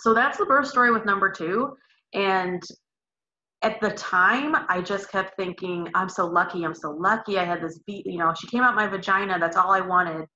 So 0.00 0.12
that's 0.12 0.38
the 0.38 0.44
birth 0.44 0.68
story 0.68 0.92
with 0.92 1.06
number 1.06 1.30
two. 1.30 1.74
And 2.14 2.62
at 3.62 3.80
the 3.80 3.90
time, 3.90 4.56
I 4.68 4.80
just 4.80 5.10
kept 5.10 5.36
thinking, 5.36 5.88
I'm 5.94 6.08
so 6.08 6.26
lucky. 6.26 6.64
I'm 6.64 6.74
so 6.74 6.90
lucky. 6.90 7.38
I 7.38 7.44
had 7.44 7.62
this 7.62 7.78
beat, 7.86 8.06
you 8.06 8.18
know, 8.18 8.34
she 8.38 8.48
came 8.48 8.62
out 8.62 8.74
my 8.74 8.88
vagina. 8.88 9.38
That's 9.38 9.56
all 9.56 9.70
I 9.70 9.80
wanted. 9.80 10.26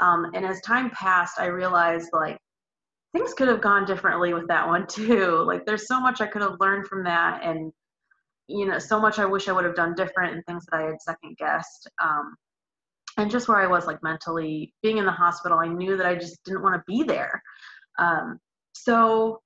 Um, 0.00 0.30
and 0.34 0.44
as 0.44 0.60
time 0.62 0.90
passed, 0.90 1.38
I 1.38 1.46
realized 1.46 2.10
like 2.12 2.38
things 3.14 3.34
could 3.34 3.48
have 3.48 3.60
gone 3.60 3.84
differently 3.84 4.34
with 4.34 4.48
that 4.48 4.66
one 4.66 4.86
too. 4.88 5.44
Like 5.46 5.64
there's 5.64 5.86
so 5.86 6.00
much 6.00 6.20
I 6.20 6.26
could 6.26 6.42
have 6.42 6.56
learned 6.60 6.88
from 6.88 7.04
that. 7.04 7.42
And, 7.44 7.72
you 8.48 8.66
know, 8.66 8.78
so 8.78 9.00
much 9.00 9.20
I 9.20 9.26
wish 9.26 9.48
I 9.48 9.52
would 9.52 9.64
have 9.64 9.76
done 9.76 9.94
different 9.94 10.34
and 10.34 10.44
things 10.46 10.66
that 10.66 10.80
I 10.80 10.86
had 10.86 11.00
second 11.00 11.36
guessed. 11.36 11.88
Um, 12.02 12.34
and 13.16 13.30
just 13.30 13.46
where 13.46 13.58
I 13.58 13.66
was 13.66 13.86
like 13.86 14.02
mentally 14.02 14.74
being 14.82 14.98
in 14.98 15.04
the 15.04 15.12
hospital, 15.12 15.58
I 15.58 15.68
knew 15.68 15.96
that 15.96 16.06
I 16.06 16.16
just 16.16 16.42
didn't 16.44 16.62
want 16.62 16.74
to 16.74 16.82
be 16.86 17.04
there. 17.04 17.40
Um, 17.98 18.40
so 18.72 19.40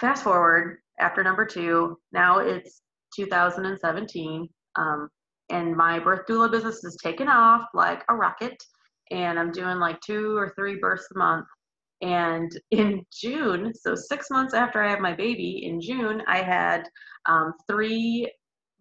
fast 0.00 0.24
forward 0.24 0.78
after 0.98 1.22
number 1.22 1.44
two, 1.44 1.98
now 2.12 2.38
it's 2.38 2.82
2017, 3.14 4.48
um, 4.76 5.08
and 5.50 5.76
my 5.76 5.98
birth 5.98 6.26
doula 6.28 6.50
business 6.50 6.84
is 6.84 6.96
taken 7.02 7.28
off 7.28 7.66
like 7.74 8.02
a 8.08 8.14
rocket, 8.14 8.56
and 9.10 9.38
I'm 9.38 9.52
doing 9.52 9.78
like 9.78 10.00
two 10.00 10.36
or 10.36 10.52
three 10.56 10.76
births 10.76 11.06
a 11.14 11.18
month. 11.18 11.46
And 12.02 12.50
in 12.70 13.04
June, 13.12 13.72
so 13.74 13.94
six 13.94 14.28
months 14.30 14.54
after 14.54 14.82
I 14.82 14.90
had 14.90 15.00
my 15.00 15.14
baby, 15.14 15.64
in 15.64 15.80
June, 15.80 16.22
I 16.26 16.42
had 16.42 16.88
um, 17.26 17.52
three 17.68 18.30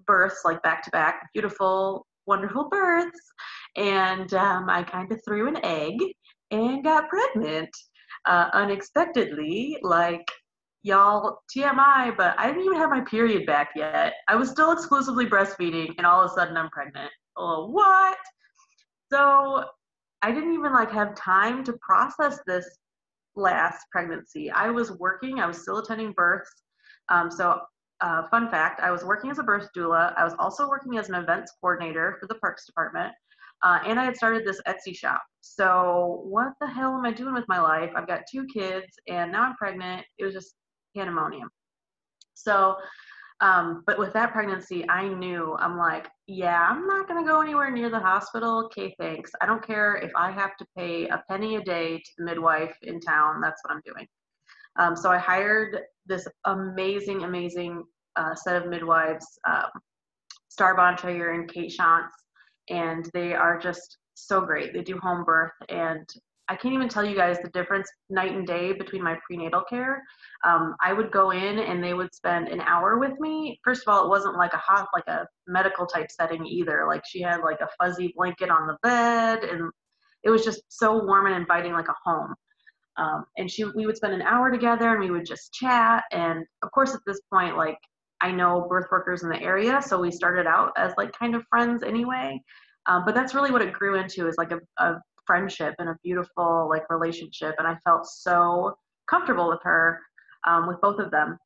births, 0.05 0.41
like 0.43 0.61
back 0.63 0.83
to 0.83 0.91
back, 0.91 1.29
beautiful, 1.33 2.05
wonderful 2.25 2.69
births. 2.69 3.19
And 3.77 4.33
um, 4.33 4.69
I 4.69 4.83
kind 4.83 5.11
of 5.11 5.21
threw 5.25 5.47
an 5.47 5.63
egg 5.63 5.95
and 6.51 6.83
got 6.83 7.09
pregnant 7.09 7.69
uh, 8.25 8.49
unexpectedly. 8.53 9.77
Like, 9.81 10.25
y'all, 10.85 11.39
TMI, 11.55 12.15
but 12.15 12.35
I 12.37 12.45
didn't 12.47 12.63
even 12.63 12.77
have 12.77 12.91
my 12.91 13.01
period 13.01 13.47
back 13.47 13.71
yet. 13.75 14.13
I 14.27 14.35
was 14.35 14.51
still 14.51 14.71
exclusively 14.71 15.25
breastfeeding, 15.25 15.95
and 15.97 16.05
all 16.05 16.21
of 16.21 16.29
a 16.29 16.33
sudden 16.35 16.55
I'm 16.55 16.69
pregnant. 16.69 17.11
Oh, 17.35 17.67
what? 17.71 18.17
So 19.11 19.65
I 20.21 20.31
didn't 20.31 20.53
even 20.53 20.73
like 20.73 20.91
have 20.91 21.15
time 21.15 21.63
to 21.63 21.73
process 21.81 22.39
this 22.45 22.67
last 23.35 23.79
pregnancy. 23.91 24.51
I 24.51 24.69
was 24.69 24.91
working, 24.91 25.39
I 25.39 25.47
was 25.47 25.59
still 25.59 25.79
attending 25.79 26.11
births. 26.11 26.51
Um, 27.09 27.31
so, 27.31 27.61
uh, 28.01 28.23
fun 28.29 28.51
fact 28.51 28.79
I 28.79 28.91
was 28.91 29.03
working 29.03 29.31
as 29.31 29.39
a 29.39 29.43
birth 29.43 29.69
doula. 29.75 30.13
I 30.17 30.23
was 30.23 30.35
also 30.37 30.69
working 30.69 30.99
as 30.99 31.09
an 31.09 31.15
events 31.15 31.51
coordinator 31.59 32.17
for 32.19 32.27
the 32.27 32.35
Parks 32.35 32.65
Department. 32.67 33.11
Uh, 33.63 33.79
and 33.85 33.99
I 33.99 34.05
had 34.05 34.15
started 34.15 34.45
this 34.45 34.61
Etsy 34.67 34.95
shop. 34.95 35.23
So, 35.41 36.21
what 36.25 36.53
the 36.61 36.67
hell 36.67 36.93
am 36.93 37.05
I 37.05 37.11
doing 37.11 37.33
with 37.33 37.47
my 37.47 37.59
life? 37.59 37.89
I've 37.95 38.07
got 38.07 38.21
two 38.31 38.45
kids 38.53 38.85
and 39.07 39.31
now 39.31 39.43
I'm 39.43 39.55
pregnant. 39.55 40.05
It 40.19 40.25
was 40.25 40.33
just 40.33 40.55
pandemonium. 40.95 41.49
So, 42.33 42.75
um, 43.41 43.83
but 43.85 43.99
with 43.99 44.13
that 44.13 44.31
pregnancy, 44.31 44.89
I 44.89 45.07
knew 45.07 45.55
I'm 45.59 45.77
like, 45.77 46.07
yeah, 46.27 46.67
I'm 46.69 46.87
not 46.87 47.07
going 47.07 47.23
to 47.23 47.29
go 47.29 47.41
anywhere 47.41 47.69
near 47.69 47.89
the 47.89 47.99
hospital. 47.99 48.65
Okay, 48.65 48.95
thanks. 48.97 49.31
I 49.41 49.45
don't 49.45 49.65
care 49.65 49.95
if 49.95 50.11
I 50.15 50.31
have 50.31 50.55
to 50.57 50.65
pay 50.77 51.07
a 51.07 51.21
penny 51.29 51.57
a 51.57 51.61
day 51.61 51.97
to 51.97 52.11
the 52.17 52.25
midwife 52.25 52.75
in 52.83 52.99
town. 52.99 53.41
That's 53.41 53.61
what 53.63 53.73
I'm 53.73 53.81
doing. 53.85 54.07
Um, 54.77 54.95
so 54.95 55.11
I 55.11 55.17
hired 55.17 55.79
this 56.05 56.27
amazing, 56.45 57.23
amazing 57.23 57.83
uh, 58.15 58.35
set 58.35 58.61
of 58.61 58.69
midwives, 58.69 59.25
um, 59.47 59.69
Star 60.49 60.75
Bontrager 60.75 61.33
and 61.33 61.51
Kate 61.51 61.73
Shantz, 61.77 62.11
and 62.69 63.09
they 63.13 63.33
are 63.33 63.57
just 63.57 63.97
so 64.13 64.41
great. 64.41 64.73
They 64.73 64.81
do 64.81 64.97
home 64.97 65.23
birth, 65.23 65.51
and 65.69 66.07
I 66.47 66.55
can't 66.55 66.73
even 66.73 66.89
tell 66.89 67.05
you 67.05 67.15
guys 67.15 67.37
the 67.41 67.49
difference 67.49 67.89
night 68.09 68.33
and 68.33 68.45
day 68.45 68.73
between 68.73 69.03
my 69.03 69.17
prenatal 69.25 69.63
care. 69.67 70.03
Um, 70.45 70.75
I 70.83 70.93
would 70.93 71.11
go 71.11 71.31
in 71.31 71.59
and 71.59 71.83
they 71.83 71.93
would 71.93 72.13
spend 72.13 72.49
an 72.49 72.61
hour 72.61 72.99
with 72.99 73.19
me. 73.19 73.59
First 73.63 73.83
of 73.85 73.93
all, 73.93 74.05
it 74.05 74.09
wasn't 74.09 74.37
like 74.37 74.53
a 74.53 74.57
hot, 74.57 74.87
like 74.93 75.07
a 75.07 75.25
medical 75.47 75.87
type 75.87 76.11
setting 76.11 76.45
either. 76.45 76.85
Like 76.87 77.01
she 77.07 77.21
had 77.21 77.41
like 77.41 77.61
a 77.61 77.69
fuzzy 77.79 78.13
blanket 78.15 78.49
on 78.49 78.67
the 78.67 78.77
bed, 78.83 79.43
and 79.43 79.71
it 80.23 80.29
was 80.29 80.43
just 80.43 80.61
so 80.69 81.03
warm 81.03 81.25
and 81.25 81.35
inviting, 81.35 81.73
like 81.73 81.87
a 81.87 81.95
home. 82.03 82.35
Um, 82.97 83.25
and 83.37 83.49
she, 83.49 83.65
we 83.75 83.85
would 83.85 83.97
spend 83.97 84.13
an 84.13 84.21
hour 84.21 84.51
together, 84.51 84.91
and 84.91 84.99
we 84.99 85.11
would 85.11 85.25
just 85.25 85.51
chat. 85.53 86.03
And 86.11 86.45
of 86.61 86.71
course, 86.71 86.93
at 86.93 87.01
this 87.07 87.21
point, 87.33 87.57
like 87.57 87.77
I 88.21 88.31
know 88.31 88.67
birth 88.69 88.87
workers 88.91 89.23
in 89.23 89.29
the 89.29 89.41
area, 89.41 89.81
so 89.81 89.99
we 89.99 90.11
started 90.11 90.45
out 90.45 90.73
as 90.77 90.93
like 90.97 91.11
kind 91.17 91.35
of 91.35 91.43
friends 91.49 91.81
anyway. 91.81 92.39
Um, 92.87 93.03
but 93.03 93.15
that's 93.15 93.33
really 93.33 93.51
what 93.51 93.63
it 93.63 93.73
grew 93.73 93.95
into 93.95 94.27
is 94.27 94.35
like 94.37 94.51
a, 94.51 94.59
a 94.77 95.01
friendship 95.25 95.75
and 95.79 95.89
a 95.89 95.97
beautiful 96.03 96.67
like 96.69 96.89
relationship 96.89 97.55
and 97.57 97.67
i 97.67 97.75
felt 97.85 98.05
so 98.05 98.75
comfortable 99.09 99.49
with 99.49 99.59
her 99.63 99.99
um, 100.45 100.67
with 100.67 100.79
both 100.81 100.99
of 100.99 101.11
them. 101.11 101.37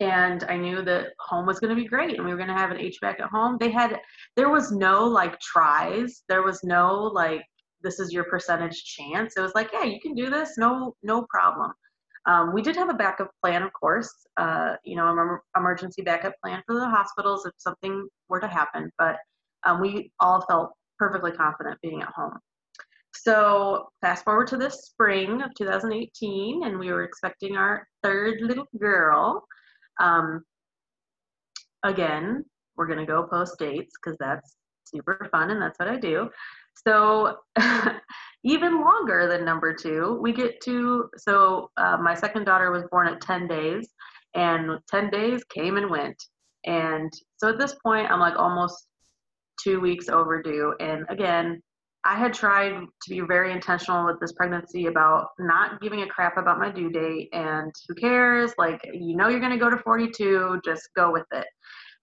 And 0.00 0.44
i 0.44 0.56
knew 0.56 0.82
that 0.82 1.08
home 1.18 1.44
was 1.44 1.58
going 1.58 1.74
to 1.74 1.82
be 1.82 1.88
great 1.88 2.16
and 2.16 2.24
we 2.24 2.30
were 2.30 2.36
going 2.36 2.48
to 2.48 2.54
have 2.54 2.70
an 2.70 2.76
HBAC 2.76 3.20
at 3.20 3.30
home. 3.30 3.56
They 3.58 3.70
had 3.70 3.98
there 4.36 4.48
was 4.48 4.70
no 4.70 5.04
like 5.04 5.38
tries. 5.40 6.22
There 6.28 6.42
was 6.42 6.62
no 6.62 7.10
like 7.12 7.42
this 7.82 7.98
is 7.98 8.12
your 8.12 8.24
percentage 8.24 8.84
chance. 8.84 9.36
It 9.36 9.40
was 9.40 9.54
like 9.56 9.70
yeah 9.72 9.82
you 9.82 10.00
can 10.00 10.14
do 10.14 10.30
this. 10.30 10.56
No 10.56 10.94
no 11.02 11.26
problem. 11.28 11.72
Um, 12.26 12.52
we 12.54 12.62
did 12.62 12.76
have 12.76 12.90
a 12.90 12.94
backup 12.94 13.32
plan 13.42 13.64
of 13.64 13.72
course. 13.72 14.12
Uh, 14.36 14.76
you 14.84 14.94
know 14.94 15.40
emergency 15.56 16.02
backup 16.02 16.34
plan 16.44 16.62
for 16.64 16.76
the 16.76 16.88
hospitals 16.88 17.44
if 17.44 17.52
something 17.56 18.06
were 18.28 18.38
to 18.38 18.46
happen. 18.46 18.92
But 18.98 19.16
um, 19.64 19.80
we 19.80 20.12
all 20.20 20.44
felt 20.48 20.74
perfectly 20.96 21.32
confident 21.32 21.76
being 21.82 22.02
at 22.02 22.08
home 22.10 22.38
so 23.22 23.88
fast 24.00 24.24
forward 24.24 24.48
to 24.48 24.56
this 24.56 24.86
spring 24.86 25.42
of 25.42 25.54
2018, 25.56 26.64
and 26.64 26.78
we 26.78 26.90
were 26.90 27.04
expecting 27.04 27.56
our 27.56 27.86
third 28.02 28.40
little 28.40 28.68
girl. 28.78 29.44
Um, 30.00 30.44
again, 31.84 32.44
we're 32.76 32.86
gonna 32.86 33.06
go 33.06 33.24
post 33.24 33.58
dates 33.58 33.94
because 34.00 34.16
that's 34.18 34.56
super 34.84 35.28
fun 35.30 35.50
and 35.50 35.60
that's 35.60 35.78
what 35.78 35.88
I 35.88 35.96
do. 35.96 36.30
So 36.86 37.36
even 38.44 38.80
longer 38.80 39.26
than 39.28 39.44
number 39.44 39.74
two, 39.74 40.18
we 40.22 40.32
get 40.32 40.60
to. 40.62 41.08
So 41.16 41.70
uh, 41.76 41.96
my 42.00 42.14
second 42.14 42.44
daughter 42.44 42.70
was 42.70 42.84
born 42.90 43.08
at 43.08 43.20
10 43.20 43.48
days, 43.48 43.88
and 44.34 44.78
10 44.88 45.10
days 45.10 45.42
came 45.44 45.76
and 45.76 45.90
went. 45.90 46.16
And 46.64 47.12
so 47.36 47.48
at 47.48 47.58
this 47.58 47.74
point, 47.82 48.10
I'm 48.10 48.20
like 48.20 48.38
almost 48.38 48.86
two 49.62 49.80
weeks 49.80 50.08
overdue. 50.08 50.74
And 50.80 51.04
again, 51.08 51.60
I 52.08 52.14
had 52.14 52.32
tried 52.32 52.72
to 52.72 53.10
be 53.10 53.20
very 53.20 53.52
intentional 53.52 54.06
with 54.06 54.18
this 54.18 54.32
pregnancy 54.32 54.86
about 54.86 55.28
not 55.38 55.78
giving 55.82 56.00
a 56.00 56.06
crap 56.06 56.38
about 56.38 56.58
my 56.58 56.70
due 56.70 56.88
date 56.88 57.28
and 57.34 57.70
who 57.86 57.94
cares? 57.94 58.54
Like, 58.56 58.80
you 58.94 59.14
know, 59.14 59.28
you're 59.28 59.40
going 59.40 59.52
to 59.52 59.58
go 59.58 59.68
to 59.68 59.76
42, 59.76 60.62
just 60.64 60.88
go 60.96 61.12
with 61.12 61.26
it. 61.32 61.46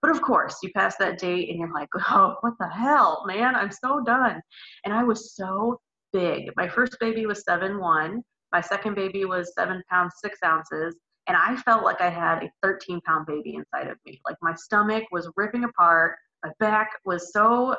But 0.04 0.12
of 0.12 0.22
course, 0.22 0.58
you 0.62 0.70
pass 0.76 0.96
that 0.98 1.18
date 1.18 1.50
and 1.50 1.58
you're 1.58 1.74
like, 1.74 1.90
oh, 2.12 2.36
what 2.42 2.54
the 2.60 2.70
hell, 2.70 3.24
man? 3.26 3.56
I'm 3.56 3.72
so 3.72 4.04
done. 4.06 4.40
And 4.84 4.94
I 4.94 5.04
was 5.04 5.34
so 5.34 5.80
big. 6.14 6.52
My 6.56 6.70
first 6.70 6.98
baby 7.00 7.26
was 7.26 7.44
seven 7.44 7.80
one. 7.80 8.22
My 8.52 8.62
second 8.62 8.94
baby 8.94 9.26
was 9.26 9.56
seven 9.58 9.82
pounds 9.90 10.14
six 10.24 10.38
ounces. 10.46 10.96
And 11.26 11.36
I 11.36 11.56
felt 11.56 11.84
like 11.84 12.02
I 12.02 12.12
had 12.12 12.44
a 12.44 12.52
13 12.62 13.02
pound 13.08 13.26
baby 13.26 13.56
inside 13.56 13.88
of 13.88 13.98
me. 14.06 14.22
Like 14.24 14.38
my 14.44 14.54
stomach 14.54 15.06
was 15.12 15.32
ripping 15.36 15.64
apart. 15.64 16.18
My 16.44 16.52
back 16.60 16.92
was 17.06 17.34
so 17.34 17.76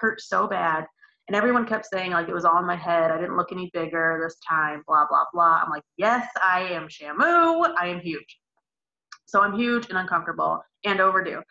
hurt 0.00 0.22
so 0.22 0.46
bad 0.46 0.86
and 1.28 1.36
everyone 1.36 1.66
kept 1.66 1.86
saying 1.86 2.12
like 2.12 2.28
it 2.28 2.34
was 2.34 2.44
all 2.44 2.58
in 2.58 2.66
my 2.66 2.76
head. 2.76 3.10
I 3.10 3.18
didn't 3.18 3.36
look 3.36 3.52
any 3.52 3.70
bigger 3.72 4.20
this 4.22 4.36
time, 4.48 4.82
blah, 4.86 5.06
blah, 5.08 5.24
blah. 5.32 5.62
I'm 5.64 5.70
like, 5.70 5.82
yes, 5.96 6.26
I 6.42 6.60
am 6.62 6.88
Shamu. 6.88 7.74
I 7.78 7.88
am 7.88 8.00
huge. 8.00 8.38
So 9.26 9.42
I'm 9.42 9.58
huge 9.58 9.88
and 9.88 9.98
uncomfortable 9.98 10.62
and 10.84 11.00
overdue. 11.00 11.42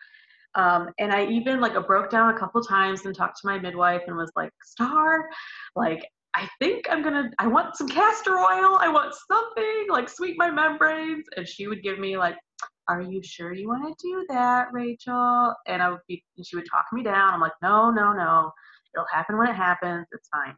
Um, 0.54 0.88
and 0.98 1.12
I 1.12 1.26
even 1.26 1.60
like 1.60 1.74
broke 1.86 2.10
down 2.10 2.34
a 2.34 2.38
couple 2.38 2.62
times 2.62 3.04
and 3.04 3.14
talked 3.14 3.38
to 3.42 3.46
my 3.46 3.58
midwife 3.58 4.02
and 4.06 4.16
was 4.16 4.32
like, 4.34 4.50
Star, 4.64 5.28
like 5.74 6.08
I 6.34 6.48
think 6.58 6.86
I'm 6.90 7.02
gonna 7.02 7.30
I 7.38 7.46
want 7.46 7.76
some 7.76 7.88
castor 7.88 8.38
oil. 8.38 8.78
I 8.80 8.88
want 8.88 9.14
something 9.30 9.86
like 9.90 10.08
sweet 10.08 10.36
my 10.38 10.50
membranes. 10.50 11.26
And 11.36 11.46
she 11.46 11.66
would 11.66 11.82
give 11.82 11.98
me 11.98 12.16
like, 12.16 12.36
Are 12.88 13.02
you 13.02 13.22
sure 13.22 13.52
you 13.52 13.68
want 13.68 13.86
to 13.86 14.06
do 14.06 14.24
that, 14.30 14.68
Rachel? 14.72 15.54
And 15.66 15.82
I 15.82 15.90
would 15.90 16.00
be 16.08 16.24
and 16.38 16.46
she 16.46 16.56
would 16.56 16.66
talk 16.70 16.86
me 16.92 17.02
down. 17.02 17.34
I'm 17.34 17.40
like, 17.40 17.52
no, 17.62 17.90
no, 17.90 18.12
no. 18.14 18.50
It'll 18.96 19.06
happen 19.12 19.36
when 19.36 19.48
it 19.48 19.56
happens. 19.56 20.06
It's 20.12 20.28
fine. 20.28 20.54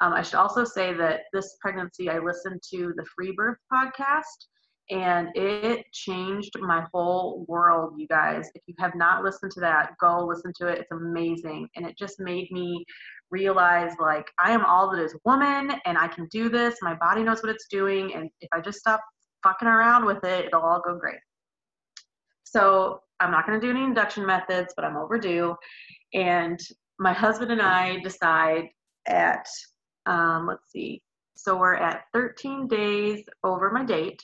Um, 0.00 0.12
I 0.12 0.22
should 0.22 0.36
also 0.36 0.64
say 0.64 0.92
that 0.94 1.22
this 1.32 1.56
pregnancy, 1.60 2.08
I 2.10 2.18
listened 2.18 2.60
to 2.72 2.92
the 2.96 3.04
Free 3.16 3.32
Birth 3.36 3.58
podcast, 3.72 4.46
and 4.90 5.28
it 5.34 5.84
changed 5.92 6.52
my 6.60 6.86
whole 6.92 7.44
world, 7.48 7.94
you 7.98 8.06
guys. 8.06 8.48
If 8.54 8.62
you 8.66 8.74
have 8.78 8.94
not 8.94 9.22
listened 9.22 9.52
to 9.52 9.60
that, 9.60 9.92
go 10.00 10.24
listen 10.24 10.52
to 10.60 10.68
it. 10.68 10.78
It's 10.78 10.92
amazing. 10.92 11.68
And 11.76 11.84
it 11.84 11.98
just 11.98 12.20
made 12.20 12.50
me 12.50 12.84
realize 13.30 13.92
like 14.00 14.30
I 14.38 14.52
am 14.52 14.64
all 14.64 14.90
that 14.90 15.02
is 15.02 15.14
woman 15.26 15.72
and 15.84 15.98
I 15.98 16.08
can 16.08 16.26
do 16.30 16.48
this. 16.48 16.76
My 16.80 16.94
body 16.94 17.22
knows 17.22 17.42
what 17.42 17.50
it's 17.50 17.66
doing. 17.70 18.14
And 18.14 18.30
if 18.40 18.48
I 18.52 18.60
just 18.60 18.78
stop 18.78 19.00
fucking 19.42 19.68
around 19.68 20.06
with 20.06 20.24
it, 20.24 20.46
it'll 20.46 20.62
all 20.62 20.80
go 20.80 20.96
great. 20.96 21.20
So 22.44 23.02
I'm 23.20 23.30
not 23.30 23.46
going 23.46 23.60
to 23.60 23.66
do 23.66 23.70
any 23.70 23.84
induction 23.84 24.24
methods, 24.24 24.72
but 24.74 24.86
I'm 24.86 24.96
overdue. 24.96 25.54
And 26.14 26.58
my 26.98 27.12
husband 27.12 27.52
and 27.52 27.62
I 27.62 27.98
decide 28.00 28.68
at, 29.06 29.46
um, 30.06 30.46
let's 30.46 30.70
see, 30.70 31.02
so 31.36 31.56
we're 31.56 31.74
at 31.74 32.04
13 32.12 32.66
days 32.66 33.24
over 33.44 33.70
my 33.70 33.84
date, 33.84 34.22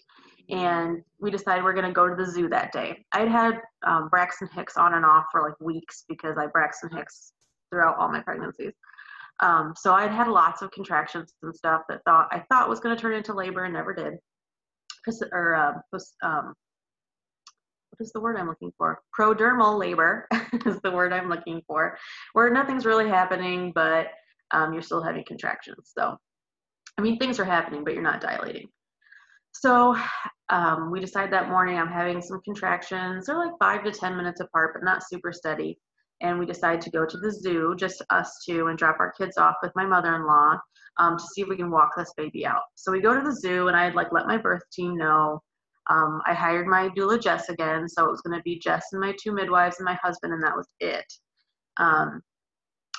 and 0.50 1.02
we 1.20 1.30
decided 1.30 1.62
we're 1.62 1.72
going 1.72 1.86
to 1.86 1.92
go 1.92 2.08
to 2.08 2.16
the 2.16 2.28
zoo 2.28 2.48
that 2.48 2.72
day. 2.72 3.04
I'd 3.12 3.28
had 3.28 3.60
um, 3.86 4.08
Braxton 4.08 4.48
Hicks 4.52 4.76
on 4.76 4.94
and 4.94 5.04
off 5.04 5.26
for 5.30 5.42
like 5.42 5.58
weeks 5.60 6.04
because 6.08 6.36
I 6.36 6.46
Braxton 6.48 6.90
Hicks 6.94 7.32
throughout 7.70 7.96
all 7.98 8.08
my 8.08 8.20
pregnancies. 8.20 8.72
Um, 9.40 9.74
so 9.76 9.94
I'd 9.94 10.10
had 10.10 10.28
lots 10.28 10.62
of 10.62 10.70
contractions 10.70 11.34
and 11.42 11.54
stuff 11.54 11.82
that 11.88 12.00
thought 12.04 12.28
I 12.30 12.44
thought 12.50 12.68
was 12.68 12.80
going 12.80 12.94
to 12.94 13.00
turn 13.00 13.14
into 13.14 13.32
labor 13.32 13.64
and 13.64 13.74
never 13.74 13.94
did. 13.94 14.14
Or 15.32 15.54
uh, 15.54 15.98
um, 16.22 16.54
what 17.96 18.04
is 18.04 18.12
the 18.12 18.20
word 18.20 18.36
I'm 18.36 18.48
looking 18.48 18.72
for? 18.76 19.00
Prodromal 19.18 19.78
labor 19.78 20.28
is 20.66 20.80
the 20.82 20.90
word 20.90 21.12
I'm 21.12 21.28
looking 21.28 21.62
for, 21.66 21.96
where 22.32 22.50
nothing's 22.50 22.86
really 22.86 23.08
happening, 23.08 23.72
but 23.74 24.08
um, 24.50 24.72
you're 24.72 24.82
still 24.82 25.02
having 25.02 25.24
contractions. 25.26 25.92
So, 25.96 26.16
I 26.98 27.02
mean, 27.02 27.18
things 27.18 27.38
are 27.38 27.44
happening, 27.44 27.84
but 27.84 27.94
you're 27.94 28.02
not 28.02 28.20
dilating. 28.20 28.68
So, 29.52 29.96
um, 30.48 30.90
we 30.90 31.00
decide 31.00 31.32
that 31.32 31.48
morning 31.48 31.78
I'm 31.78 31.88
having 31.88 32.20
some 32.20 32.40
contractions. 32.44 33.26
They're 33.26 33.38
like 33.38 33.52
five 33.60 33.84
to 33.84 33.92
10 33.92 34.16
minutes 34.16 34.40
apart, 34.40 34.72
but 34.74 34.84
not 34.84 35.02
super 35.08 35.32
steady. 35.32 35.78
and 36.20 36.38
we 36.38 36.46
decide 36.46 36.80
to 36.80 36.90
go 36.90 37.04
to 37.04 37.18
the 37.18 37.30
zoo, 37.30 37.74
just 37.76 38.02
us 38.10 38.42
two, 38.46 38.68
and 38.68 38.78
drop 38.78 38.96
our 39.00 39.12
kids 39.12 39.36
off 39.36 39.56
with 39.62 39.72
my 39.74 39.84
mother-in-law 39.84 40.58
um, 40.98 41.18
to 41.18 41.24
see 41.24 41.42
if 41.42 41.48
we 41.48 41.56
can 41.56 41.70
walk 41.70 41.90
this 41.96 42.12
baby 42.16 42.46
out. 42.46 42.62
So 42.76 42.92
we 42.92 43.00
go 43.00 43.14
to 43.14 43.20
the 43.20 43.34
zoo, 43.34 43.68
and 43.68 43.76
I 43.76 43.84
had 43.84 43.94
like 43.94 44.12
let 44.12 44.26
my 44.26 44.36
birth 44.36 44.62
team 44.72 44.96
know. 44.96 45.42
Um, 45.90 46.22
I 46.26 46.34
hired 46.34 46.66
my 46.66 46.88
doula 46.90 47.20
Jess 47.20 47.48
again, 47.48 47.88
so 47.88 48.04
it 48.04 48.10
was 48.10 48.22
going 48.22 48.36
to 48.36 48.42
be 48.42 48.58
Jess 48.58 48.86
and 48.92 49.00
my 49.00 49.14
two 49.20 49.32
midwives 49.32 49.76
and 49.78 49.84
my 49.84 49.98
husband, 50.02 50.32
and 50.32 50.42
that 50.42 50.56
was 50.56 50.66
it. 50.80 51.04
Um, 51.76 52.22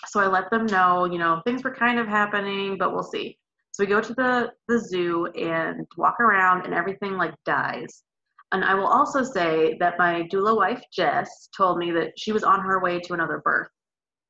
so 0.08 0.20
I 0.20 0.28
let 0.28 0.52
them 0.52 0.66
know, 0.68 1.06
you 1.06 1.18
know, 1.18 1.42
things 1.46 1.64
were 1.64 1.74
kind 1.74 2.00
of 2.00 2.08
happening, 2.08 2.78
but 2.78 2.94
we'll 2.94 3.04
see. 3.04 3.38
So 3.72 3.84
we 3.84 3.88
go 3.88 4.00
to 4.02 4.14
the 4.14 4.52
the 4.68 4.80
zoo 4.80 5.26
and 5.36 5.86
walk 5.98 6.20
around, 6.20 6.66
and 6.66 6.74
everything 6.74 7.18
like 7.18 7.34
dies. 7.46 8.04
And 8.52 8.64
I 8.64 8.76
will 8.76 8.88
also 8.88 9.24
say 9.24 9.76
that 9.80 9.98
my 9.98 10.28
doula 10.32 10.56
wife, 10.56 10.82
Jess, 10.94 11.50
told 11.58 11.78
me 11.78 11.92
that 11.92 12.14
she 12.18 12.32
was 12.32 12.44
on 12.44 12.62
her 12.62 12.80
way 12.80 13.00
to 13.00 13.14
another 13.14 13.42
birth. 13.44 13.68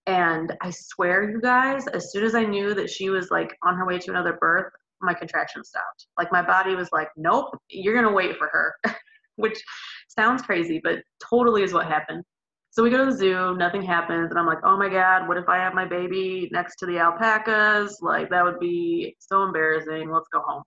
And 0.07 0.55
I 0.61 0.71
swear, 0.71 1.29
you 1.29 1.41
guys, 1.41 1.87
as 1.87 2.11
soon 2.11 2.23
as 2.23 2.35
I 2.35 2.43
knew 2.43 2.73
that 2.73 2.89
she 2.89 3.09
was 3.09 3.29
like 3.29 3.55
on 3.63 3.75
her 3.75 3.85
way 3.85 3.99
to 3.99 4.11
another 4.11 4.37
birth, 4.39 4.71
my 5.05 5.13
contractions 5.13 5.69
stopped. 5.69 6.07
Like 6.17 6.31
my 6.31 6.41
body 6.41 6.75
was 6.75 6.89
like, 6.91 7.09
nope, 7.15 7.57
you're 7.69 8.01
to 8.01 8.11
wait 8.11 8.37
for 8.37 8.47
her, 8.47 8.73
which 9.35 9.61
sounds 10.07 10.41
crazy, 10.41 10.81
but 10.83 10.99
totally 11.29 11.63
is 11.63 11.73
what 11.73 11.87
happened. 11.87 12.23
So 12.71 12.83
we 12.83 12.89
go 12.89 13.05
to 13.05 13.11
the 13.11 13.17
zoo, 13.17 13.55
nothing 13.55 13.81
happens, 13.81 14.31
and 14.31 14.39
I'm 14.39 14.45
like, 14.45 14.57
oh 14.65 14.77
my 14.77 14.89
God, 14.89 15.29
what 15.29 15.37
if 15.37 15.47
I 15.47 15.57
have 15.57 15.73
my 15.73 15.85
baby 15.85 16.49
next 16.51 16.75
to 16.77 16.85
the 16.85 16.97
alpacas? 16.97 17.99
Like 18.01 18.29
that 18.31 18.43
would 18.43 18.59
be 18.59 19.15
so 19.19 19.43
embarrassing. 19.43 20.11
Let's 20.11 20.27
go 20.33 20.41
home. 20.45 20.63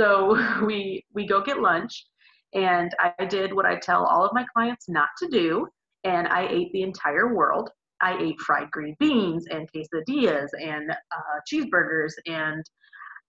So 0.00 0.36
we 0.66 1.04
we 1.14 1.26
go 1.26 1.40
get 1.40 1.60
lunch 1.60 2.06
and 2.54 2.94
I 2.98 3.24
did 3.24 3.54
what 3.54 3.66
I 3.66 3.76
tell 3.76 4.04
all 4.04 4.24
of 4.24 4.32
my 4.34 4.44
clients 4.52 4.88
not 4.88 5.08
to 5.18 5.28
do, 5.28 5.66
and 6.04 6.28
I 6.28 6.46
ate 6.48 6.72
the 6.72 6.82
entire 6.82 7.34
world. 7.34 7.70
I 8.02 8.18
ate 8.18 8.40
fried 8.40 8.70
green 8.70 8.96
beans 8.98 9.46
and 9.48 9.68
quesadillas 9.72 10.48
and 10.60 10.90
uh, 10.90 11.38
cheeseburgers 11.50 12.12
and 12.26 12.64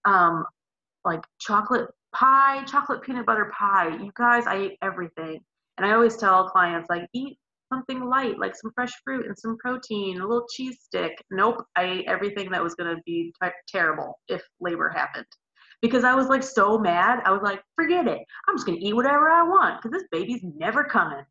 um, 0.06 0.46
like 1.06 1.24
chocolate 1.40 1.90
pie, 2.14 2.64
chocolate 2.66 3.02
peanut 3.02 3.26
butter 3.26 3.52
pie. 3.58 3.96
You 3.98 4.12
guys, 4.16 4.46
I 4.48 4.56
ate 4.56 4.78
everything. 4.82 5.40
And 5.78 5.86
I 5.86 5.94
always 5.94 6.18
tell 6.18 6.50
clients, 6.50 6.88
like, 6.90 7.08
eat 7.14 7.38
something 7.72 8.06
light, 8.06 8.38
like 8.38 8.56
some 8.56 8.72
fresh 8.76 8.92
fruit 9.04 9.26
and 9.26 9.38
some 9.38 9.58
protein, 9.58 10.22
a 10.22 10.28
little 10.28 10.46
cheese 10.54 10.78
stick. 10.84 11.12
Nope, 11.32 11.64
I 11.76 11.86
ate 11.86 12.06
everything 12.08 12.52
that 12.52 12.64
was 12.64 12.76
going 12.76 12.96
to 12.96 13.02
be 13.06 13.34
terrible 13.68 14.20
if 14.28 14.44
labor 14.60 14.90
happened 14.90 15.26
because 15.84 16.06
I 16.06 16.16
was 16.16 16.28
like 16.28 16.42
so 16.42 16.80
mad. 16.80 17.20
I 17.26 17.32
was 17.32 17.42
like, 17.44 17.62
forget 17.76 18.08
it. 18.08 18.22
I'm 18.48 18.56
just 18.56 18.66
gonna 18.66 18.80
eat 18.80 18.96
whatever 18.96 19.30
I 19.30 19.44
want 19.44 19.82
because 19.82 19.92
this 19.92 20.08
baby's 20.12 20.42
never 20.42 20.86
coming. 20.86 21.26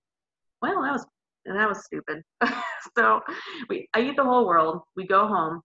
Well, 0.61 0.83
that 0.83 0.93
was 0.93 1.07
and 1.47 1.59
that 1.59 1.69
was 1.69 1.85
stupid. 1.85 2.23
so 2.97 3.23
we 3.69 3.89
I 3.95 4.03
eat 4.03 4.17
the 4.17 4.25
whole 4.25 4.47
world. 4.47 4.83
We 4.95 5.07
go 5.07 5.27
home. 5.27 5.63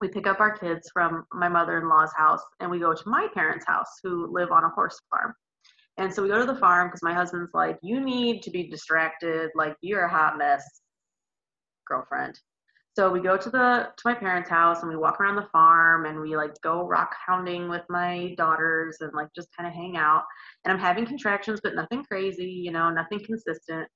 We 0.00 0.08
pick 0.08 0.26
up 0.26 0.40
our 0.40 0.56
kids 0.56 0.90
from 0.92 1.24
my 1.32 1.48
mother-in-law's 1.48 2.12
house 2.16 2.42
and 2.60 2.70
we 2.70 2.78
go 2.78 2.94
to 2.94 3.08
my 3.08 3.28
parents' 3.34 3.66
house 3.66 4.00
who 4.02 4.32
live 4.32 4.50
on 4.50 4.64
a 4.64 4.70
horse 4.70 4.98
farm. 5.10 5.34
And 5.98 6.12
so 6.12 6.22
we 6.22 6.28
go 6.28 6.38
to 6.38 6.50
the 6.50 6.58
farm 6.58 6.88
because 6.88 7.02
my 7.02 7.12
husband's 7.12 7.52
like, 7.52 7.78
you 7.82 8.00
need 8.00 8.42
to 8.42 8.50
be 8.50 8.70
distracted. 8.70 9.50
Like 9.54 9.76
you're 9.82 10.04
a 10.04 10.10
hot 10.10 10.38
mess, 10.38 10.64
girlfriend. 11.86 12.40
So 12.96 13.10
we 13.10 13.20
go 13.20 13.36
to 13.36 13.50
the 13.50 13.88
to 13.96 14.02
my 14.04 14.14
parents' 14.14 14.50
house 14.50 14.80
and 14.80 14.88
we 14.88 14.96
walk 14.96 15.20
around 15.20 15.36
the 15.36 15.48
farm 15.52 16.06
and 16.06 16.20
we 16.20 16.36
like 16.36 16.54
go 16.62 16.86
rock 16.86 17.14
hounding 17.26 17.68
with 17.68 17.82
my 17.88 18.34
daughters 18.36 18.96
and 19.00 19.12
like 19.14 19.28
just 19.36 19.48
kind 19.56 19.68
of 19.68 19.74
hang 19.74 19.96
out. 19.96 20.24
And 20.64 20.72
I'm 20.72 20.80
having 20.80 21.06
contractions, 21.06 21.60
but 21.62 21.74
nothing 21.74 22.04
crazy, 22.04 22.50
you 22.50 22.72
know, 22.72 22.90
nothing 22.90 23.20
consistent. 23.24 23.86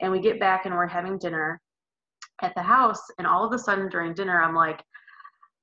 And 0.00 0.10
we 0.10 0.20
get 0.20 0.40
back 0.40 0.66
and 0.66 0.74
we're 0.74 0.86
having 0.86 1.18
dinner 1.18 1.60
at 2.42 2.54
the 2.56 2.62
house, 2.62 3.02
and 3.18 3.26
all 3.26 3.44
of 3.46 3.52
a 3.52 3.58
sudden 3.58 3.88
during 3.88 4.14
dinner, 4.14 4.42
I'm 4.42 4.54
like, 4.54 4.82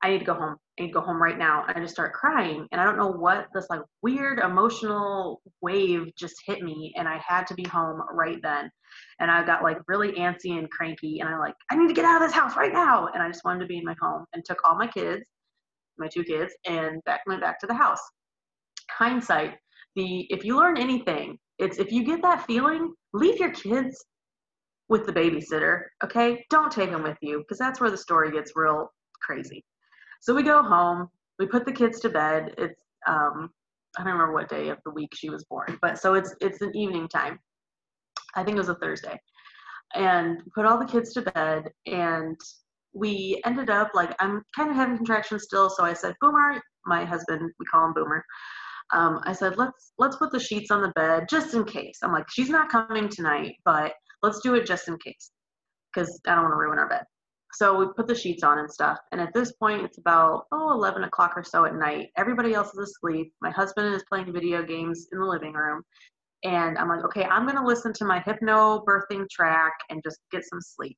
I 0.02 0.10
need 0.10 0.20
to 0.20 0.26
go 0.26 0.34
home. 0.34 0.56
I 0.78 0.84
need 0.84 0.88
to 0.90 0.94
go 0.94 1.02
home 1.02 1.22
right 1.22 1.38
now. 1.38 1.66
And 1.68 1.78
I 1.78 1.82
just 1.82 1.94
start 1.94 2.14
crying. 2.14 2.68
And 2.72 2.80
I 2.80 2.86
don't 2.86 2.98
know 2.98 3.12
what 3.12 3.48
this 3.54 3.68
like 3.70 3.82
weird 4.02 4.40
emotional 4.40 5.42
wave 5.62 6.16
just 6.18 6.36
hit 6.46 6.62
me. 6.62 6.94
And 6.96 7.08
I 7.08 7.18
had 7.26 7.46
to 7.48 7.54
be 7.54 7.64
home 7.66 8.02
right 8.12 8.40
then. 8.42 8.72
And 9.20 9.30
I 9.30 9.46
got 9.46 9.62
like 9.62 9.78
really 9.88 10.14
antsy 10.14 10.58
and 10.58 10.70
cranky. 10.72 11.20
And 11.20 11.28
I 11.28 11.38
like, 11.38 11.56
I 11.70 11.76
need 11.76 11.90
to 11.90 11.94
get 11.94 12.06
out 12.06 12.22
of 12.22 12.28
this 12.28 12.36
house 12.36 12.56
right 12.56 12.72
now. 12.72 13.08
And 13.14 13.22
I 13.22 13.28
just 13.28 13.44
wanted 13.44 13.60
to 13.60 13.68
be 13.68 13.78
in 13.78 13.84
my 13.84 13.96
home 14.02 14.26
and 14.34 14.44
took 14.46 14.60
all 14.68 14.76
my 14.76 14.88
kids, 14.88 15.26
my 15.98 16.08
two 16.08 16.24
kids, 16.24 16.54
and 16.66 17.04
back 17.04 17.22
went 17.28 17.42
back 17.42 17.60
to 17.60 17.68
the 17.68 17.74
house. 17.74 18.02
Hindsight, 18.92 19.56
the 19.96 20.28
if 20.30 20.46
you 20.46 20.58
learn 20.58 20.78
anything, 20.78 21.38
it's 21.58 21.78
if 21.78 21.92
you 21.92 22.04
get 22.04 22.22
that 22.22 22.46
feeling, 22.46 22.94
leave 23.14 23.38
your 23.40 23.52
kids 23.52 24.06
with 24.88 25.06
the 25.06 25.14
babysitter. 25.14 25.84
Okay. 26.04 26.44
Don't 26.50 26.72
take 26.72 26.92
them 26.92 27.04
with 27.04 27.18
you 27.22 27.40
because 27.40 27.60
that's 27.60 27.80
where 27.80 27.92
the 27.92 27.98
story 27.98 28.32
gets 28.32 28.54
real 28.56 28.92
crazy. 29.22 29.64
So 30.20 30.36
we 30.36 30.44
go 30.44 30.62
home, 30.62 31.10
we 31.38 31.46
put 31.46 31.66
the 31.66 31.72
kids 31.72 32.00
to 32.02 32.10
bed. 32.10 32.54
It's 32.58 32.80
um, 33.08 33.50
I 33.98 34.04
don't 34.04 34.14
remember 34.14 34.34
what 34.34 34.50
day 34.50 34.70
of 34.70 34.78
the 34.86 34.92
week 34.92 35.10
she 35.16 35.30
was 35.30 35.46
born, 35.46 35.78
but 35.82 35.98
so 35.98 36.14
it's 36.14 36.36
it's 36.42 36.62
an 36.62 36.76
evening 36.76 37.08
time. 37.08 37.40
I 38.36 38.44
think 38.44 38.56
it 38.56 38.60
was 38.60 38.70
a 38.70 38.76
Thursday, 38.76 39.20
and 39.96 40.42
put 40.54 40.66
all 40.66 40.78
the 40.78 40.86
kids 40.86 41.14
to 41.14 41.22
bed, 41.22 41.72
and 41.88 42.38
we 42.94 43.42
ended 43.46 43.70
up 43.70 43.92
like 43.94 44.14
I'm 44.20 44.44
kind 44.56 44.70
of 44.70 44.76
having 44.76 44.98
contractions 44.98 45.44
still, 45.44 45.70
so 45.70 45.84
I 45.84 45.94
said, 45.94 46.16
Boomer, 46.22 46.62
my 46.86 47.06
husband, 47.06 47.50
we 47.60 47.66
call 47.66 47.86
him 47.88 47.94
Boomer. 47.94 48.24
Um, 48.92 49.22
I 49.24 49.34
said, 49.34 49.58
let's 49.58 49.94
let's 49.98 50.18
put 50.18 50.32
the 50.32 50.40
sheets 50.40 50.72
on 50.72 50.82
the 50.82 50.92
bed 50.96 51.28
just 51.30 51.54
in 51.54 51.64
case. 51.64 52.00
I'm 52.04 52.12
like, 52.12 52.30
she's 52.30 52.50
not 52.50 52.70
coming 52.70 53.08
tonight, 53.10 53.56
but 53.66 53.94
let's 54.22 54.42
do 54.42 54.56
it 54.56 54.66
just 54.66 54.88
in 54.88 54.98
case, 54.98 55.32
because 55.94 56.20
I 56.28 56.36
don't 56.36 56.44
want 56.44 56.54
to 56.54 56.58
ruin 56.58 56.80
our 56.80 56.90
bed 56.90 57.04
so 57.54 57.78
we 57.78 57.86
put 57.96 58.08
the 58.08 58.16
sheets 58.16 58.44
on 58.44 58.60
and 58.60 58.72
stuff. 58.72 59.00
And 59.12 59.20
at 59.20 59.34
this 59.34 59.52
point 59.54 59.84
it's 59.84 59.98
about 59.98 60.46
oh 60.52 60.72
11 60.72 61.04
o'clock 61.04 61.34
or 61.36 61.44
so 61.44 61.66
at 61.66 61.76
night. 61.76 62.10
Everybody 62.18 62.54
else 62.54 62.70
is 62.74 62.90
asleep. 62.90 63.34
My 63.42 63.50
husband 63.50 63.94
is 63.94 64.04
playing 64.10 64.32
video 64.32 64.64
games 64.64 65.08
in 65.12 65.20
the 65.20 65.26
living 65.26 65.54
room. 65.54 65.84
And 66.44 66.78
i'm 66.78 66.88
like 66.88 67.04
okay 67.04 67.26
i'm 67.26 67.46
going 67.46 67.58
to 67.58 67.66
listen 67.66 67.92
to 67.94 68.06
my 68.06 68.20
hypno 68.20 68.84
birthing 68.88 69.30
track 69.30 69.74
and 69.90 70.02
just 70.04 70.20
get 70.32 70.44
some 70.46 70.62
sleep. 70.62 70.98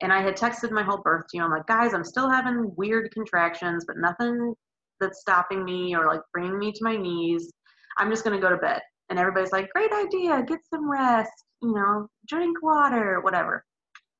And 0.00 0.12
i 0.12 0.22
had 0.22 0.36
texted 0.36 0.70
my 0.70 0.82
whole 0.82 1.02
birth 1.02 1.26
team. 1.30 1.42
I'm 1.42 1.50
like 1.50 1.66
guys 1.66 1.94
i'm 1.94 2.04
still 2.04 2.30
having 2.30 2.72
weird 2.76 3.10
contractions 3.12 3.84
but 3.86 3.98
nothing 3.98 4.54
that's 5.00 5.20
stopping 5.20 5.64
me 5.64 5.94
or 5.94 6.06
like 6.06 6.20
bringing 6.32 6.58
me 6.58 6.72
to 6.72 6.84
my 6.84 6.96
knees. 6.96 7.52
I'm 7.98 8.10
just 8.10 8.24
going 8.24 8.34
to 8.34 8.42
go 8.42 8.50
to 8.50 8.56
bed. 8.56 8.80
And 9.10 9.18
everybody's 9.18 9.52
like 9.52 9.70
great 9.70 9.92
idea. 9.92 10.42
Get 10.42 10.58
some 10.70 10.90
rest 10.90 11.44
you 11.62 11.74
know 11.74 12.08
drink 12.28 12.62
water 12.62 13.20
whatever 13.20 13.64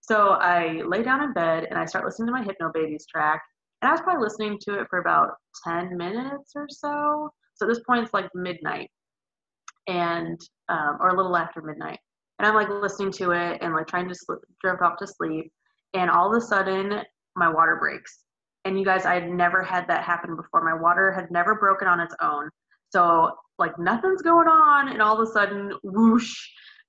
so 0.08 0.30
I 0.30 0.80
lay 0.86 1.02
down 1.02 1.22
in 1.22 1.34
bed 1.34 1.66
and 1.68 1.78
I 1.78 1.84
start 1.84 2.06
listening 2.06 2.28
to 2.28 2.32
my 2.32 2.42
Hypnobabies 2.42 3.06
track. 3.06 3.42
And 3.82 3.90
I 3.90 3.92
was 3.92 4.00
probably 4.00 4.22
listening 4.22 4.58
to 4.62 4.80
it 4.80 4.86
for 4.88 5.00
about 5.00 5.32
10 5.64 5.98
minutes 5.98 6.52
or 6.56 6.66
so. 6.70 7.28
So 7.54 7.66
at 7.66 7.68
this 7.68 7.84
point, 7.86 8.04
it's 8.04 8.14
like 8.14 8.30
midnight 8.34 8.90
and, 9.86 10.40
um, 10.70 10.96
or 10.98 11.08
a 11.08 11.16
little 11.16 11.36
after 11.36 11.60
midnight. 11.60 11.98
And 12.38 12.48
I'm 12.48 12.54
like 12.54 12.70
listening 12.70 13.12
to 13.12 13.32
it 13.32 13.58
and 13.60 13.74
like 13.74 13.86
trying 13.86 14.08
to 14.08 14.14
drift 14.62 14.80
off 14.82 14.96
to 15.00 15.06
sleep. 15.06 15.52
And 15.92 16.10
all 16.10 16.34
of 16.34 16.42
a 16.42 16.46
sudden, 16.46 17.02
my 17.36 17.52
water 17.52 17.76
breaks. 17.78 18.20
And 18.64 18.78
you 18.78 18.86
guys, 18.86 19.04
I 19.04 19.12
had 19.12 19.28
never 19.28 19.62
had 19.62 19.86
that 19.88 20.04
happen 20.04 20.36
before. 20.36 20.64
My 20.64 20.80
water 20.80 21.12
had 21.12 21.30
never 21.30 21.56
broken 21.56 21.86
on 21.86 22.00
its 22.00 22.14
own. 22.22 22.48
So, 22.88 23.30
like, 23.58 23.78
nothing's 23.78 24.22
going 24.22 24.48
on. 24.48 24.88
And 24.88 25.02
all 25.02 25.20
of 25.20 25.28
a 25.28 25.30
sudden, 25.30 25.72
whoosh, 25.82 26.34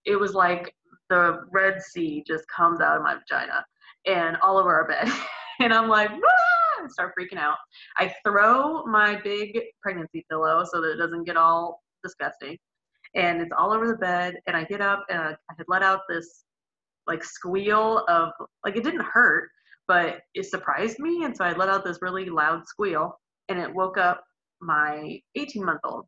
it 0.06 0.16
was 0.16 0.34
like 0.34 0.74
the 1.10 1.42
Red 1.52 1.82
Sea 1.82 2.24
just 2.26 2.46
comes 2.48 2.82
out 2.82 2.98
of 2.98 3.04
my 3.04 3.16
vagina 3.16 3.66
and 4.06 4.38
all 4.38 4.58
over 4.58 4.74
our 4.74 4.88
bed. 4.88 5.12
and 5.60 5.74
I'm 5.74 5.90
like, 5.90 6.10
ah! 6.12 6.88
Start 6.88 7.14
freaking 7.20 7.38
out. 7.38 7.58
I 7.98 8.14
throw 8.24 8.86
my 8.86 9.20
big 9.22 9.60
pregnancy 9.82 10.26
pillow 10.30 10.64
so 10.72 10.82
that 10.82 10.94
it 10.94 10.98
doesn't 10.98 11.26
get 11.26 11.36
all 11.36 11.84
disgusting. 12.04 12.58
And 13.16 13.42
it's 13.42 13.52
all 13.58 13.74
over 13.74 13.88
the 13.88 13.98
bed. 13.98 14.36
And 14.48 14.56
I 14.56 14.64
get 14.64 14.82
up 14.82 15.06
and 15.10 15.20
I 15.20 15.36
had 15.58 15.66
let 15.68 15.84
out 15.84 16.02
this 16.08 16.46
like 17.06 17.24
squeal 17.24 18.06
of, 18.08 18.30
like, 18.64 18.78
it 18.78 18.84
didn't 18.84 19.04
hurt, 19.04 19.50
but 19.88 20.20
it 20.36 20.46
surprised 20.46 21.00
me. 21.00 21.26
And 21.26 21.36
so 21.36 21.44
I 21.44 21.54
let 21.54 21.70
out 21.70 21.84
this 21.84 22.00
really 22.02 22.30
loud 22.30 22.68
squeal 22.68 23.20
and 23.50 23.60
it 23.60 23.74
woke 23.74 23.98
up 23.98 24.24
my 24.62 25.20
18 25.36 25.66
month 25.66 25.82
old. 25.84 26.06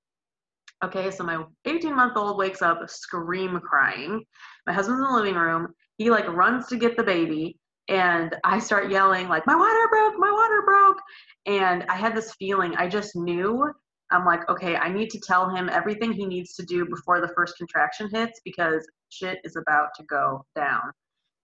Okay, 0.84 1.12
so 1.12 1.24
my 1.24 1.44
18 1.66 1.96
month 1.96 2.18
old 2.18 2.38
wakes 2.38 2.62
up 2.62 2.90
scream 2.90 3.60
crying. 3.60 4.24
My 4.66 4.74
husband's 4.74 5.00
in 5.00 5.08
the 5.08 5.16
living 5.16 5.36
room. 5.36 5.68
He 5.98 6.10
like 6.10 6.28
runs 6.28 6.68
to 6.68 6.78
get 6.78 6.98
the 6.98 7.04
baby, 7.04 7.60
and 7.88 8.36
I 8.44 8.60
start 8.60 8.90
yelling, 8.90 9.28
like, 9.28 9.46
my 9.46 9.56
water 9.56 9.88
broke, 9.90 10.16
my 10.18 10.32
water 10.32 10.62
broke. 10.66 10.98
And 11.46 11.84
I 11.90 11.96
had 11.96 12.16
this 12.16 12.34
feeling, 12.36 12.76
I 12.78 12.88
just 12.88 13.16
knew. 13.16 13.70
I'm 14.12 14.26
like, 14.26 14.48
okay, 14.50 14.76
I 14.76 14.92
need 14.92 15.10
to 15.12 15.20
tell 15.20 15.54
him 15.54 15.70
everything 15.70 16.12
he 16.12 16.26
needs 16.26 16.56
to 16.56 16.66
do 16.66 16.86
before 16.86 17.22
the 17.22 17.32
first 17.36 17.58
contraction 17.58 18.10
hits 18.14 18.40
because 18.44 18.88
shit 19.10 19.40
is 19.44 19.56
about 19.56 19.90
to 19.98 20.04
go 20.04 20.46
down. 20.56 20.92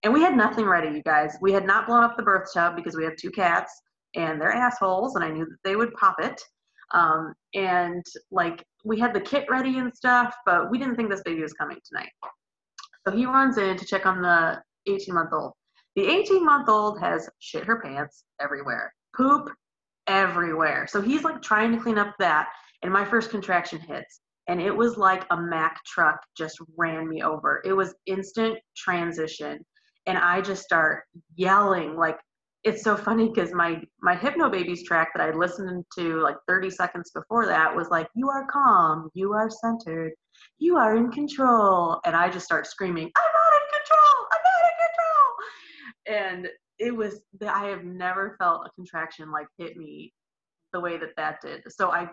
And 0.03 0.13
we 0.13 0.21
had 0.21 0.37
nothing 0.37 0.65
ready, 0.65 0.95
you 0.95 1.03
guys. 1.03 1.37
We 1.41 1.51
had 1.51 1.65
not 1.65 1.87
blown 1.87 2.03
up 2.03 2.15
the 2.17 2.23
birth 2.23 2.49
tub 2.53 2.75
because 2.75 2.95
we 2.95 3.03
have 3.03 3.15
two 3.17 3.31
cats 3.31 3.73
and 4.15 4.39
they're 4.39 4.51
assholes, 4.51 5.15
and 5.15 5.23
I 5.23 5.29
knew 5.29 5.45
that 5.45 5.57
they 5.63 5.75
would 5.75 5.93
pop 5.93 6.15
it. 6.19 6.41
Um, 6.93 7.33
and 7.53 8.05
like 8.31 8.63
we 8.85 8.99
had 8.99 9.13
the 9.13 9.21
kit 9.21 9.45
ready 9.49 9.79
and 9.79 9.95
stuff, 9.95 10.33
but 10.45 10.71
we 10.71 10.77
didn't 10.77 10.95
think 10.95 11.09
this 11.09 11.23
baby 11.23 11.41
was 11.41 11.53
coming 11.53 11.77
tonight. 11.85 12.09
So 13.07 13.15
he 13.15 13.25
runs 13.25 13.57
in 13.57 13.77
to 13.77 13.85
check 13.85 14.05
on 14.05 14.21
the 14.21 14.61
18 14.87 15.13
month 15.13 15.31
old. 15.33 15.53
The 15.95 16.05
18 16.05 16.45
month 16.45 16.69
old 16.69 16.99
has 16.99 17.29
shit 17.39 17.65
her 17.65 17.81
pants 17.81 18.23
everywhere, 18.39 18.93
poop 19.15 19.49
everywhere. 20.07 20.87
So 20.89 21.01
he's 21.01 21.23
like 21.23 21.41
trying 21.41 21.71
to 21.75 21.81
clean 21.81 21.97
up 21.97 22.13
that, 22.19 22.49
and 22.83 22.91
my 22.91 23.03
first 23.03 23.29
contraction 23.29 23.79
hits. 23.79 24.21
And 24.47 24.61
it 24.61 24.75
was 24.75 24.97
like 24.97 25.25
a 25.31 25.37
Mack 25.39 25.83
truck 25.85 26.19
just 26.37 26.57
ran 26.77 27.09
me 27.09 27.21
over. 27.21 27.61
It 27.65 27.73
was 27.73 27.95
instant 28.05 28.57
transition. 28.77 29.59
And 30.05 30.17
I 30.17 30.39
just 30.39 30.63
start 30.63 31.03
yelling 31.35 31.97
like 31.97 32.17
it's 32.63 32.83
so 32.83 32.97
funny 32.97 33.29
because 33.29 33.53
my 33.53 33.81
my 34.01 34.15
Hypnobabies 34.15 34.83
track 34.85 35.09
that 35.15 35.21
I 35.21 35.31
listened 35.31 35.85
to 35.97 36.21
like 36.21 36.35
30 36.47 36.69
seconds 36.69 37.11
before 37.11 37.45
that 37.45 37.73
was 37.75 37.89
like, 37.89 38.07
"You 38.15 38.29
are 38.29 38.45
calm, 38.47 39.09
you 39.13 39.33
are 39.33 39.49
centered, 39.49 40.13
you 40.57 40.77
are 40.77 40.95
in 40.95 41.11
control," 41.11 41.99
and 42.05 42.15
I 42.15 42.29
just 42.29 42.45
start 42.45 42.67
screaming, 42.67 43.11
"I'm 43.15 43.31
not 43.33 43.61
in 43.61 43.67
control! 43.79 44.27
I'm 44.33 44.41
not 44.43 44.69
in 44.69 46.15
control!" 46.17 46.37
And 46.37 46.49
it 46.79 46.95
was 46.95 47.21
that 47.39 47.55
I 47.55 47.67
have 47.67 47.83
never 47.83 48.35
felt 48.39 48.65
a 48.65 48.69
contraction 48.71 49.31
like 49.31 49.47
hit 49.57 49.77
me 49.77 50.13
the 50.73 50.79
way 50.79 50.97
that 50.97 51.15
that 51.17 51.39
did. 51.41 51.61
So 51.69 51.91
I 51.91 52.09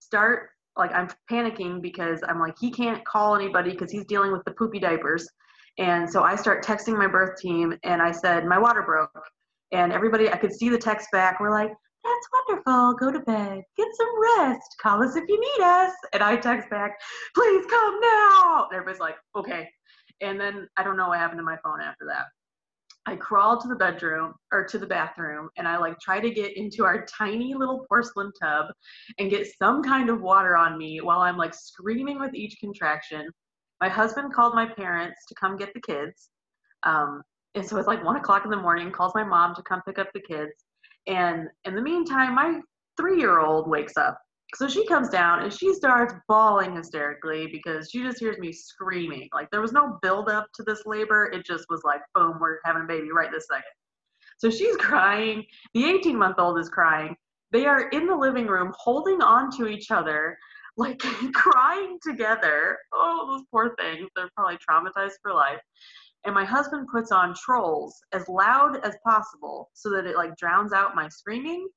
start 0.00 0.50
like 0.76 0.92
I'm 0.92 1.08
panicking 1.30 1.82
because 1.82 2.20
I'm 2.28 2.40
like 2.40 2.54
he 2.58 2.70
can't 2.70 3.04
call 3.04 3.34
anybody 3.34 3.70
because 3.70 3.90
he's 3.90 4.04
dealing 4.04 4.32
with 4.32 4.44
the 4.44 4.52
poopy 4.52 4.78
diapers. 4.78 5.28
And 5.78 6.10
so 6.10 6.22
I 6.22 6.36
start 6.36 6.64
texting 6.64 6.96
my 6.98 7.06
birth 7.06 7.38
team 7.40 7.76
and 7.84 8.02
I 8.02 8.12
said 8.12 8.46
my 8.46 8.58
water 8.58 8.82
broke 8.82 9.10
and 9.72 9.92
everybody, 9.92 10.30
I 10.30 10.36
could 10.36 10.52
see 10.52 10.68
the 10.68 10.78
text 10.78 11.08
back. 11.12 11.40
We're 11.40 11.50
like, 11.50 11.72
that's 12.04 12.28
wonderful. 12.48 12.94
Go 12.94 13.12
to 13.12 13.20
bed. 13.20 13.62
Get 13.76 13.88
some 13.96 14.08
rest. 14.38 14.76
Call 14.80 15.02
us 15.02 15.16
if 15.16 15.24
you 15.28 15.38
need 15.38 15.64
us. 15.64 15.92
And 16.12 16.22
I 16.22 16.36
text 16.36 16.70
back, 16.70 16.98
please 17.34 17.66
come 17.68 18.00
now. 18.00 18.66
And 18.70 18.76
everybody's 18.76 19.00
like, 19.00 19.16
okay. 19.36 19.68
And 20.20 20.40
then 20.40 20.68
I 20.76 20.82
don't 20.82 20.96
know 20.96 21.08
what 21.08 21.18
happened 21.18 21.38
to 21.38 21.44
my 21.44 21.58
phone 21.62 21.80
after 21.80 22.06
that. 22.06 22.26
I 23.06 23.16
crawled 23.16 23.62
to 23.62 23.68
the 23.68 23.74
bedroom 23.74 24.34
or 24.52 24.64
to 24.66 24.78
the 24.78 24.86
bathroom 24.86 25.48
and 25.56 25.66
I 25.66 25.78
like 25.78 25.98
try 25.98 26.20
to 26.20 26.30
get 26.30 26.58
into 26.58 26.84
our 26.84 27.06
tiny 27.06 27.54
little 27.54 27.86
porcelain 27.88 28.32
tub 28.38 28.66
and 29.18 29.30
get 29.30 29.46
some 29.58 29.82
kind 29.82 30.10
of 30.10 30.20
water 30.20 30.56
on 30.56 30.76
me 30.76 31.00
while 31.00 31.20
I'm 31.20 31.38
like 31.38 31.54
screaming 31.54 32.20
with 32.20 32.34
each 32.34 32.58
contraction. 32.60 33.30
My 33.80 33.88
husband 33.88 34.34
called 34.34 34.54
my 34.54 34.66
parents 34.66 35.24
to 35.26 35.34
come 35.36 35.56
get 35.56 35.72
the 35.72 35.80
kids. 35.80 36.28
Um, 36.82 37.22
and 37.54 37.66
so 37.66 37.76
it's 37.76 37.88
like 37.88 38.04
one 38.04 38.16
o'clock 38.16 38.44
in 38.44 38.50
the 38.50 38.56
morning, 38.56 38.90
calls 38.90 39.12
my 39.14 39.24
mom 39.24 39.54
to 39.54 39.62
come 39.62 39.82
pick 39.86 39.98
up 39.98 40.08
the 40.12 40.20
kids. 40.20 40.52
And 41.06 41.48
in 41.64 41.74
the 41.74 41.82
meantime, 41.82 42.34
my 42.34 42.60
three 42.96 43.18
year 43.18 43.40
old 43.40 43.68
wakes 43.68 43.96
up. 43.96 44.18
So 44.54 44.66
she 44.68 44.86
comes 44.86 45.08
down 45.08 45.42
and 45.42 45.52
she 45.52 45.74
starts 45.74 46.14
bawling 46.26 46.74
hysterically 46.74 47.48
because 47.48 47.90
she 47.90 48.02
just 48.02 48.18
hears 48.18 48.38
me 48.38 48.52
screaming. 48.52 49.28
Like 49.34 49.48
there 49.50 49.60
was 49.60 49.72
no 49.72 49.98
build 50.02 50.28
up 50.28 50.46
to 50.54 50.62
this 50.62 50.82
labor. 50.86 51.30
It 51.32 51.44
just 51.44 51.66
was 51.68 51.82
like, 51.84 52.00
boom, 52.14 52.38
we're 52.40 52.58
having 52.64 52.82
a 52.82 52.86
baby 52.86 53.08
right 53.12 53.30
this 53.30 53.46
second. 53.50 53.64
So 54.38 54.50
she's 54.50 54.76
crying. 54.78 55.44
The 55.74 55.84
18 55.84 56.16
month 56.16 56.38
old 56.38 56.58
is 56.58 56.68
crying. 56.68 57.14
They 57.50 57.66
are 57.66 57.88
in 57.90 58.06
the 58.06 58.16
living 58.16 58.46
room 58.46 58.72
holding 58.78 59.20
on 59.20 59.50
to 59.58 59.68
each 59.68 59.90
other, 59.90 60.36
like 60.76 60.98
crying 61.34 61.98
together. 62.02 62.78
Oh, 62.92 63.26
those 63.30 63.46
poor 63.50 63.74
things. 63.78 64.08
They're 64.16 64.30
probably 64.36 64.58
traumatized 64.58 65.14
for 65.22 65.34
life 65.34 65.60
and 66.24 66.34
my 66.34 66.44
husband 66.44 66.88
puts 66.90 67.12
on 67.12 67.34
trolls 67.34 68.00
as 68.12 68.28
loud 68.28 68.84
as 68.84 68.96
possible 69.04 69.70
so 69.74 69.90
that 69.90 70.06
it 70.06 70.16
like 70.16 70.36
drowns 70.36 70.72
out 70.72 70.94
my 70.94 71.08
screaming. 71.08 71.68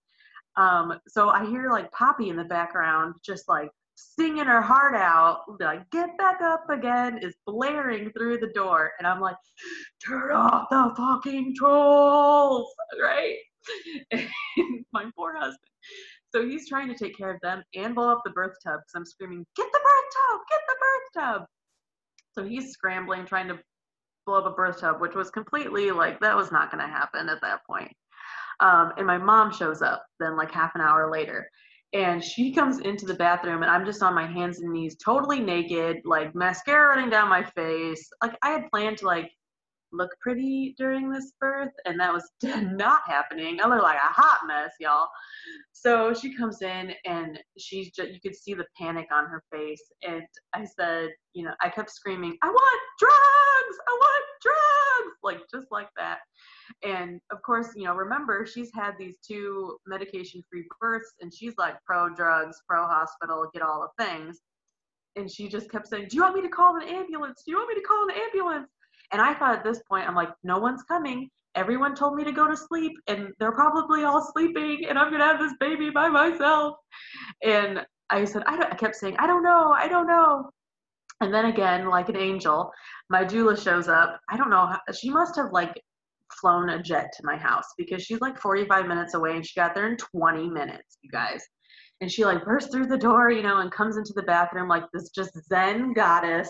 Um, 0.57 0.99
so 1.07 1.29
i 1.29 1.45
hear 1.45 1.69
like 1.69 1.89
poppy 1.93 2.29
in 2.29 2.35
the 2.35 2.43
background 2.43 3.15
just 3.25 3.47
like 3.47 3.69
singing 3.95 4.45
her 4.45 4.61
heart 4.61 4.95
out 4.95 5.43
like 5.61 5.89
get 5.91 6.17
back 6.17 6.41
up 6.41 6.69
again 6.69 7.19
is 7.21 7.35
blaring 7.45 8.11
through 8.11 8.37
the 8.37 8.51
door 8.53 8.91
and 8.97 9.07
i'm 9.07 9.21
like 9.21 9.35
turn 10.05 10.31
off 10.31 10.67
the 10.69 10.93
fucking 10.97 11.53
trolls 11.55 12.73
right? 13.01 13.35
My 14.91 15.05
poor 15.15 15.35
husband. 15.35 15.57
So 16.33 16.47
he's 16.47 16.67
trying 16.67 16.87
to 16.87 16.95
take 16.95 17.17
care 17.17 17.33
of 17.33 17.41
them 17.41 17.63
and 17.75 17.93
blow 17.93 18.11
up 18.11 18.21
the 18.23 18.31
birth 18.31 18.55
tub 18.63 18.79
because 18.79 18.95
i'm 18.95 19.05
screaming 19.05 19.45
get 19.55 19.67
the 19.71 19.79
birth 19.79 20.13
tub 20.29 20.39
get 20.49 20.59
the 20.67 20.75
birth 20.79 21.23
tub! 21.23 21.47
So 22.33 22.43
he's 22.43 22.71
scrambling 22.71 23.25
trying 23.25 23.47
to 23.49 23.59
blow 24.25 24.39
up 24.39 24.45
a 24.45 24.51
birth 24.51 24.79
tub, 24.79 25.01
which 25.01 25.15
was 25.15 25.29
completely 25.29 25.91
like 25.91 26.19
that 26.19 26.35
was 26.35 26.51
not 26.51 26.71
going 26.71 26.85
to 26.85 26.91
happen 26.91 27.29
at 27.29 27.41
that 27.41 27.65
point. 27.65 27.91
Um, 28.59 28.93
and 28.97 29.07
my 29.07 29.17
mom 29.17 29.51
shows 29.51 29.81
up 29.81 30.05
then 30.19 30.37
like 30.37 30.51
half 30.51 30.75
an 30.75 30.81
hour 30.81 31.11
later 31.11 31.49
and 31.93 32.23
she 32.23 32.53
comes 32.53 32.79
into 32.79 33.05
the 33.05 33.13
bathroom 33.13 33.63
and 33.63 33.71
i'm 33.71 33.85
just 33.85 34.01
on 34.01 34.13
my 34.13 34.25
hands 34.25 34.59
and 34.59 34.71
knees 34.71 34.95
totally 35.03 35.39
naked 35.39 35.97
like 36.05 36.33
mascara 36.33 36.95
running 36.95 37.09
down 37.09 37.29
my 37.29 37.43
face 37.43 38.09
like 38.23 38.37
i 38.43 38.49
had 38.49 38.69
planned 38.71 38.97
to 38.97 39.05
like 39.05 39.29
look 39.91 40.11
pretty 40.21 40.73
during 40.77 41.09
this 41.09 41.33
birth 41.39 41.71
and 41.85 41.99
that 41.99 42.13
was 42.13 42.29
not 42.43 43.01
happening. 43.05 43.59
I 43.61 43.67
look 43.67 43.81
like 43.81 43.97
a 43.97 44.13
hot 44.13 44.41
mess 44.47 44.71
y'all. 44.79 45.07
So 45.73 46.13
she 46.13 46.35
comes 46.35 46.61
in 46.61 46.93
and 47.05 47.39
she's 47.57 47.91
just 47.91 48.11
you 48.11 48.19
could 48.21 48.35
see 48.35 48.53
the 48.53 48.65
panic 48.77 49.07
on 49.11 49.25
her 49.25 49.43
face. 49.51 49.83
And 50.07 50.23
i 50.53 50.65
said 50.65 51.09
you 51.33 51.43
know 51.43 51.53
i 51.61 51.69
kept 51.69 51.91
screaming 51.91 52.37
i 52.41 52.47
want 52.47 52.81
drugs! 52.99 53.77
I 53.87 53.91
want 53.91 54.25
drugs! 54.41 55.17
Like 55.23 55.39
just 55.53 55.71
like 55.71 55.89
that. 55.97 56.19
And 56.83 57.19
of 57.31 57.41
course 57.41 57.69
you 57.75 57.85
know 57.85 57.95
remember 57.95 58.45
she's 58.45 58.71
had 58.73 58.93
these 58.97 59.17
two 59.25 59.77
medication 59.87 60.43
free 60.49 60.65
births 60.79 61.13
and 61.21 61.33
she's 61.33 61.53
like 61.57 61.75
pro 61.85 62.09
drugs 62.13 62.61
pro 62.67 62.85
hospital 62.85 63.49
get 63.53 63.61
all 63.61 63.89
the 63.97 64.05
things. 64.05 64.39
And 65.17 65.29
she 65.29 65.49
just 65.49 65.69
kept 65.69 65.87
saying 65.87 66.07
do 66.09 66.15
you 66.15 66.23
want 66.23 66.35
me 66.35 66.41
to 66.41 66.49
call 66.49 66.77
an 66.77 66.87
ambulance? 66.87 67.43
Do 67.45 67.51
you 67.51 67.57
want 67.57 67.69
me 67.69 67.75
to 67.75 67.87
call 67.87 68.03
an 68.05 68.15
ambulance 68.15 68.69
and 69.11 69.21
i 69.21 69.33
thought 69.33 69.55
at 69.55 69.63
this 69.63 69.81
point 69.89 70.07
i'm 70.07 70.15
like 70.15 70.29
no 70.43 70.57
one's 70.57 70.83
coming. 70.83 71.29
Everyone 71.53 71.93
told 71.93 72.15
me 72.15 72.23
to 72.23 72.31
go 72.31 72.47
to 72.47 72.55
sleep 72.55 72.93
and 73.07 73.27
they're 73.37 73.51
probably 73.51 74.05
all 74.05 74.21
sleeping 74.31 74.85
and 74.87 74.97
i'm 74.97 75.11
to 75.11 75.17
have 75.17 75.39
this 75.39 75.53
baby 75.59 75.89
by 75.89 76.07
myself. 76.07 76.75
And 77.43 77.81
i 78.09 78.23
said 78.25 78.43
I, 78.45 78.57
I 78.71 78.75
kept 78.75 78.95
saying 78.95 79.17
i 79.19 79.27
don't 79.27 79.43
know 79.43 79.73
i 79.77 79.87
don't 79.87 80.07
know. 80.07 80.49
And 81.19 81.33
then 81.33 81.45
again 81.45 81.89
like 81.89 82.09
an 82.09 82.15
angel 82.17 82.71
my 83.09 83.25
doula 83.25 83.61
shows 83.61 83.89
up. 83.89 84.19
I 84.29 84.37
don't 84.37 84.49
know 84.49 84.67
how, 84.67 84.79
she 84.93 85.09
must 85.09 85.35
have 85.35 85.51
like 85.51 85.79
flown 86.39 86.69
a 86.69 86.81
jet 86.81 87.11
to 87.17 87.25
my 87.25 87.35
house 87.35 87.65
because 87.77 88.01
she's 88.01 88.21
like 88.21 88.39
45 88.39 88.87
minutes 88.87 89.13
away 89.13 89.35
and 89.35 89.45
she 89.45 89.59
got 89.59 89.75
there 89.75 89.91
in 89.91 89.97
20 89.97 90.49
minutes 90.49 90.97
you 91.01 91.09
guys. 91.11 91.43
And 91.99 92.09
she 92.09 92.23
like 92.25 92.45
bursts 92.45 92.71
through 92.71 92.87
the 92.87 92.97
door 92.97 93.29
you 93.29 93.43
know 93.43 93.57
and 93.57 93.71
comes 93.71 93.97
into 93.97 94.13
the 94.15 94.23
bathroom 94.23 94.69
like 94.69 94.85
this 94.93 95.09
just 95.09 95.37
zen 95.49 95.93
goddess 95.93 96.49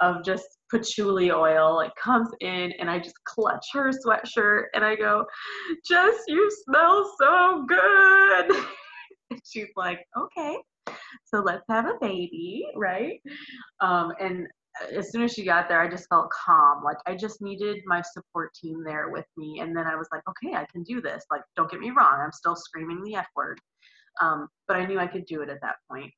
of 0.00 0.24
just 0.24 0.44
patchouli 0.70 1.30
oil 1.30 1.80
It 1.80 1.92
comes 2.02 2.28
in 2.40 2.72
and 2.78 2.90
I 2.90 2.98
just 2.98 3.22
clutch 3.24 3.66
her 3.72 3.90
sweatshirt 3.90 4.64
and 4.74 4.84
I 4.84 4.96
go, 4.96 5.24
Jess, 5.88 6.14
you 6.26 6.50
smell 6.64 7.12
so 7.18 7.64
good. 7.68 8.64
she's 9.44 9.68
like, 9.76 10.00
okay, 10.18 10.58
so 11.24 11.40
let's 11.40 11.64
have 11.68 11.86
a 11.86 11.98
baby, 12.00 12.66
right? 12.76 13.20
Um, 13.80 14.12
and 14.20 14.46
as 14.92 15.12
soon 15.12 15.22
as 15.22 15.32
she 15.32 15.44
got 15.44 15.68
there, 15.68 15.80
I 15.80 15.88
just 15.88 16.08
felt 16.08 16.30
calm. 16.30 16.82
Like 16.82 16.96
I 17.06 17.14
just 17.14 17.40
needed 17.40 17.78
my 17.86 18.02
support 18.02 18.52
team 18.54 18.82
there 18.84 19.08
with 19.10 19.26
me. 19.36 19.60
And 19.60 19.76
then 19.76 19.86
I 19.86 19.94
was 19.94 20.08
like, 20.12 20.22
okay, 20.28 20.56
I 20.56 20.66
can 20.72 20.82
do 20.82 21.00
this. 21.00 21.24
Like, 21.30 21.42
don't 21.56 21.70
get 21.70 21.80
me 21.80 21.90
wrong, 21.90 22.20
I'm 22.20 22.32
still 22.32 22.56
screaming 22.56 23.02
the 23.04 23.16
F 23.16 23.26
word. 23.36 23.60
Um, 24.20 24.48
but 24.68 24.76
I 24.76 24.86
knew 24.86 24.98
I 24.98 25.06
could 25.06 25.26
do 25.26 25.42
it 25.42 25.48
at 25.48 25.60
that 25.62 25.76
point 25.90 26.12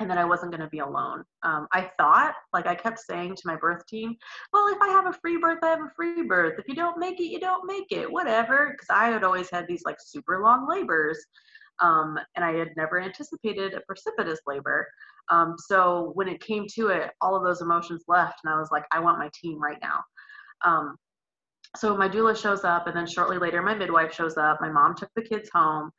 and 0.00 0.08
that 0.08 0.18
I 0.18 0.24
wasn't 0.24 0.52
going 0.52 0.62
to 0.62 0.68
be 0.68 0.78
alone. 0.78 1.24
Um, 1.42 1.66
I 1.72 1.90
thought, 1.98 2.34
like 2.52 2.66
I 2.66 2.74
kept 2.74 3.00
saying 3.00 3.34
to 3.34 3.42
my 3.46 3.56
birth 3.56 3.84
team, 3.86 4.14
well, 4.52 4.68
if 4.68 4.80
I 4.80 4.88
have 4.88 5.06
a 5.06 5.12
free 5.12 5.38
birth, 5.38 5.58
I 5.62 5.68
have 5.68 5.80
a 5.80 5.92
free 5.96 6.22
birth. 6.22 6.54
If 6.58 6.68
you 6.68 6.74
don't 6.74 6.98
make 6.98 7.20
it, 7.20 7.26
you 7.26 7.40
don't 7.40 7.66
make 7.66 7.90
it, 7.90 8.10
whatever. 8.10 8.70
Because 8.70 8.88
I 8.90 9.08
had 9.08 9.24
always 9.24 9.50
had 9.50 9.66
these 9.66 9.82
like 9.84 9.96
super 10.00 10.40
long 10.42 10.68
labors. 10.68 11.18
Um, 11.80 12.18
and 12.36 12.44
I 12.44 12.52
had 12.54 12.70
never 12.76 13.00
anticipated 13.00 13.74
a 13.74 13.80
precipitous 13.80 14.40
labor. 14.46 14.86
Um, 15.30 15.56
so 15.58 16.12
when 16.14 16.28
it 16.28 16.40
came 16.40 16.66
to 16.74 16.88
it, 16.88 17.10
all 17.20 17.36
of 17.36 17.44
those 17.44 17.60
emotions 17.60 18.04
left, 18.08 18.40
and 18.44 18.52
I 18.52 18.58
was 18.58 18.70
like, 18.72 18.84
I 18.92 18.98
want 18.98 19.18
my 19.18 19.30
team 19.40 19.60
right 19.60 19.78
now. 19.80 20.02
Um, 20.64 20.96
so 21.76 21.96
my 21.96 22.08
doula 22.08 22.36
shows 22.36 22.64
up, 22.64 22.86
and 22.86 22.96
then 22.96 23.06
shortly 23.06 23.38
later, 23.38 23.62
my 23.62 23.74
midwife 23.74 24.12
shows 24.12 24.36
up. 24.36 24.60
My 24.60 24.70
mom 24.70 24.94
took 24.96 25.10
the 25.14 25.22
kids 25.22 25.50
home, 25.52 25.90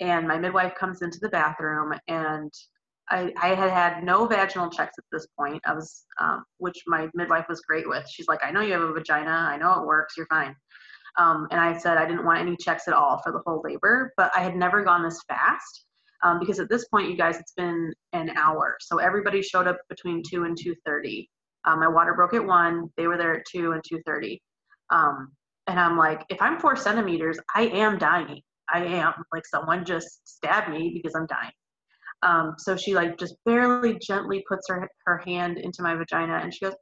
and 0.00 0.26
my 0.26 0.38
midwife 0.38 0.74
comes 0.74 1.02
into 1.02 1.18
the 1.20 1.28
bathroom 1.28 1.92
and 2.08 2.52
I, 3.10 3.32
I 3.40 3.48
had 3.54 3.70
had 3.70 4.04
no 4.04 4.26
vaginal 4.26 4.70
checks 4.70 4.94
at 4.98 5.04
this 5.10 5.26
point. 5.38 5.62
I 5.66 5.74
was, 5.74 6.04
um, 6.20 6.44
which 6.58 6.82
my 6.86 7.08
midwife 7.14 7.46
was 7.48 7.60
great 7.62 7.88
with. 7.88 8.06
She's 8.08 8.28
like, 8.28 8.40
I 8.44 8.50
know 8.50 8.60
you 8.60 8.72
have 8.74 8.82
a 8.82 8.92
vagina. 8.92 9.30
I 9.30 9.56
know 9.56 9.80
it 9.80 9.86
works. 9.86 10.16
You're 10.16 10.26
fine. 10.26 10.54
Um, 11.16 11.48
and 11.50 11.60
I 11.60 11.76
said 11.76 11.96
I 11.96 12.06
didn't 12.06 12.24
want 12.24 12.40
any 12.40 12.56
checks 12.56 12.86
at 12.86 12.94
all 12.94 13.20
for 13.22 13.32
the 13.32 13.40
whole 13.44 13.60
labor, 13.64 14.12
but 14.16 14.30
I 14.36 14.40
had 14.40 14.54
never 14.56 14.84
gone 14.84 15.02
this 15.02 15.20
fast 15.26 15.84
um, 16.22 16.38
because 16.38 16.60
at 16.60 16.68
this 16.68 16.86
point, 16.88 17.10
you 17.10 17.16
guys, 17.16 17.38
it's 17.38 17.52
been 17.52 17.92
an 18.12 18.30
hour. 18.30 18.76
So 18.80 18.98
everybody 18.98 19.42
showed 19.42 19.66
up 19.66 19.78
between 19.88 20.22
two 20.28 20.44
and 20.44 20.56
two 20.56 20.74
thirty. 20.86 21.28
Um, 21.64 21.80
my 21.80 21.88
water 21.88 22.14
broke 22.14 22.34
at 22.34 22.44
one. 22.44 22.88
They 22.96 23.06
were 23.06 23.16
there 23.16 23.36
at 23.38 23.46
two 23.50 23.72
and 23.72 23.82
two 23.86 24.00
thirty. 24.06 24.40
Um, 24.90 25.32
and 25.66 25.78
I'm 25.78 25.98
like, 25.98 26.24
if 26.28 26.40
I'm 26.40 26.58
four 26.58 26.76
centimeters, 26.76 27.38
I 27.54 27.62
am 27.68 27.98
dying. 27.98 28.40
I 28.72 28.84
am 28.84 29.12
like 29.32 29.46
someone 29.46 29.84
just 29.84 30.26
stabbed 30.28 30.70
me 30.70 30.90
because 30.94 31.14
I'm 31.14 31.26
dying. 31.26 31.52
Um, 32.22 32.54
so 32.58 32.76
she 32.76 32.94
like 32.94 33.18
just 33.18 33.36
barely 33.44 33.98
gently 33.98 34.44
puts 34.48 34.68
her 34.68 34.88
her 35.06 35.18
hand 35.18 35.58
into 35.58 35.82
my 35.82 35.94
vagina 35.94 36.40
and 36.42 36.52
she 36.52 36.64
goes, 36.64 36.74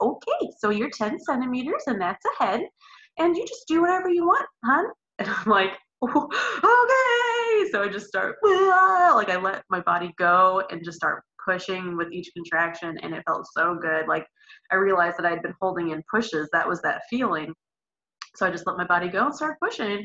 "Oh, 0.00 0.18
okay. 0.28 0.50
So 0.58 0.70
you're 0.70 0.90
10 0.90 1.18
centimeters 1.20 1.82
and 1.86 2.00
that's 2.00 2.24
a 2.24 2.44
head." 2.44 2.62
and 3.18 3.36
you 3.36 3.46
just 3.46 3.66
do 3.68 3.80
whatever 3.80 4.08
you 4.08 4.26
want, 4.26 4.46
hun. 4.64 4.86
And 5.18 5.28
I'm 5.28 5.50
like, 5.50 5.72
okay. 6.02 7.70
So 7.70 7.82
I 7.82 7.88
just 7.92 8.08
start, 8.08 8.36
like, 8.42 9.28
I 9.30 9.38
let 9.40 9.62
my 9.70 9.80
body 9.80 10.12
go 10.18 10.62
and 10.70 10.82
just 10.82 10.96
start 10.96 11.22
pushing 11.44 11.96
with 11.96 12.10
each 12.10 12.30
contraction, 12.34 12.98
and 13.02 13.14
it 13.14 13.22
felt 13.26 13.46
so 13.52 13.76
good. 13.80 14.08
Like, 14.08 14.26
I 14.72 14.76
realized 14.76 15.18
that 15.18 15.26
I 15.26 15.30
had 15.30 15.42
been 15.42 15.54
holding 15.60 15.90
in 15.90 16.02
pushes. 16.10 16.48
That 16.52 16.66
was 16.66 16.80
that 16.82 17.02
feeling. 17.08 17.54
So 18.34 18.46
I 18.46 18.50
just 18.50 18.66
let 18.66 18.78
my 18.78 18.86
body 18.86 19.08
go 19.08 19.26
and 19.26 19.34
start 19.34 19.58
pushing. 19.62 20.04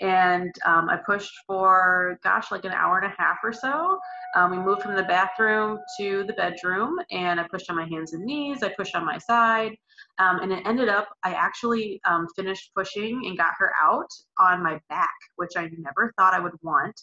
And 0.00 0.52
um, 0.66 0.88
I 0.88 0.96
pushed 0.96 1.32
for, 1.46 2.18
gosh, 2.24 2.50
like 2.50 2.64
an 2.64 2.72
hour 2.72 2.98
and 2.98 3.12
a 3.12 3.14
half 3.16 3.38
or 3.42 3.52
so. 3.52 3.98
Um, 4.34 4.50
we 4.50 4.58
moved 4.58 4.82
from 4.82 4.96
the 4.96 5.04
bathroom 5.04 5.78
to 5.98 6.24
the 6.24 6.32
bedroom, 6.32 6.98
and 7.12 7.38
I 7.38 7.46
pushed 7.46 7.70
on 7.70 7.76
my 7.76 7.86
hands 7.86 8.12
and 8.12 8.24
knees. 8.24 8.62
I 8.62 8.70
pushed 8.70 8.96
on 8.96 9.06
my 9.06 9.18
side. 9.18 9.76
Um, 10.18 10.40
and 10.40 10.52
it 10.52 10.66
ended 10.66 10.88
up, 10.88 11.08
I 11.22 11.32
actually 11.32 12.00
um, 12.04 12.26
finished 12.34 12.72
pushing 12.74 13.26
and 13.26 13.38
got 13.38 13.52
her 13.58 13.72
out 13.80 14.10
on 14.38 14.62
my 14.62 14.80
back, 14.88 15.14
which 15.36 15.52
I 15.56 15.70
never 15.78 16.12
thought 16.18 16.34
I 16.34 16.40
would 16.40 16.54
want. 16.62 17.00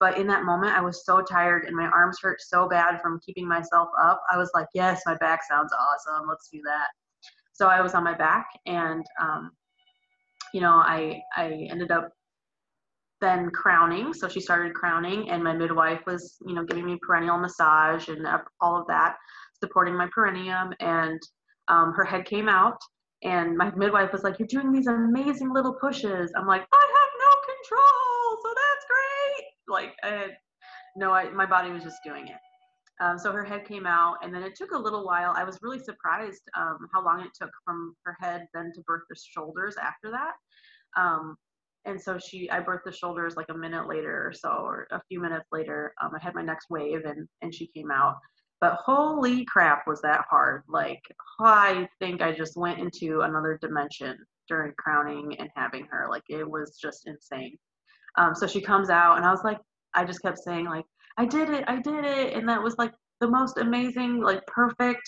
But 0.00 0.18
in 0.18 0.26
that 0.26 0.42
moment, 0.42 0.76
I 0.76 0.80
was 0.80 1.06
so 1.06 1.22
tired 1.22 1.64
and 1.64 1.76
my 1.76 1.86
arms 1.86 2.18
hurt 2.20 2.40
so 2.40 2.68
bad 2.68 3.00
from 3.00 3.20
keeping 3.24 3.46
myself 3.46 3.88
up. 4.02 4.20
I 4.32 4.36
was 4.36 4.50
like, 4.52 4.66
yes, 4.74 5.02
my 5.06 5.16
back 5.18 5.42
sounds 5.48 5.72
awesome. 5.72 6.28
Let's 6.28 6.48
do 6.48 6.60
that. 6.64 6.88
So 7.52 7.68
I 7.68 7.80
was 7.80 7.94
on 7.94 8.02
my 8.02 8.14
back, 8.14 8.48
and 8.66 9.04
um, 9.20 9.52
you 10.52 10.60
know, 10.60 10.72
I 10.72 11.22
I 11.36 11.68
ended 11.70 11.92
up 11.92 12.10
then 13.22 13.48
crowning. 13.50 14.12
So 14.12 14.28
she 14.28 14.40
started 14.40 14.74
crowning, 14.74 15.30
and 15.30 15.42
my 15.42 15.54
midwife 15.54 16.00
was, 16.06 16.36
you 16.46 16.54
know, 16.54 16.64
giving 16.64 16.84
me 16.84 16.98
perineal 17.08 17.40
massage 17.40 18.08
and 18.08 18.26
all 18.60 18.78
of 18.78 18.86
that, 18.88 19.16
supporting 19.60 19.96
my 19.96 20.08
perineum. 20.12 20.74
And 20.80 21.20
um, 21.68 21.92
her 21.94 22.04
head 22.04 22.26
came 22.26 22.48
out, 22.48 22.76
and 23.22 23.56
my 23.56 23.72
midwife 23.74 24.12
was 24.12 24.24
like, 24.24 24.38
"You're 24.38 24.48
doing 24.48 24.72
these 24.72 24.88
amazing 24.88 25.54
little 25.54 25.74
pushes." 25.80 26.32
I'm 26.36 26.46
like, 26.46 26.66
"I 26.72 26.86
have 26.98 27.12
no 27.24 27.32
control, 27.54 28.42
so 28.42 28.54
that's 28.60 28.84
great." 28.90 29.46
Like 29.68 29.94
I 30.02 30.08
had 30.08 30.36
no, 30.96 31.12
I, 31.12 31.30
my 31.30 31.46
body 31.46 31.70
was 31.70 31.84
just 31.84 32.02
doing 32.04 32.26
it. 32.26 32.36
Um, 33.00 33.18
so 33.18 33.32
her 33.32 33.44
head 33.44 33.66
came 33.66 33.86
out, 33.86 34.16
and 34.22 34.34
then 34.34 34.42
it 34.42 34.54
took 34.56 34.72
a 34.72 34.78
little 34.78 35.06
while. 35.06 35.32
I 35.36 35.44
was 35.44 35.58
really 35.62 35.78
surprised 35.78 36.42
um, 36.58 36.88
how 36.92 37.04
long 37.04 37.20
it 37.20 37.30
took 37.40 37.50
from 37.64 37.94
her 38.04 38.16
head 38.20 38.46
then 38.52 38.72
to 38.74 38.82
birth 38.82 39.02
the 39.08 39.16
shoulders 39.16 39.76
after 39.80 40.10
that. 40.10 40.32
Um, 41.00 41.36
and 41.84 42.00
so 42.00 42.18
she 42.18 42.50
i 42.50 42.60
birthed 42.60 42.84
the 42.84 42.92
shoulders 42.92 43.36
like 43.36 43.48
a 43.50 43.56
minute 43.56 43.88
later 43.88 44.26
or 44.26 44.32
so 44.32 44.48
or 44.48 44.86
a 44.90 45.00
few 45.08 45.20
minutes 45.20 45.46
later. 45.52 45.94
Um, 46.02 46.10
i 46.14 46.22
had 46.22 46.34
my 46.34 46.42
next 46.42 46.70
wave 46.70 47.04
and 47.04 47.28
and 47.42 47.54
she 47.54 47.66
came 47.68 47.90
out. 47.90 48.16
But 48.60 48.74
holy 48.74 49.44
crap 49.46 49.86
was 49.86 50.00
that 50.02 50.24
hard. 50.30 50.62
Like 50.68 51.02
i 51.40 51.88
think 51.98 52.22
i 52.22 52.32
just 52.32 52.56
went 52.56 52.78
into 52.78 53.22
another 53.22 53.58
dimension 53.60 54.16
during 54.48 54.72
crowning 54.78 55.36
and 55.38 55.48
having 55.54 55.86
her. 55.90 56.06
Like 56.10 56.24
it 56.28 56.48
was 56.48 56.78
just 56.80 57.06
insane. 57.06 57.56
Um, 58.18 58.34
so 58.34 58.46
she 58.46 58.60
comes 58.60 58.90
out 58.90 59.16
and 59.16 59.26
i 59.26 59.30
was 59.30 59.42
like 59.44 59.58
i 59.94 60.04
just 60.04 60.22
kept 60.22 60.38
saying 60.38 60.66
like 60.66 60.84
i 61.18 61.24
did 61.24 61.50
it 61.50 61.64
i 61.66 61.80
did 61.80 62.04
it. 62.04 62.34
And 62.34 62.48
that 62.48 62.62
was 62.62 62.76
like 62.78 62.92
the 63.20 63.28
most 63.28 63.58
amazing 63.58 64.20
like 64.20 64.44
perfect 64.46 65.02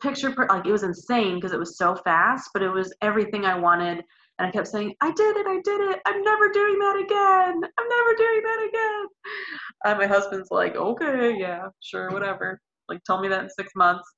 picture 0.00 0.30
per- 0.30 0.46
like 0.48 0.66
it 0.66 0.72
was 0.72 0.82
insane 0.82 1.36
because 1.36 1.52
it 1.52 1.58
was 1.58 1.78
so 1.78 1.94
fast 1.96 2.50
but 2.52 2.62
it 2.62 2.68
was 2.68 2.94
everything 3.02 3.44
i 3.44 3.58
wanted 3.58 4.04
and 4.38 4.48
I 4.48 4.50
kept 4.50 4.68
saying, 4.68 4.94
I 5.00 5.12
did 5.12 5.36
it, 5.36 5.46
I 5.46 5.60
did 5.64 5.80
it, 5.90 6.00
I'm 6.06 6.22
never 6.22 6.50
doing 6.50 6.78
that 6.78 6.96
again, 6.96 7.62
I'm 7.78 7.88
never 7.88 8.14
doing 8.16 8.42
that 8.42 8.68
again. 8.68 9.06
And 9.84 9.98
my 9.98 10.06
husband's 10.06 10.50
like, 10.50 10.76
okay, 10.76 11.36
yeah, 11.38 11.68
sure, 11.80 12.10
whatever. 12.10 12.60
Like, 12.88 13.02
tell 13.04 13.20
me 13.20 13.28
that 13.28 13.44
in 13.44 13.50
six 13.50 13.72
months. 13.74 14.08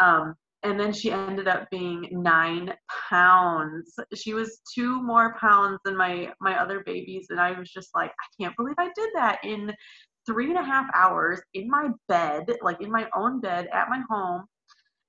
Um, 0.00 0.34
and 0.62 0.78
then 0.78 0.92
she 0.92 1.10
ended 1.10 1.48
up 1.48 1.68
being 1.70 2.06
nine 2.10 2.72
pounds. 3.08 3.94
She 4.14 4.34
was 4.34 4.60
two 4.74 5.02
more 5.02 5.34
pounds 5.38 5.78
than 5.84 5.96
my 5.96 6.32
my 6.40 6.60
other 6.60 6.82
babies, 6.84 7.28
and 7.30 7.40
I 7.40 7.58
was 7.58 7.70
just 7.70 7.90
like, 7.94 8.10
I 8.10 8.42
can't 8.42 8.56
believe 8.56 8.74
I 8.78 8.90
did 8.94 9.08
that 9.14 9.38
in 9.42 9.72
three 10.26 10.50
and 10.50 10.58
a 10.58 10.62
half 10.64 10.86
hours 10.94 11.40
in 11.54 11.68
my 11.68 11.88
bed, 12.08 12.52
like 12.62 12.82
in 12.82 12.90
my 12.90 13.08
own 13.16 13.40
bed 13.40 13.68
at 13.72 13.88
my 13.88 14.02
home 14.10 14.44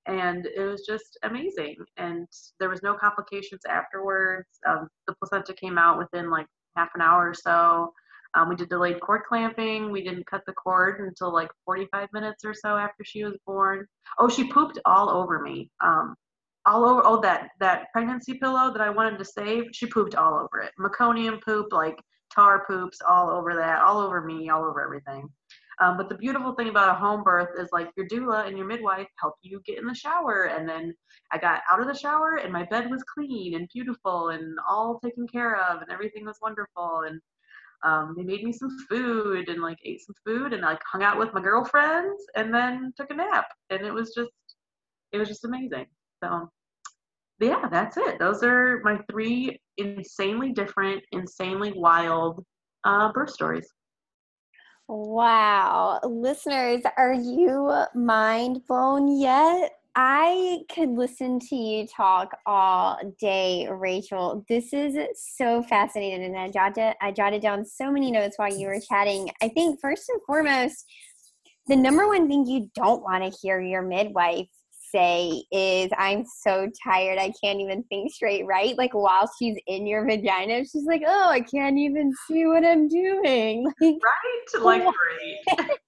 and 0.06 0.46
it 0.46 0.64
was 0.64 0.84
just 0.86 1.18
amazing. 1.22 1.76
And 1.96 2.26
there 2.58 2.68
was 2.68 2.82
no 2.82 2.94
complications 2.94 3.62
afterwards. 3.68 4.48
Um, 4.66 4.88
the 5.06 5.14
placenta 5.14 5.54
came 5.54 5.78
out 5.78 5.98
within 5.98 6.30
like 6.30 6.46
half 6.76 6.90
an 6.94 7.00
hour 7.00 7.28
or 7.28 7.34
so. 7.34 7.92
Um, 8.34 8.48
we 8.48 8.56
did 8.56 8.70
delayed 8.70 9.00
cord 9.00 9.22
clamping. 9.28 9.90
We 9.90 10.02
didn't 10.02 10.26
cut 10.26 10.42
the 10.46 10.54
cord 10.54 11.00
until 11.00 11.32
like 11.32 11.50
45 11.66 12.08
minutes 12.12 12.44
or 12.44 12.54
so 12.54 12.76
after 12.76 13.04
she 13.04 13.24
was 13.24 13.36
born. 13.46 13.86
Oh, 14.18 14.28
she 14.28 14.50
pooped 14.50 14.78
all 14.86 15.10
over 15.10 15.40
me. 15.40 15.70
Um, 15.82 16.14
all 16.64 16.84
over. 16.84 17.02
Oh, 17.04 17.20
that 17.20 17.50
that 17.60 17.86
pregnancy 17.92 18.34
pillow 18.34 18.72
that 18.72 18.80
I 18.80 18.88
wanted 18.90 19.18
to 19.18 19.24
save. 19.24 19.64
She 19.72 19.86
pooped 19.86 20.14
all 20.14 20.34
over 20.34 20.60
it. 20.62 20.72
Meconium 20.80 21.42
poop, 21.42 21.72
like 21.72 21.96
tar 22.34 22.64
poops, 22.66 22.98
all 23.06 23.30
over 23.30 23.54
that, 23.54 23.82
all 23.82 24.00
over 24.00 24.22
me, 24.22 24.48
all 24.48 24.64
over 24.64 24.82
everything. 24.82 25.28
Um, 25.80 25.96
but 25.96 26.08
the 26.08 26.16
beautiful 26.16 26.54
thing 26.54 26.68
about 26.68 26.90
a 26.90 26.98
home 26.98 27.22
birth 27.22 27.50
is 27.58 27.68
like 27.72 27.90
your 27.96 28.06
doula 28.06 28.46
and 28.46 28.56
your 28.56 28.66
midwife 28.66 29.08
help 29.18 29.34
you 29.42 29.60
get 29.64 29.78
in 29.78 29.86
the 29.86 29.94
shower. 29.94 30.44
And 30.44 30.68
then 30.68 30.94
I 31.32 31.38
got 31.38 31.62
out 31.70 31.80
of 31.80 31.86
the 31.86 31.98
shower 31.98 32.36
and 32.36 32.52
my 32.52 32.64
bed 32.64 32.90
was 32.90 33.02
clean 33.04 33.54
and 33.54 33.68
beautiful 33.72 34.28
and 34.30 34.56
all 34.68 35.00
taken 35.02 35.26
care 35.26 35.56
of 35.56 35.82
and 35.82 35.90
everything 35.90 36.24
was 36.24 36.38
wonderful. 36.42 37.02
And 37.06 37.20
um, 37.84 38.14
they 38.16 38.22
made 38.22 38.44
me 38.44 38.52
some 38.52 38.70
food 38.88 39.48
and 39.48 39.60
like 39.60 39.78
ate 39.84 40.00
some 40.02 40.14
food 40.24 40.52
and 40.52 40.62
like 40.62 40.80
hung 40.90 41.02
out 41.02 41.18
with 41.18 41.34
my 41.34 41.40
girlfriends 41.40 42.22
and 42.36 42.54
then 42.54 42.92
took 42.96 43.10
a 43.10 43.14
nap. 43.14 43.46
And 43.70 43.84
it 43.84 43.92
was 43.92 44.14
just, 44.14 44.30
it 45.12 45.18
was 45.18 45.28
just 45.28 45.44
amazing. 45.44 45.86
So 46.22 46.48
yeah, 47.40 47.68
that's 47.70 47.96
it. 47.96 48.18
Those 48.18 48.42
are 48.44 48.80
my 48.84 49.00
three 49.10 49.60
insanely 49.78 50.52
different, 50.52 51.02
insanely 51.10 51.72
wild 51.74 52.44
uh, 52.84 53.12
birth 53.12 53.30
stories. 53.30 53.68
Wow. 54.88 56.00
Listeners, 56.04 56.82
are 56.96 57.14
you 57.14 57.84
mind 57.94 58.66
blown 58.66 59.20
yet? 59.20 59.72
I 59.94 60.60
could 60.74 60.90
listen 60.90 61.38
to 61.38 61.56
you 61.56 61.86
talk 61.86 62.30
all 62.46 62.98
day, 63.20 63.68
Rachel. 63.70 64.44
This 64.48 64.72
is 64.72 64.96
so 65.36 65.62
fascinating, 65.62 66.24
and 66.24 66.36
I 66.36 66.50
jotted 66.50 66.94
I 67.00 67.12
jotted 67.12 67.42
down 67.42 67.64
so 67.66 67.90
many 67.90 68.10
notes 68.10 68.38
while 68.38 68.54
you 68.54 68.68
were 68.68 68.80
chatting. 68.80 69.30
I 69.42 69.48
think 69.48 69.80
first 69.80 70.08
and 70.08 70.20
foremost, 70.26 70.86
the 71.66 71.76
number 71.76 72.08
one 72.08 72.26
thing 72.26 72.46
you 72.46 72.70
don't 72.74 73.02
want 73.02 73.22
to 73.22 73.38
hear 73.40 73.60
your 73.60 73.82
midwife 73.82 74.48
say 74.94 75.42
is 75.50 75.90
i'm 75.98 76.24
so 76.24 76.68
tired 76.82 77.18
i 77.18 77.32
can't 77.42 77.60
even 77.60 77.82
think 77.84 78.12
straight 78.12 78.44
right? 78.46 78.76
Like 78.76 78.92
while 78.94 79.30
she's 79.38 79.56
in 79.66 79.86
your 79.86 80.04
vagina 80.06 80.64
she's 80.64 80.84
like 80.84 81.02
oh 81.06 81.28
i 81.30 81.40
can't 81.40 81.78
even 81.78 82.12
see 82.28 82.46
what 82.46 82.64
i'm 82.64 82.88
doing. 82.88 83.66
Like, 83.80 83.98
right? 84.04 84.62
like 84.62 84.82
great. 84.82 85.70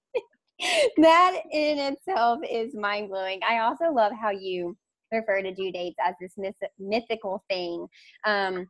That 0.97 1.41
in 1.51 1.79
itself 1.79 2.39
is 2.49 2.73
mind-blowing. 2.75 3.41
I 3.47 3.59
also 3.59 3.91
love 3.91 4.13
how 4.19 4.31
you 4.31 4.75
refer 5.11 5.41
to 5.41 5.53
due 5.53 5.71
dates 5.71 5.97
as 6.05 6.15
this 6.19 6.33
myth- 6.37 6.71
mythical 6.79 7.43
thing. 7.49 7.87
Um, 8.25 8.67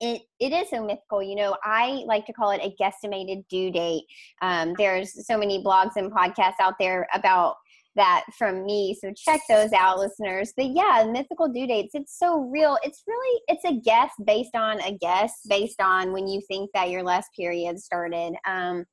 it, 0.00 0.22
it 0.40 0.52
is 0.52 0.70
so 0.70 0.84
mythical. 0.84 1.22
You 1.22 1.36
know, 1.36 1.56
I 1.62 2.02
like 2.06 2.26
to 2.26 2.32
call 2.32 2.50
it 2.50 2.60
a 2.62 2.74
guesstimated 2.82 3.46
due 3.48 3.70
date. 3.70 4.04
Um, 4.42 4.74
there's 4.76 5.26
so 5.26 5.38
many 5.38 5.62
blogs 5.62 5.96
and 5.96 6.12
podcasts 6.12 6.60
out 6.60 6.74
there 6.78 7.06
about 7.14 7.56
that 7.96 8.24
from 8.36 8.64
me. 8.64 8.96
So 9.00 9.12
check 9.16 9.40
those 9.48 9.72
out, 9.72 9.98
listeners. 9.98 10.52
But 10.56 10.70
yeah, 10.70 11.06
mythical 11.10 11.48
due 11.48 11.66
dates, 11.66 11.94
it's 11.94 12.18
so 12.18 12.40
real. 12.40 12.76
It's 12.82 13.02
really 13.06 13.40
it's 13.48 13.64
a 13.64 13.80
guess 13.80 14.10
based 14.24 14.54
on 14.54 14.80
a 14.80 14.92
guess 14.92 15.32
based 15.48 15.80
on 15.80 16.12
when 16.12 16.26
you 16.26 16.40
think 16.48 16.70
that 16.74 16.90
your 16.90 17.02
last 17.02 17.28
period 17.36 17.78
started. 17.78 18.34
Um, 18.46 18.84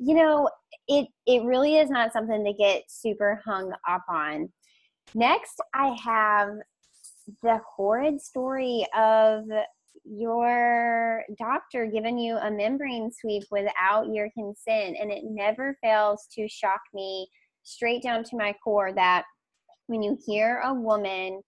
you 0.00 0.14
know, 0.14 0.48
it 0.88 1.08
it 1.26 1.44
really 1.44 1.76
is 1.76 1.90
not 1.90 2.12
something 2.12 2.44
to 2.44 2.52
get 2.52 2.82
super 2.88 3.40
hung 3.44 3.72
up 3.88 4.02
on. 4.08 4.52
Next, 5.14 5.60
I 5.74 5.96
have 6.02 6.48
the 7.42 7.60
horrid 7.76 8.20
story 8.20 8.86
of 8.96 9.44
your 10.04 11.22
doctor 11.38 11.86
giving 11.86 12.18
you 12.18 12.36
a 12.36 12.50
membrane 12.50 13.10
sweep 13.10 13.44
without 13.50 14.12
your 14.12 14.28
consent 14.36 14.96
and 15.00 15.10
it 15.10 15.22
never 15.24 15.78
fails 15.82 16.26
to 16.30 16.46
shock 16.46 16.80
me 16.92 17.26
straight 17.64 18.02
down 18.02 18.22
to 18.24 18.36
my 18.36 18.54
core 18.62 18.92
that 18.92 19.24
when 19.86 20.02
you 20.02 20.18
hear 20.24 20.60
a 20.64 20.72
woman 20.72 21.42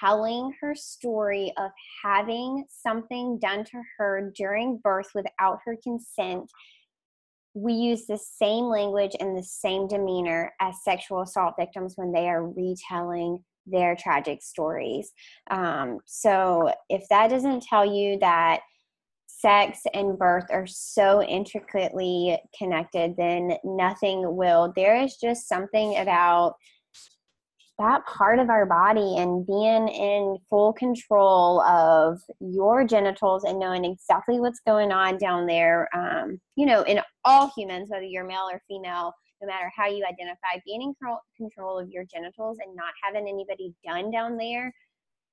telling 0.00 0.52
her 0.60 0.74
story 0.74 1.52
of 1.56 1.70
having 2.04 2.64
something 2.68 3.38
done 3.38 3.64
to 3.64 3.82
her 3.98 4.32
during 4.36 4.78
birth 4.78 5.08
without 5.14 5.58
her 5.64 5.76
consent, 5.82 6.50
we 7.54 7.72
use 7.72 8.06
the 8.06 8.18
same 8.18 8.64
language 8.64 9.14
and 9.20 9.36
the 9.36 9.42
same 9.42 9.86
demeanor 9.86 10.52
as 10.60 10.82
sexual 10.82 11.22
assault 11.22 11.54
victims 11.58 11.94
when 11.96 12.12
they 12.12 12.28
are 12.28 12.48
retelling 12.48 13.38
their 13.66 13.94
tragic 13.94 14.42
stories. 14.42 15.12
Um, 15.50 15.98
so, 16.06 16.72
if 16.88 17.04
that 17.10 17.28
doesn't 17.28 17.62
tell 17.62 17.84
you 17.84 18.18
that 18.20 18.60
sex 19.42 19.80
and 19.92 20.18
birth 20.18 20.46
are 20.50 20.66
so 20.66 21.22
intricately 21.22 22.38
connected, 22.56 23.14
then 23.18 23.52
nothing 23.64 24.36
will. 24.36 24.72
There 24.74 24.96
is 24.96 25.16
just 25.16 25.48
something 25.48 25.98
about 25.98 26.54
that 27.78 28.06
part 28.06 28.38
of 28.38 28.48
our 28.48 28.64
body 28.64 29.16
and 29.18 29.46
being 29.46 29.88
in 29.88 30.38
full 30.48 30.72
control 30.72 31.60
of 31.62 32.20
your 32.38 32.86
genitals 32.86 33.44
and 33.44 33.58
knowing 33.58 33.84
exactly 33.84 34.38
what's 34.38 34.60
going 34.66 34.92
on 34.92 35.18
down 35.18 35.46
there 35.46 35.88
um, 35.94 36.38
you 36.54 36.66
know 36.66 36.82
in 36.82 37.00
all 37.24 37.50
humans 37.56 37.88
whether 37.90 38.04
you're 38.04 38.26
male 38.26 38.48
or 38.52 38.60
female 38.68 39.12
no 39.40 39.46
matter 39.46 39.72
how 39.74 39.86
you 39.86 40.04
identify 40.04 40.60
being 40.64 40.82
in 40.82 40.94
control 41.36 41.78
of 41.78 41.88
your 41.90 42.04
genitals 42.04 42.58
and 42.64 42.76
not 42.76 42.92
having 43.02 43.26
anybody 43.26 43.74
done 43.84 44.10
down 44.10 44.36
there 44.36 44.72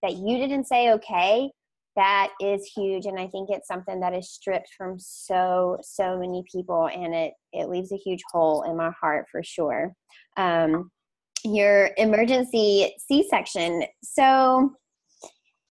that 0.01 0.13
you 0.13 0.37
didn't 0.37 0.65
say 0.65 0.91
okay 0.93 1.51
that 1.95 2.29
is 2.41 2.65
huge 2.65 3.05
and 3.05 3.19
i 3.19 3.27
think 3.27 3.49
it's 3.49 3.67
something 3.67 3.99
that 3.99 4.13
is 4.13 4.29
stripped 4.29 4.69
from 4.77 4.97
so 4.99 5.77
so 5.81 6.17
many 6.17 6.43
people 6.51 6.87
and 6.87 7.13
it 7.13 7.33
it 7.51 7.69
leaves 7.69 7.91
a 7.91 7.97
huge 7.97 8.21
hole 8.31 8.63
in 8.63 8.77
my 8.77 8.91
heart 8.99 9.25
for 9.31 9.41
sure. 9.43 9.93
Um, 10.37 10.91
your 11.43 11.91
emergency 11.97 12.93
c-section. 13.07 13.83
So 14.03 14.73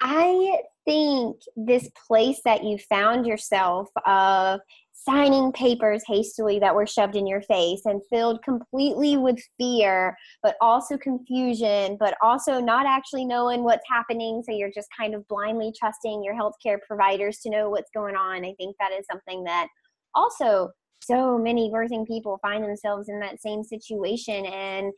i 0.00 0.58
think 0.84 1.36
this 1.56 1.90
place 2.06 2.40
that 2.44 2.64
you 2.64 2.78
found 2.78 3.26
yourself 3.26 3.88
of 4.06 4.60
signing 5.08 5.50
papers 5.52 6.02
hastily 6.06 6.58
that 6.58 6.74
were 6.74 6.86
shoved 6.86 7.16
in 7.16 7.26
your 7.26 7.40
face 7.42 7.80
and 7.86 8.02
filled 8.10 8.42
completely 8.42 9.16
with 9.16 9.38
fear, 9.58 10.14
but 10.42 10.54
also 10.60 10.98
confusion, 10.98 11.96
but 11.98 12.14
also 12.22 12.60
not 12.60 12.84
actually 12.84 13.24
knowing 13.24 13.64
what's 13.64 13.86
happening. 13.90 14.42
So 14.44 14.54
you're 14.54 14.70
just 14.70 14.88
kind 14.98 15.14
of 15.14 15.26
blindly 15.28 15.72
trusting 15.78 16.22
your 16.22 16.34
healthcare 16.34 16.78
providers 16.86 17.38
to 17.38 17.50
know 17.50 17.70
what's 17.70 17.90
going 17.94 18.16
on. 18.16 18.44
I 18.44 18.54
think 18.58 18.76
that 18.78 18.92
is 18.92 19.06
something 19.10 19.44
that 19.44 19.68
also 20.14 20.70
so 21.00 21.38
many 21.38 21.70
birthing 21.70 22.06
people 22.06 22.38
find 22.42 22.62
themselves 22.62 23.08
in 23.08 23.18
that 23.20 23.40
same 23.40 23.64
situation. 23.64 24.44
And 24.44 24.92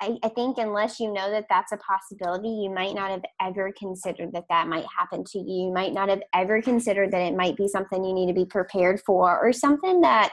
I, 0.00 0.16
I, 0.22 0.28
think 0.28 0.58
unless 0.58 1.00
you 1.00 1.12
know 1.12 1.28
that 1.30 1.46
that's 1.48 1.72
a 1.72 1.76
possibility, 1.78 2.48
you 2.48 2.70
might 2.70 2.94
not 2.94 3.10
have 3.10 3.24
ever 3.40 3.72
considered 3.72 4.32
that 4.32 4.44
that 4.48 4.68
might 4.68 4.84
happen 4.96 5.24
to 5.24 5.38
you. 5.38 5.66
You 5.66 5.72
might 5.72 5.92
not 5.92 6.08
have 6.08 6.22
ever 6.34 6.62
considered 6.62 7.10
that 7.10 7.22
it 7.22 7.34
might 7.34 7.56
be 7.56 7.66
something 7.66 8.04
you 8.04 8.14
need 8.14 8.28
to 8.28 8.32
be 8.32 8.44
prepared 8.44 9.00
for 9.04 9.38
or 9.38 9.52
something 9.52 10.00
that, 10.02 10.30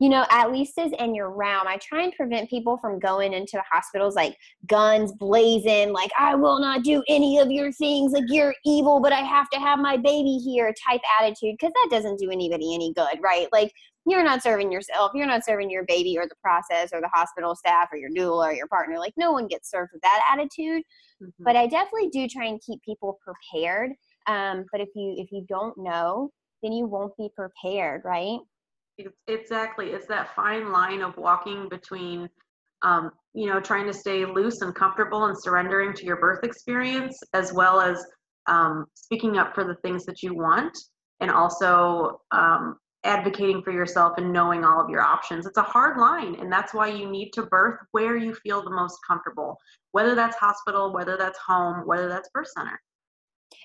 you 0.00 0.08
know, 0.08 0.26
at 0.30 0.50
least 0.50 0.78
is 0.78 0.92
in 0.98 1.14
your 1.14 1.30
realm. 1.30 1.66
I 1.66 1.78
try 1.78 2.02
and 2.02 2.12
prevent 2.12 2.50
people 2.50 2.76
from 2.78 2.98
going 2.98 3.32
into 3.32 3.62
hospitals 3.70 4.16
like 4.16 4.36
guns 4.66 5.12
blazing, 5.12 5.92
like, 5.92 6.10
I 6.18 6.34
will 6.34 6.58
not 6.60 6.82
do 6.82 7.02
any 7.08 7.38
of 7.38 7.50
your 7.50 7.70
things, 7.72 8.12
like, 8.12 8.24
you're 8.28 8.54
evil, 8.64 9.00
but 9.00 9.12
I 9.12 9.20
have 9.20 9.48
to 9.50 9.60
have 9.60 9.78
my 9.78 9.96
baby 9.96 10.36
here 10.44 10.74
type 10.88 11.00
attitude, 11.20 11.56
because 11.58 11.72
that 11.72 11.88
doesn't 11.90 12.18
do 12.18 12.30
anybody 12.30 12.74
any 12.74 12.92
good, 12.92 13.18
right? 13.22 13.48
Like, 13.52 13.72
you're 14.06 14.22
not 14.22 14.42
serving 14.42 14.70
yourself 14.70 15.12
you're 15.14 15.26
not 15.26 15.44
serving 15.44 15.70
your 15.70 15.84
baby 15.84 16.16
or 16.18 16.26
the 16.26 16.34
process 16.42 16.90
or 16.92 17.00
the 17.00 17.08
hospital 17.12 17.54
staff 17.54 17.88
or 17.90 17.96
your 17.96 18.10
doula 18.10 18.48
or 18.48 18.52
your 18.52 18.66
partner 18.66 18.98
like 18.98 19.14
no 19.16 19.32
one 19.32 19.46
gets 19.46 19.70
served 19.70 19.90
with 19.92 20.02
that 20.02 20.20
attitude 20.32 20.82
mm-hmm. 21.22 21.44
but 21.44 21.56
i 21.56 21.66
definitely 21.66 22.08
do 22.10 22.28
try 22.28 22.46
and 22.46 22.60
keep 22.60 22.82
people 22.82 23.18
prepared 23.24 23.92
um, 24.26 24.64
but 24.72 24.80
if 24.80 24.88
you 24.94 25.14
if 25.16 25.28
you 25.32 25.44
don't 25.48 25.76
know 25.78 26.30
then 26.62 26.72
you 26.72 26.86
won't 26.86 27.16
be 27.16 27.28
prepared 27.34 28.02
right 28.04 28.38
exactly 29.26 29.90
it's 29.90 30.06
that 30.06 30.34
fine 30.34 30.70
line 30.70 31.02
of 31.02 31.16
walking 31.16 31.68
between 31.68 32.28
um, 32.82 33.10
you 33.34 33.46
know 33.46 33.60
trying 33.60 33.86
to 33.86 33.92
stay 33.92 34.24
loose 34.24 34.60
and 34.60 34.74
comfortable 34.74 35.26
and 35.26 35.36
surrendering 35.40 35.92
to 35.94 36.04
your 36.04 36.16
birth 36.16 36.44
experience 36.44 37.18
as 37.32 37.52
well 37.52 37.80
as 37.80 38.04
um, 38.46 38.86
speaking 38.94 39.38
up 39.38 39.54
for 39.54 39.64
the 39.64 39.76
things 39.76 40.04
that 40.04 40.22
you 40.22 40.34
want 40.34 40.76
and 41.20 41.30
also 41.30 42.20
um, 42.32 42.76
advocating 43.04 43.62
for 43.62 43.70
yourself 43.70 44.14
and 44.16 44.32
knowing 44.32 44.64
all 44.64 44.80
of 44.80 44.90
your 44.90 45.02
options. 45.02 45.46
It's 45.46 45.58
a 45.58 45.62
hard 45.62 45.98
line, 45.98 46.36
and 46.40 46.50
that's 46.50 46.74
why 46.74 46.88
you 46.88 47.08
need 47.08 47.30
to 47.34 47.44
birth 47.44 47.78
where 47.92 48.16
you 48.16 48.34
feel 48.34 48.62
the 48.62 48.70
most 48.70 48.98
comfortable, 49.06 49.58
whether 49.92 50.14
that's 50.14 50.36
hospital, 50.36 50.92
whether 50.92 51.16
that's 51.16 51.38
home, 51.46 51.86
whether 51.86 52.08
that's 52.08 52.28
birth 52.30 52.48
center. 52.56 52.80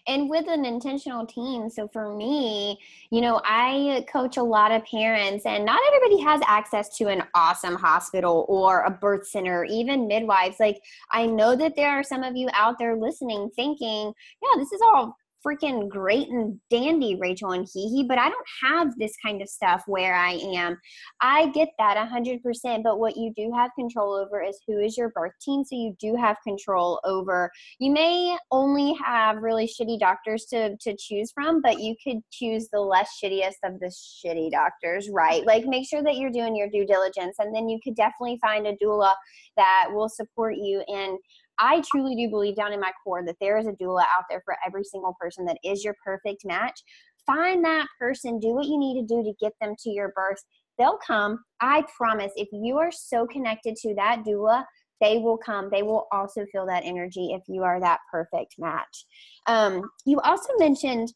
And 0.07 0.29
with 0.29 0.47
an 0.47 0.65
intentional 0.65 1.25
team. 1.25 1.69
So 1.69 1.87
for 1.87 2.15
me, 2.15 2.79
you 3.11 3.21
know, 3.21 3.41
I 3.43 4.05
coach 4.11 4.37
a 4.37 4.43
lot 4.43 4.71
of 4.71 4.83
parents, 4.85 5.45
and 5.45 5.65
not 5.65 5.79
everybody 5.87 6.21
has 6.23 6.41
access 6.45 6.95
to 6.97 7.07
an 7.07 7.23
awesome 7.33 7.75
hospital 7.75 8.45
or 8.47 8.83
a 8.83 8.91
birth 8.91 9.27
center, 9.27 9.65
even 9.65 10.07
midwives. 10.07 10.59
Like, 10.59 10.81
I 11.11 11.25
know 11.25 11.55
that 11.55 11.75
there 11.75 11.91
are 11.91 12.03
some 12.03 12.23
of 12.23 12.35
you 12.35 12.49
out 12.53 12.77
there 12.79 12.95
listening 12.95 13.49
thinking, 13.55 14.13
yeah, 14.41 14.57
this 14.57 14.71
is 14.71 14.81
all 14.81 15.15
freaking 15.45 15.87
great 15.89 16.27
and 16.29 16.59
dandy, 16.69 17.17
Rachel 17.19 17.51
and 17.51 17.67
Hee 17.73 18.05
but 18.07 18.17
I 18.17 18.29
don't 18.29 18.47
have 18.63 18.97
this 18.97 19.13
kind 19.23 19.41
of 19.41 19.49
stuff 19.49 19.83
where 19.87 20.15
I 20.15 20.33
am. 20.55 20.77
I 21.21 21.47
get 21.49 21.69
that 21.77 21.97
100%, 21.97 22.83
but 22.83 22.99
what 22.99 23.15
you 23.17 23.31
do 23.35 23.51
have 23.55 23.71
control 23.77 24.13
over 24.13 24.41
is 24.43 24.59
who 24.67 24.79
is 24.79 24.97
your 24.97 25.09
birth 25.09 25.33
team. 25.41 25.63
So 25.63 25.75
you 25.75 25.95
do 25.99 26.15
have 26.15 26.37
control 26.43 26.99
over, 27.03 27.51
you 27.79 27.91
may 27.91 28.37
only 28.51 28.95
have 29.03 29.37
really 29.37 29.67
shitty 29.67 29.99
doctors 29.99 30.45
to, 30.51 30.75
to 30.77 30.95
choose 30.97 31.31
from, 31.31 31.61
but 31.61 31.79
you 31.79 31.95
could 32.03 32.17
choose 32.31 32.67
the 32.71 32.79
less 32.79 33.09
shittiest 33.23 33.59
of 33.63 33.79
the 33.79 33.91
shitty 33.91 34.51
doctors, 34.51 35.09
right? 35.11 35.45
Like 35.45 35.65
make 35.65 35.87
sure 35.87 36.03
that 36.03 36.17
you're 36.17 36.31
doing 36.31 36.55
your 36.55 36.69
due 36.69 36.85
diligence 36.85 37.35
and 37.39 37.55
then 37.55 37.69
you 37.69 37.79
could 37.83 37.95
definitely 37.95 38.39
find 38.41 38.67
a 38.67 38.75
doula 38.77 39.13
that 39.57 39.87
will 39.91 40.09
support 40.09 40.55
you 40.55 40.83
in 40.87 41.17
I 41.60 41.82
truly 41.91 42.16
do 42.16 42.30
believe 42.30 42.55
down 42.55 42.74
in 42.74 42.80
my 42.80 42.91
core 43.03 43.24
that 43.26 43.36
there 43.41 43.57
is 43.57 43.68
a 43.68 43.74
doula 43.74 44.01
out 44.01 44.26
there 44.30 44.41
for 44.45 44.55
every 44.66 44.84
single 44.84 45.16
person 45.20 45.45
that 45.45 45.57
is 45.64 45.84
your 45.84 45.95
perfect 46.03 46.45
match. 46.45 46.80
Find 47.26 47.64
that 47.66 47.88
person, 47.99 48.39
do 48.39 48.49
what 48.49 48.66
you 48.66 48.80
need 48.80 49.01
to 49.01 49.07
do 49.07 49.24
to 49.24 49.34
get 49.39 49.53
them 49.62 49.76
to 49.84 49.89
your 49.89 50.12
birth. 50.16 50.39
They'll 50.78 50.99
come. 51.05 51.39
I 51.60 51.84
promise. 51.95 52.32
If 52.36 52.47
you 52.51 52.78
are 52.78 52.91
so 52.91 53.28
connected 53.28 53.76
to 53.78 53.93
that 53.95 54.24
doula, 54.26 54.64
they 55.01 55.18
will 55.18 55.38
come. 55.38 55.70
They 55.72 55.84
will 55.84 56.07
also 56.12 56.45
feel 56.51 56.66
that 56.68 56.84
energy 56.86 57.34
if 57.34 57.43
you 57.47 57.64
are 57.64 57.80
that 57.80 57.99
perfect 58.12 58.55
match. 58.57 59.05
Um, 59.47 59.89
you 60.05 60.20
also 60.22 60.49
mentioned 60.57 61.14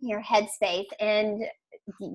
your 0.00 0.22
headspace, 0.22 0.86
and 1.00 1.44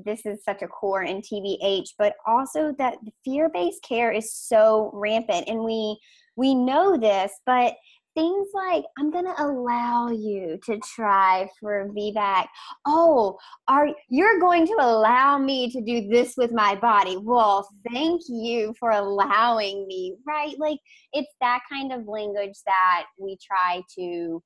this 0.06 0.26
is 0.26 0.44
such 0.44 0.62
a 0.62 0.68
core 0.68 1.04
in 1.04 1.22
TBH, 1.22 1.90
but 1.98 2.14
also 2.26 2.74
that 2.78 2.98
fear 3.24 3.50
based 3.54 3.84
care 3.84 4.12
is 4.12 4.34
so 4.34 4.92
rampant, 4.94 5.48
and 5.48 5.64
we 5.64 6.00
we 6.40 6.56
know 6.56 6.98
this, 6.98 7.34
but 7.46 7.76
things 8.16 8.48
like 8.56 8.84
i'm 8.98 9.12
to 9.12 9.34
allow 9.38 10.10
you 10.10 10.58
to 10.66 10.80
try 10.80 11.48
for 11.60 11.90
VBAC. 11.90 12.48
Oh, 12.88 13.38
are 13.68 13.90
you're 14.10 14.40
going 14.40 14.66
to 14.66 14.76
allow 14.80 15.38
me 15.38 15.70
to 15.72 15.82
do 15.82 16.08
this 16.08 16.36
with 16.38 16.52
my 16.52 16.76
body? 16.76 17.18
Well, 17.18 17.68
thank 17.92 18.22
you 18.28 18.74
for 18.80 18.92
allowing 18.92 19.86
me, 19.86 20.16
right? 20.26 20.56
Like 20.58 20.80
it's 21.14 21.32
that 21.42 21.60
kind 21.72 21.92
of 21.92 22.08
language 22.08 22.58
that 22.66 23.06
we 23.20 23.38
try 23.46 23.84
to 23.98 24.42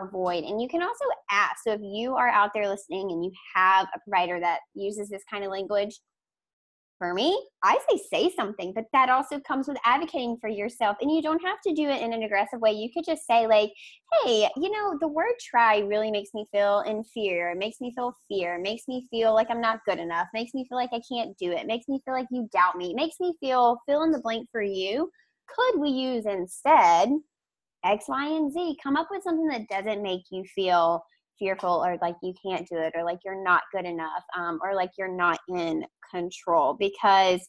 avoid. 0.00 0.44
And 0.44 0.60
you 0.60 0.68
can 0.68 0.82
also 0.82 1.04
ask. 1.30 1.56
So 1.64 1.72
if 1.72 1.80
you 1.82 2.14
are 2.14 2.28
out 2.28 2.50
there 2.54 2.68
listening 2.68 3.10
and 3.10 3.24
you 3.24 3.32
have 3.54 3.86
a 3.94 4.00
provider 4.06 4.38
that 4.40 4.60
uses 4.74 5.08
this 5.08 5.22
kind 5.30 5.44
of 5.44 5.50
language, 5.50 5.98
for 7.04 7.12
me, 7.12 7.38
I 7.62 7.78
say 7.88 8.00
say 8.10 8.34
something, 8.34 8.72
but 8.74 8.86
that 8.94 9.10
also 9.10 9.38
comes 9.40 9.68
with 9.68 9.76
advocating 9.84 10.38
for 10.40 10.48
yourself. 10.48 10.96
And 11.02 11.10
you 11.10 11.20
don't 11.20 11.44
have 11.44 11.58
to 11.66 11.74
do 11.74 11.88
it 11.88 12.00
in 12.00 12.14
an 12.14 12.22
aggressive 12.22 12.60
way. 12.60 12.72
You 12.72 12.88
could 12.94 13.04
just 13.04 13.26
say, 13.26 13.46
like, 13.46 13.70
hey, 14.24 14.48
you 14.56 14.70
know, 14.70 14.96
the 15.00 15.08
word 15.08 15.34
try 15.38 15.80
really 15.80 16.10
makes 16.10 16.30
me 16.32 16.46
feel 16.50 16.80
in 16.80 17.04
fear. 17.04 17.50
It 17.50 17.58
makes 17.58 17.80
me 17.82 17.92
feel 17.94 18.14
fear. 18.26 18.54
It 18.54 18.62
makes 18.62 18.88
me 18.88 19.06
feel 19.10 19.34
like 19.34 19.48
I'm 19.50 19.60
not 19.60 19.84
good 19.86 19.98
enough. 19.98 20.28
It 20.32 20.38
makes 20.38 20.54
me 20.54 20.64
feel 20.66 20.78
like 20.78 20.90
I 20.94 21.00
can't 21.12 21.36
do 21.36 21.50
it. 21.50 21.58
it. 21.58 21.66
Makes 21.66 21.88
me 21.88 22.00
feel 22.04 22.14
like 22.14 22.26
you 22.30 22.48
doubt 22.52 22.76
me. 22.76 22.92
It 22.92 22.96
makes 22.96 23.16
me 23.20 23.34
feel 23.38 23.78
fill 23.86 24.04
in 24.04 24.10
the 24.10 24.20
blank 24.20 24.48
for 24.50 24.62
you. 24.62 25.10
Could 25.54 25.80
we 25.80 25.90
use 25.90 26.24
instead 26.24 27.10
X, 27.84 28.06
Y, 28.08 28.28
and 28.28 28.50
Z? 28.50 28.78
Come 28.82 28.96
up 28.96 29.08
with 29.10 29.22
something 29.22 29.48
that 29.48 29.68
doesn't 29.68 30.02
make 30.02 30.22
you 30.30 30.42
feel 30.54 31.04
fearful 31.38 31.84
or 31.84 31.98
like 32.00 32.16
you 32.22 32.34
can't 32.44 32.68
do 32.68 32.76
it 32.78 32.92
or 32.94 33.04
like 33.04 33.18
you're 33.24 33.42
not 33.42 33.62
good 33.72 33.84
enough 33.84 34.22
um, 34.36 34.58
or 34.62 34.74
like 34.74 34.90
you're 34.98 35.14
not 35.14 35.38
in 35.48 35.84
control 36.10 36.74
because 36.74 37.40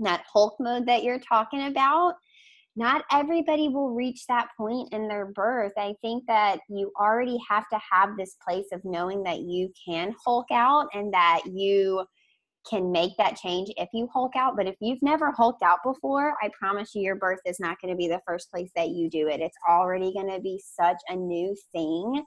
that 0.00 0.24
Hulk 0.32 0.56
mode 0.58 0.86
that 0.86 1.04
you're 1.04 1.20
talking 1.20 1.66
about, 1.66 2.14
not 2.76 3.04
everybody 3.12 3.68
will 3.68 3.94
reach 3.94 4.26
that 4.26 4.48
point 4.56 4.92
in 4.92 5.06
their 5.06 5.26
birth. 5.26 5.72
I 5.78 5.94
think 6.02 6.24
that 6.26 6.58
you 6.68 6.90
already 6.98 7.38
have 7.48 7.68
to 7.72 7.78
have 7.90 8.16
this 8.16 8.36
place 8.46 8.66
of 8.72 8.84
knowing 8.84 9.22
that 9.22 9.40
you 9.40 9.72
can 9.86 10.14
Hulk 10.24 10.46
out 10.50 10.88
and 10.92 11.14
that 11.14 11.42
you 11.46 12.04
can 12.68 12.90
make 12.90 13.12
that 13.18 13.36
change 13.36 13.70
if 13.76 13.88
you 13.92 14.08
Hulk 14.12 14.34
out. 14.36 14.56
But 14.56 14.66
if 14.66 14.74
you've 14.80 15.02
never 15.02 15.30
Hulked 15.30 15.62
out 15.62 15.78
before, 15.84 16.34
I 16.42 16.50
promise 16.58 16.94
you 16.94 17.02
your 17.02 17.16
birth 17.16 17.40
is 17.44 17.60
not 17.60 17.80
going 17.80 17.92
to 17.92 17.96
be 17.96 18.08
the 18.08 18.22
first 18.26 18.50
place 18.50 18.70
that 18.74 18.88
you 18.88 19.08
do 19.10 19.28
it. 19.28 19.40
It's 19.40 19.56
already 19.68 20.12
going 20.12 20.30
to 20.30 20.40
be 20.40 20.60
such 20.64 20.96
a 21.08 21.14
new 21.14 21.54
thing 21.72 22.24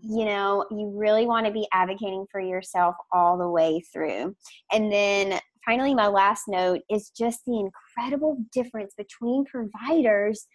you 0.00 0.24
know, 0.24 0.66
you 0.70 0.92
really 0.96 1.26
want 1.26 1.46
to 1.46 1.52
be 1.52 1.68
advocating 1.72 2.26
for 2.30 2.40
yourself 2.40 2.94
all 3.12 3.38
the 3.38 3.48
way 3.48 3.82
through. 3.92 4.34
And 4.72 4.90
then 4.90 5.38
finally, 5.66 5.94
my 5.94 6.08
last 6.08 6.44
note 6.48 6.80
is 6.90 7.10
just 7.10 7.40
the 7.46 7.60
incredible 7.60 8.38
difference 8.52 8.94
between 8.96 9.44
providers 9.44 10.46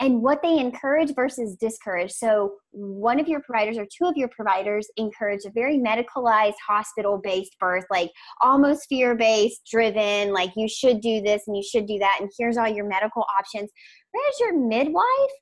and 0.00 0.22
what 0.22 0.42
they 0.42 0.58
encourage 0.58 1.14
versus 1.14 1.56
discourage. 1.56 2.10
So, 2.10 2.54
one 2.72 3.20
of 3.20 3.28
your 3.28 3.40
providers 3.42 3.78
or 3.78 3.84
two 3.86 4.06
of 4.06 4.16
your 4.16 4.28
providers 4.28 4.88
encourage 4.96 5.44
a 5.44 5.52
very 5.52 5.78
medicalized, 5.78 6.54
hospital 6.66 7.20
based 7.22 7.56
birth, 7.60 7.84
like 7.90 8.10
almost 8.42 8.86
fear 8.88 9.14
based, 9.14 9.60
driven, 9.70 10.32
like 10.32 10.50
you 10.56 10.68
should 10.68 11.00
do 11.00 11.22
this 11.22 11.44
and 11.46 11.56
you 11.56 11.62
should 11.62 11.86
do 11.86 11.98
that, 12.00 12.18
and 12.20 12.28
here's 12.38 12.56
all 12.56 12.68
your 12.68 12.86
medical 12.88 13.24
options 13.38 13.70
whereas 14.14 14.40
your 14.40 14.58
midwife 14.58 15.34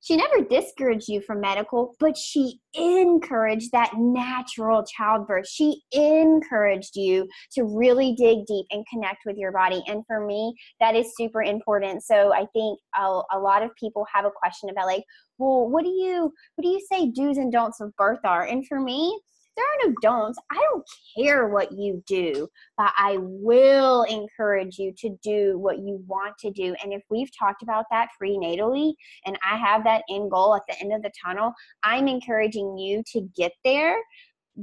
she 0.00 0.16
never 0.16 0.42
discouraged 0.48 1.08
you 1.08 1.20
from 1.20 1.40
medical, 1.40 1.94
but 1.98 2.16
she 2.16 2.60
encouraged 2.74 3.72
that 3.72 3.92
natural 3.96 4.84
childbirth. 4.84 5.48
She 5.48 5.82
encouraged 5.92 6.94
you 6.94 7.28
to 7.52 7.64
really 7.64 8.14
dig 8.14 8.46
deep 8.46 8.66
and 8.70 8.86
connect 8.92 9.18
with 9.26 9.36
your 9.36 9.52
body. 9.52 9.82
And 9.86 10.04
for 10.06 10.24
me, 10.24 10.54
that 10.80 10.94
is 10.94 11.16
super 11.16 11.42
important. 11.42 12.04
So 12.04 12.32
I 12.32 12.46
think 12.52 12.78
a, 12.96 13.20
a 13.32 13.38
lot 13.38 13.62
of 13.62 13.70
people 13.78 14.06
have 14.12 14.24
a 14.24 14.30
question 14.30 14.70
about 14.70 14.86
like, 14.86 15.04
well, 15.38 15.68
what 15.68 15.84
do 15.84 15.90
you 15.90 16.32
what 16.56 16.62
do 16.62 16.68
you 16.68 16.80
say 16.90 17.10
do's 17.10 17.38
and 17.38 17.52
don'ts 17.52 17.80
of 17.80 17.94
birth 17.96 18.20
are? 18.24 18.44
And 18.44 18.66
for 18.66 18.80
me, 18.80 19.18
there 19.58 19.88
are 19.88 19.88
no 19.88 19.94
don'ts. 20.00 20.38
I 20.50 20.54
don't 20.70 20.84
care 21.16 21.48
what 21.48 21.72
you 21.72 22.02
do, 22.06 22.48
but 22.76 22.92
I 22.96 23.16
will 23.18 24.04
encourage 24.04 24.78
you 24.78 24.92
to 24.98 25.18
do 25.22 25.58
what 25.58 25.78
you 25.78 26.02
want 26.06 26.38
to 26.38 26.50
do. 26.50 26.74
And 26.82 26.92
if 26.92 27.02
we've 27.10 27.30
talked 27.36 27.62
about 27.62 27.86
that 27.90 28.08
prenatally 28.22 28.94
and 29.26 29.36
I 29.44 29.56
have 29.56 29.84
that 29.84 30.04
end 30.08 30.30
goal 30.30 30.54
at 30.54 30.62
the 30.68 30.78
end 30.80 30.92
of 30.94 31.02
the 31.02 31.10
tunnel, 31.24 31.52
I'm 31.82 32.06
encouraging 32.06 32.78
you 32.78 33.02
to 33.12 33.28
get 33.36 33.52
there 33.64 33.98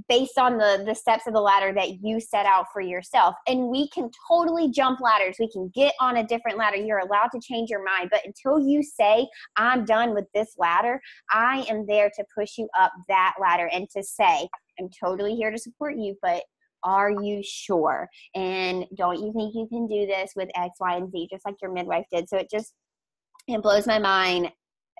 based 0.10 0.38
on 0.38 0.58
the 0.58 0.84
the 0.86 0.94
steps 0.94 1.26
of 1.26 1.34
the 1.34 1.40
ladder 1.40 1.74
that 1.74 2.04
you 2.04 2.20
set 2.20 2.46
out 2.46 2.66
for 2.74 2.82
yourself 2.82 3.34
and 3.48 3.70
we 3.70 3.88
can 3.90 4.10
totally 4.28 4.70
jump 4.70 5.00
ladders 5.00 5.38
we 5.40 5.50
can 5.50 5.72
get 5.74 5.94
on 6.02 6.18
a 6.18 6.28
different 6.28 6.58
ladder 6.58 6.76
you're 6.76 7.00
allowed 7.00 7.30
to 7.32 7.40
change 7.40 7.70
your 7.70 7.82
mind 7.82 8.10
but 8.12 8.20
until 8.26 8.60
you 8.60 8.84
say 8.84 9.26
i'm 9.56 9.86
done 9.86 10.14
with 10.14 10.26
this 10.34 10.56
ladder 10.58 11.00
i 11.32 11.66
am 11.70 11.86
there 11.88 12.12
to 12.14 12.26
push 12.38 12.58
you 12.58 12.68
up 12.78 12.92
that 13.08 13.36
ladder 13.40 13.70
and 13.72 13.88
to 13.90 14.04
say 14.04 14.50
i'm 14.80 14.90
totally 15.04 15.36
here 15.36 15.52
to 15.52 15.58
support 15.58 15.96
you 15.96 16.16
but 16.22 16.44
are 16.84 17.10
you 17.10 17.42
sure 17.44 18.08
and 18.36 18.86
don't 18.96 19.20
you 19.20 19.34
think 19.34 19.56
you 19.56 19.68
can 19.68 19.88
do 19.88 20.06
this 20.06 20.32
with 20.36 20.50
x 20.56 20.72
y 20.80 20.96
and 20.96 21.12
z 21.12 21.28
just 21.32 21.46
like 21.46 21.56
your 21.62 21.72
midwife 21.72 22.06
did 22.12 22.28
so 22.30 22.38
it 22.38 22.50
just 22.50 22.74
it 23.48 23.62
blows 23.62 23.88
my 23.88 24.00
mind 24.00 24.50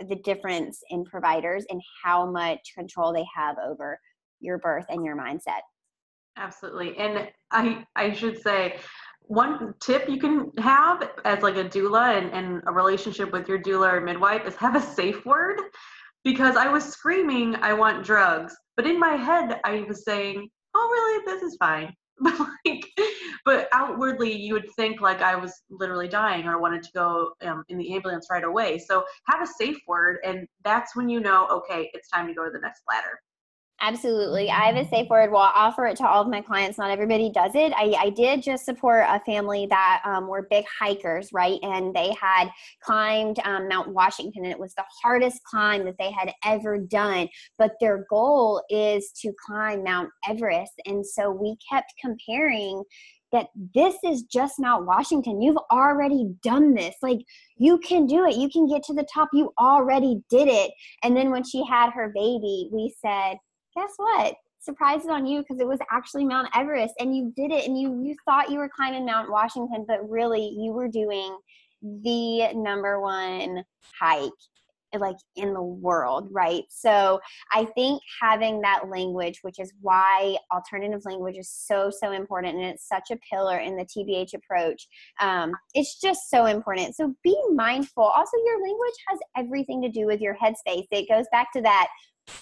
the 0.08 0.16
difference 0.16 0.82
in 0.90 1.06
providers 1.06 1.66
and 1.70 1.82
how 2.04 2.30
much 2.30 2.60
control 2.78 3.14
they 3.14 3.26
have 3.36 3.56
over 3.66 4.00
your 4.40 4.58
birth 4.58 4.86
and 4.90 5.04
your 5.04 5.16
mindset. 5.16 5.62
Absolutely. 6.38 6.98
And 6.98 7.30
I 7.52 7.86
I 7.96 8.12
should 8.12 8.42
say 8.42 8.78
one 9.22 9.74
tip 9.82 10.08
you 10.10 10.20
can 10.20 10.52
have 10.60 11.10
as 11.24 11.42
like 11.42 11.56
a 11.56 11.64
doula 11.64 12.18
and, 12.18 12.32
and 12.32 12.62
a 12.68 12.72
relationship 12.72 13.32
with 13.32 13.48
your 13.48 13.60
doula 13.60 13.94
or 13.94 14.02
midwife 14.02 14.46
is 14.46 14.56
have 14.56 14.76
a 14.76 14.82
safe 14.82 15.26
word 15.26 15.60
because 16.24 16.58
I 16.58 16.68
was 16.68 16.84
screaming 16.84 17.56
I 17.56 17.74
want 17.74 18.04
drugs, 18.04 18.56
but 18.76 18.88
in 18.88 19.00
my 19.00 19.16
head 19.16 19.60
I 19.64 19.86
was 19.88 20.04
saying, 20.04 20.50
"Oh, 20.74 20.90
really? 20.92 21.26
This 21.26 21.44
is 21.44 21.58
fine." 21.58 21.94
But 22.22 22.40
like, 22.40 22.86
but 23.44 23.68
outwardly 23.74 24.32
you 24.32 24.54
would 24.54 24.72
think 24.78 25.02
like 25.02 25.22
I 25.22 25.36
was 25.36 25.54
literally 25.70 26.08
dying 26.08 26.46
or 26.46 26.62
wanted 26.62 26.82
to 26.84 26.90
go 26.94 27.34
um, 27.42 27.66
in 27.68 27.78
the 27.78 27.94
ambulance 27.94 28.28
right 28.32 28.46
away. 28.46 28.80
So 28.80 29.04
have 29.28 29.42
a 29.42 29.46
safe 29.46 29.78
word, 29.86 30.20
and 30.24 30.48
that's 30.64 30.96
when 30.96 31.10
you 31.10 31.20
know, 31.20 31.46
okay, 31.48 31.92
it's 31.94 32.10
time 32.10 32.28
to 32.28 32.34
go 32.34 32.46
to 32.46 32.52
the 32.52 32.60
next 32.60 32.84
ladder. 32.90 33.20
Absolutely. 33.88 34.50
I 34.50 34.66
have 34.66 34.78
a 34.78 34.90
safe 34.90 35.08
word. 35.10 35.32
Well, 35.32 35.44
I 35.44 35.52
offer 35.54 35.86
it 35.86 35.96
to 35.98 36.08
all 36.08 36.24
of 36.24 36.28
my 36.28 36.42
clients. 36.42 36.80
Not 36.80 36.90
everybody 36.90 37.30
does 37.30 37.52
it. 37.54 37.72
I, 37.76 37.94
I 38.00 38.10
did 38.10 38.42
just 38.42 38.66
support 38.66 39.06
a 39.08 39.20
family 39.28 39.68
that 39.70 40.02
um, 40.04 40.28
were 40.28 40.48
big 40.50 40.66
hikers, 40.80 41.30
right? 41.32 41.60
And 41.62 41.94
they 41.94 42.12
had 42.20 42.50
climbed 42.82 43.38
um, 43.44 43.68
Mount 43.68 43.90
Washington, 43.90 44.44
and 44.44 44.52
it 44.52 44.58
was 44.58 44.74
the 44.74 44.84
hardest 45.04 45.44
climb 45.44 45.86
that 45.86 46.00
they 46.00 46.10
had 46.10 46.34
ever 46.44 46.80
done. 46.80 47.30
But 47.60 47.74
their 47.80 48.08
goal 48.10 48.64
is 48.72 49.12
to 49.22 49.32
climb 49.46 49.84
Mount 49.84 50.10
Everest. 50.28 50.74
And 50.88 51.06
so 51.06 51.30
we 51.30 51.56
kept 51.72 51.94
comparing 52.02 52.84
that 53.32 53.50
this 53.76 53.96
is 54.04 54.24
just 54.24 54.60
not 54.60 54.86
Washington. 54.86 55.42
You've 55.42 55.60
already 55.72 56.34
done 56.42 56.74
this. 56.74 56.96
Like, 57.04 57.20
you 57.58 57.78
can 57.80 58.08
do 58.08 58.26
it. 58.26 58.36
You 58.36 58.50
can 58.50 58.68
get 58.68 58.82
to 58.84 58.94
the 58.94 59.06
top. 59.14 59.30
You 59.32 59.54
already 59.60 60.24
did 60.30 60.48
it. 60.48 60.72
And 61.04 61.16
then 61.16 61.30
when 61.30 61.44
she 61.44 61.64
had 61.64 61.92
her 61.92 62.12
baby, 62.16 62.70
we 62.72 62.96
said, 63.00 63.38
guess 63.76 63.92
what? 63.98 64.36
Surprises 64.60 65.10
on 65.10 65.26
you 65.26 65.42
because 65.42 65.60
it 65.60 65.68
was 65.68 65.80
actually 65.92 66.26
Mount 66.26 66.48
Everest 66.56 66.96
and 67.00 67.16
you 67.16 67.32
did 67.36 67.52
it 67.52 67.68
and 67.68 67.80
you 67.80 68.02
you 68.04 68.16
thought 68.26 68.50
you 68.50 68.58
were 68.58 68.70
climbing 68.70 69.06
Mount 69.06 69.30
Washington, 69.30 69.86
but 69.88 70.10
really 70.10 70.56
you 70.58 70.72
were 70.72 70.88
doing 70.88 71.38
the 71.82 72.52
number 72.54 73.00
one 73.00 73.64
hike 74.00 74.32
like 75.00 75.18
in 75.36 75.54
the 75.54 75.62
world, 75.62 76.28
right? 76.32 76.64
So 76.70 77.20
I 77.54 77.66
think 77.66 78.02
having 78.22 78.62
that 78.62 78.90
language, 78.90 79.40
which 79.42 79.60
is 79.60 79.74
why 79.82 80.38
alternative 80.54 81.02
language 81.06 81.38
is 81.38 81.50
so, 81.50 81.90
so 81.90 82.12
important 82.12 82.56
and 82.56 82.66
it's 82.66 82.88
such 82.88 83.12
a 83.12 83.18
pillar 83.30 83.58
in 83.58 83.76
the 83.76 83.86
TBH 83.86 84.34
approach, 84.34 84.88
um, 85.20 85.52
it's 85.74 86.00
just 86.00 86.30
so 86.30 86.46
important. 86.46 86.96
So 86.96 87.14
be 87.24 87.38
mindful. 87.54 88.04
Also, 88.04 88.38
your 88.46 88.62
language 88.62 88.96
has 89.10 89.20
everything 89.36 89.82
to 89.82 89.90
do 89.90 90.06
with 90.06 90.22
your 90.22 90.36
headspace. 90.36 90.86
It 90.92 91.10
goes 91.10 91.26
back 91.32 91.52
to 91.54 91.62
that 91.62 91.88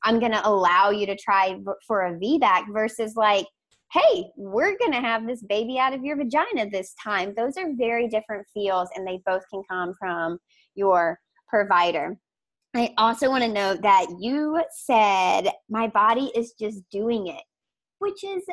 I'm 0.03 0.19
going 0.19 0.31
to 0.31 0.47
allow 0.47 0.89
you 0.89 1.05
to 1.05 1.15
try 1.15 1.59
for 1.87 2.05
a 2.05 2.13
VBAC 2.13 2.65
versus 2.71 3.15
like, 3.15 3.45
hey, 3.91 4.25
we're 4.35 4.77
going 4.77 4.91
to 4.91 5.01
have 5.01 5.27
this 5.27 5.43
baby 5.43 5.77
out 5.77 5.93
of 5.93 6.03
your 6.03 6.17
vagina 6.17 6.69
this 6.69 6.93
time. 7.01 7.33
Those 7.37 7.57
are 7.57 7.69
very 7.77 8.07
different 8.07 8.45
feels, 8.53 8.89
and 8.95 9.07
they 9.07 9.21
both 9.25 9.43
can 9.51 9.61
come 9.69 9.93
from 9.99 10.39
your 10.75 11.19
provider. 11.47 12.17
I 12.75 12.91
also 12.97 13.29
want 13.29 13.43
to 13.43 13.49
note 13.49 13.83
that 13.83 14.07
you 14.19 14.59
said, 14.71 15.49
my 15.69 15.87
body 15.87 16.31
is 16.35 16.53
just 16.59 16.81
doing 16.89 17.27
it, 17.27 17.43
which 17.99 18.23
is 18.23 18.43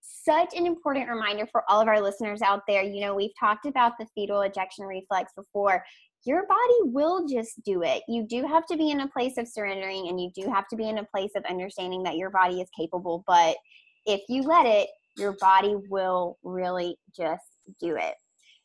such 0.00 0.54
an 0.56 0.66
important 0.66 1.08
reminder 1.08 1.46
for 1.46 1.62
all 1.68 1.80
of 1.80 1.86
our 1.86 2.00
listeners 2.00 2.42
out 2.42 2.62
there. 2.66 2.82
You 2.82 3.00
know, 3.02 3.14
we've 3.14 3.30
talked 3.38 3.66
about 3.66 3.92
the 3.98 4.06
fetal 4.14 4.40
ejection 4.40 4.86
reflex 4.86 5.32
before 5.36 5.84
your 6.24 6.46
body 6.46 6.92
will 6.92 7.26
just 7.26 7.62
do 7.64 7.82
it. 7.82 8.02
You 8.08 8.24
do 8.24 8.46
have 8.46 8.66
to 8.66 8.76
be 8.76 8.90
in 8.90 9.00
a 9.00 9.08
place 9.08 9.38
of 9.38 9.48
surrendering 9.48 10.08
and 10.08 10.20
you 10.20 10.30
do 10.34 10.50
have 10.50 10.68
to 10.68 10.76
be 10.76 10.88
in 10.88 10.98
a 10.98 11.04
place 11.04 11.30
of 11.36 11.44
understanding 11.48 12.02
that 12.02 12.16
your 12.16 12.30
body 12.30 12.60
is 12.60 12.68
capable. 12.78 13.24
But 13.26 13.56
if 14.06 14.20
you 14.28 14.42
let 14.42 14.66
it, 14.66 14.88
your 15.16 15.36
body 15.40 15.76
will 15.88 16.38
really 16.42 16.96
just 17.16 17.44
do 17.80 17.96
it. 17.96 18.14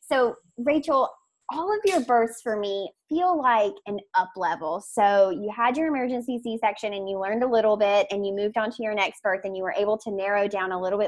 So, 0.02 0.36
Rachel, 0.58 1.10
all 1.50 1.72
of 1.72 1.80
your 1.86 2.02
births 2.02 2.42
for 2.42 2.58
me 2.58 2.90
feel 3.08 3.40
like 3.40 3.74
an 3.86 4.00
up 4.16 4.32
level. 4.36 4.84
So 4.88 5.30
you 5.30 5.52
had 5.56 5.78
your 5.78 5.88
emergency 5.88 6.40
C 6.44 6.58
section 6.60 6.94
and 6.94 7.08
you 7.08 7.20
learned 7.20 7.44
a 7.44 7.48
little 7.48 7.78
bit 7.78 8.08
and 8.10 8.26
you 8.26 8.34
moved 8.34 8.58
on 8.58 8.72
to 8.72 8.84
your 8.84 8.96
next 8.96 9.22
birth 9.22 9.42
and 9.44 9.56
you 9.56 9.64
were 9.64 9.76
able 9.78 9.98
to 10.00 10.12
narrow 10.12 10.48
down 10.48 10.72
a 10.72 10.82
little 10.82 10.98
bit 10.98 11.04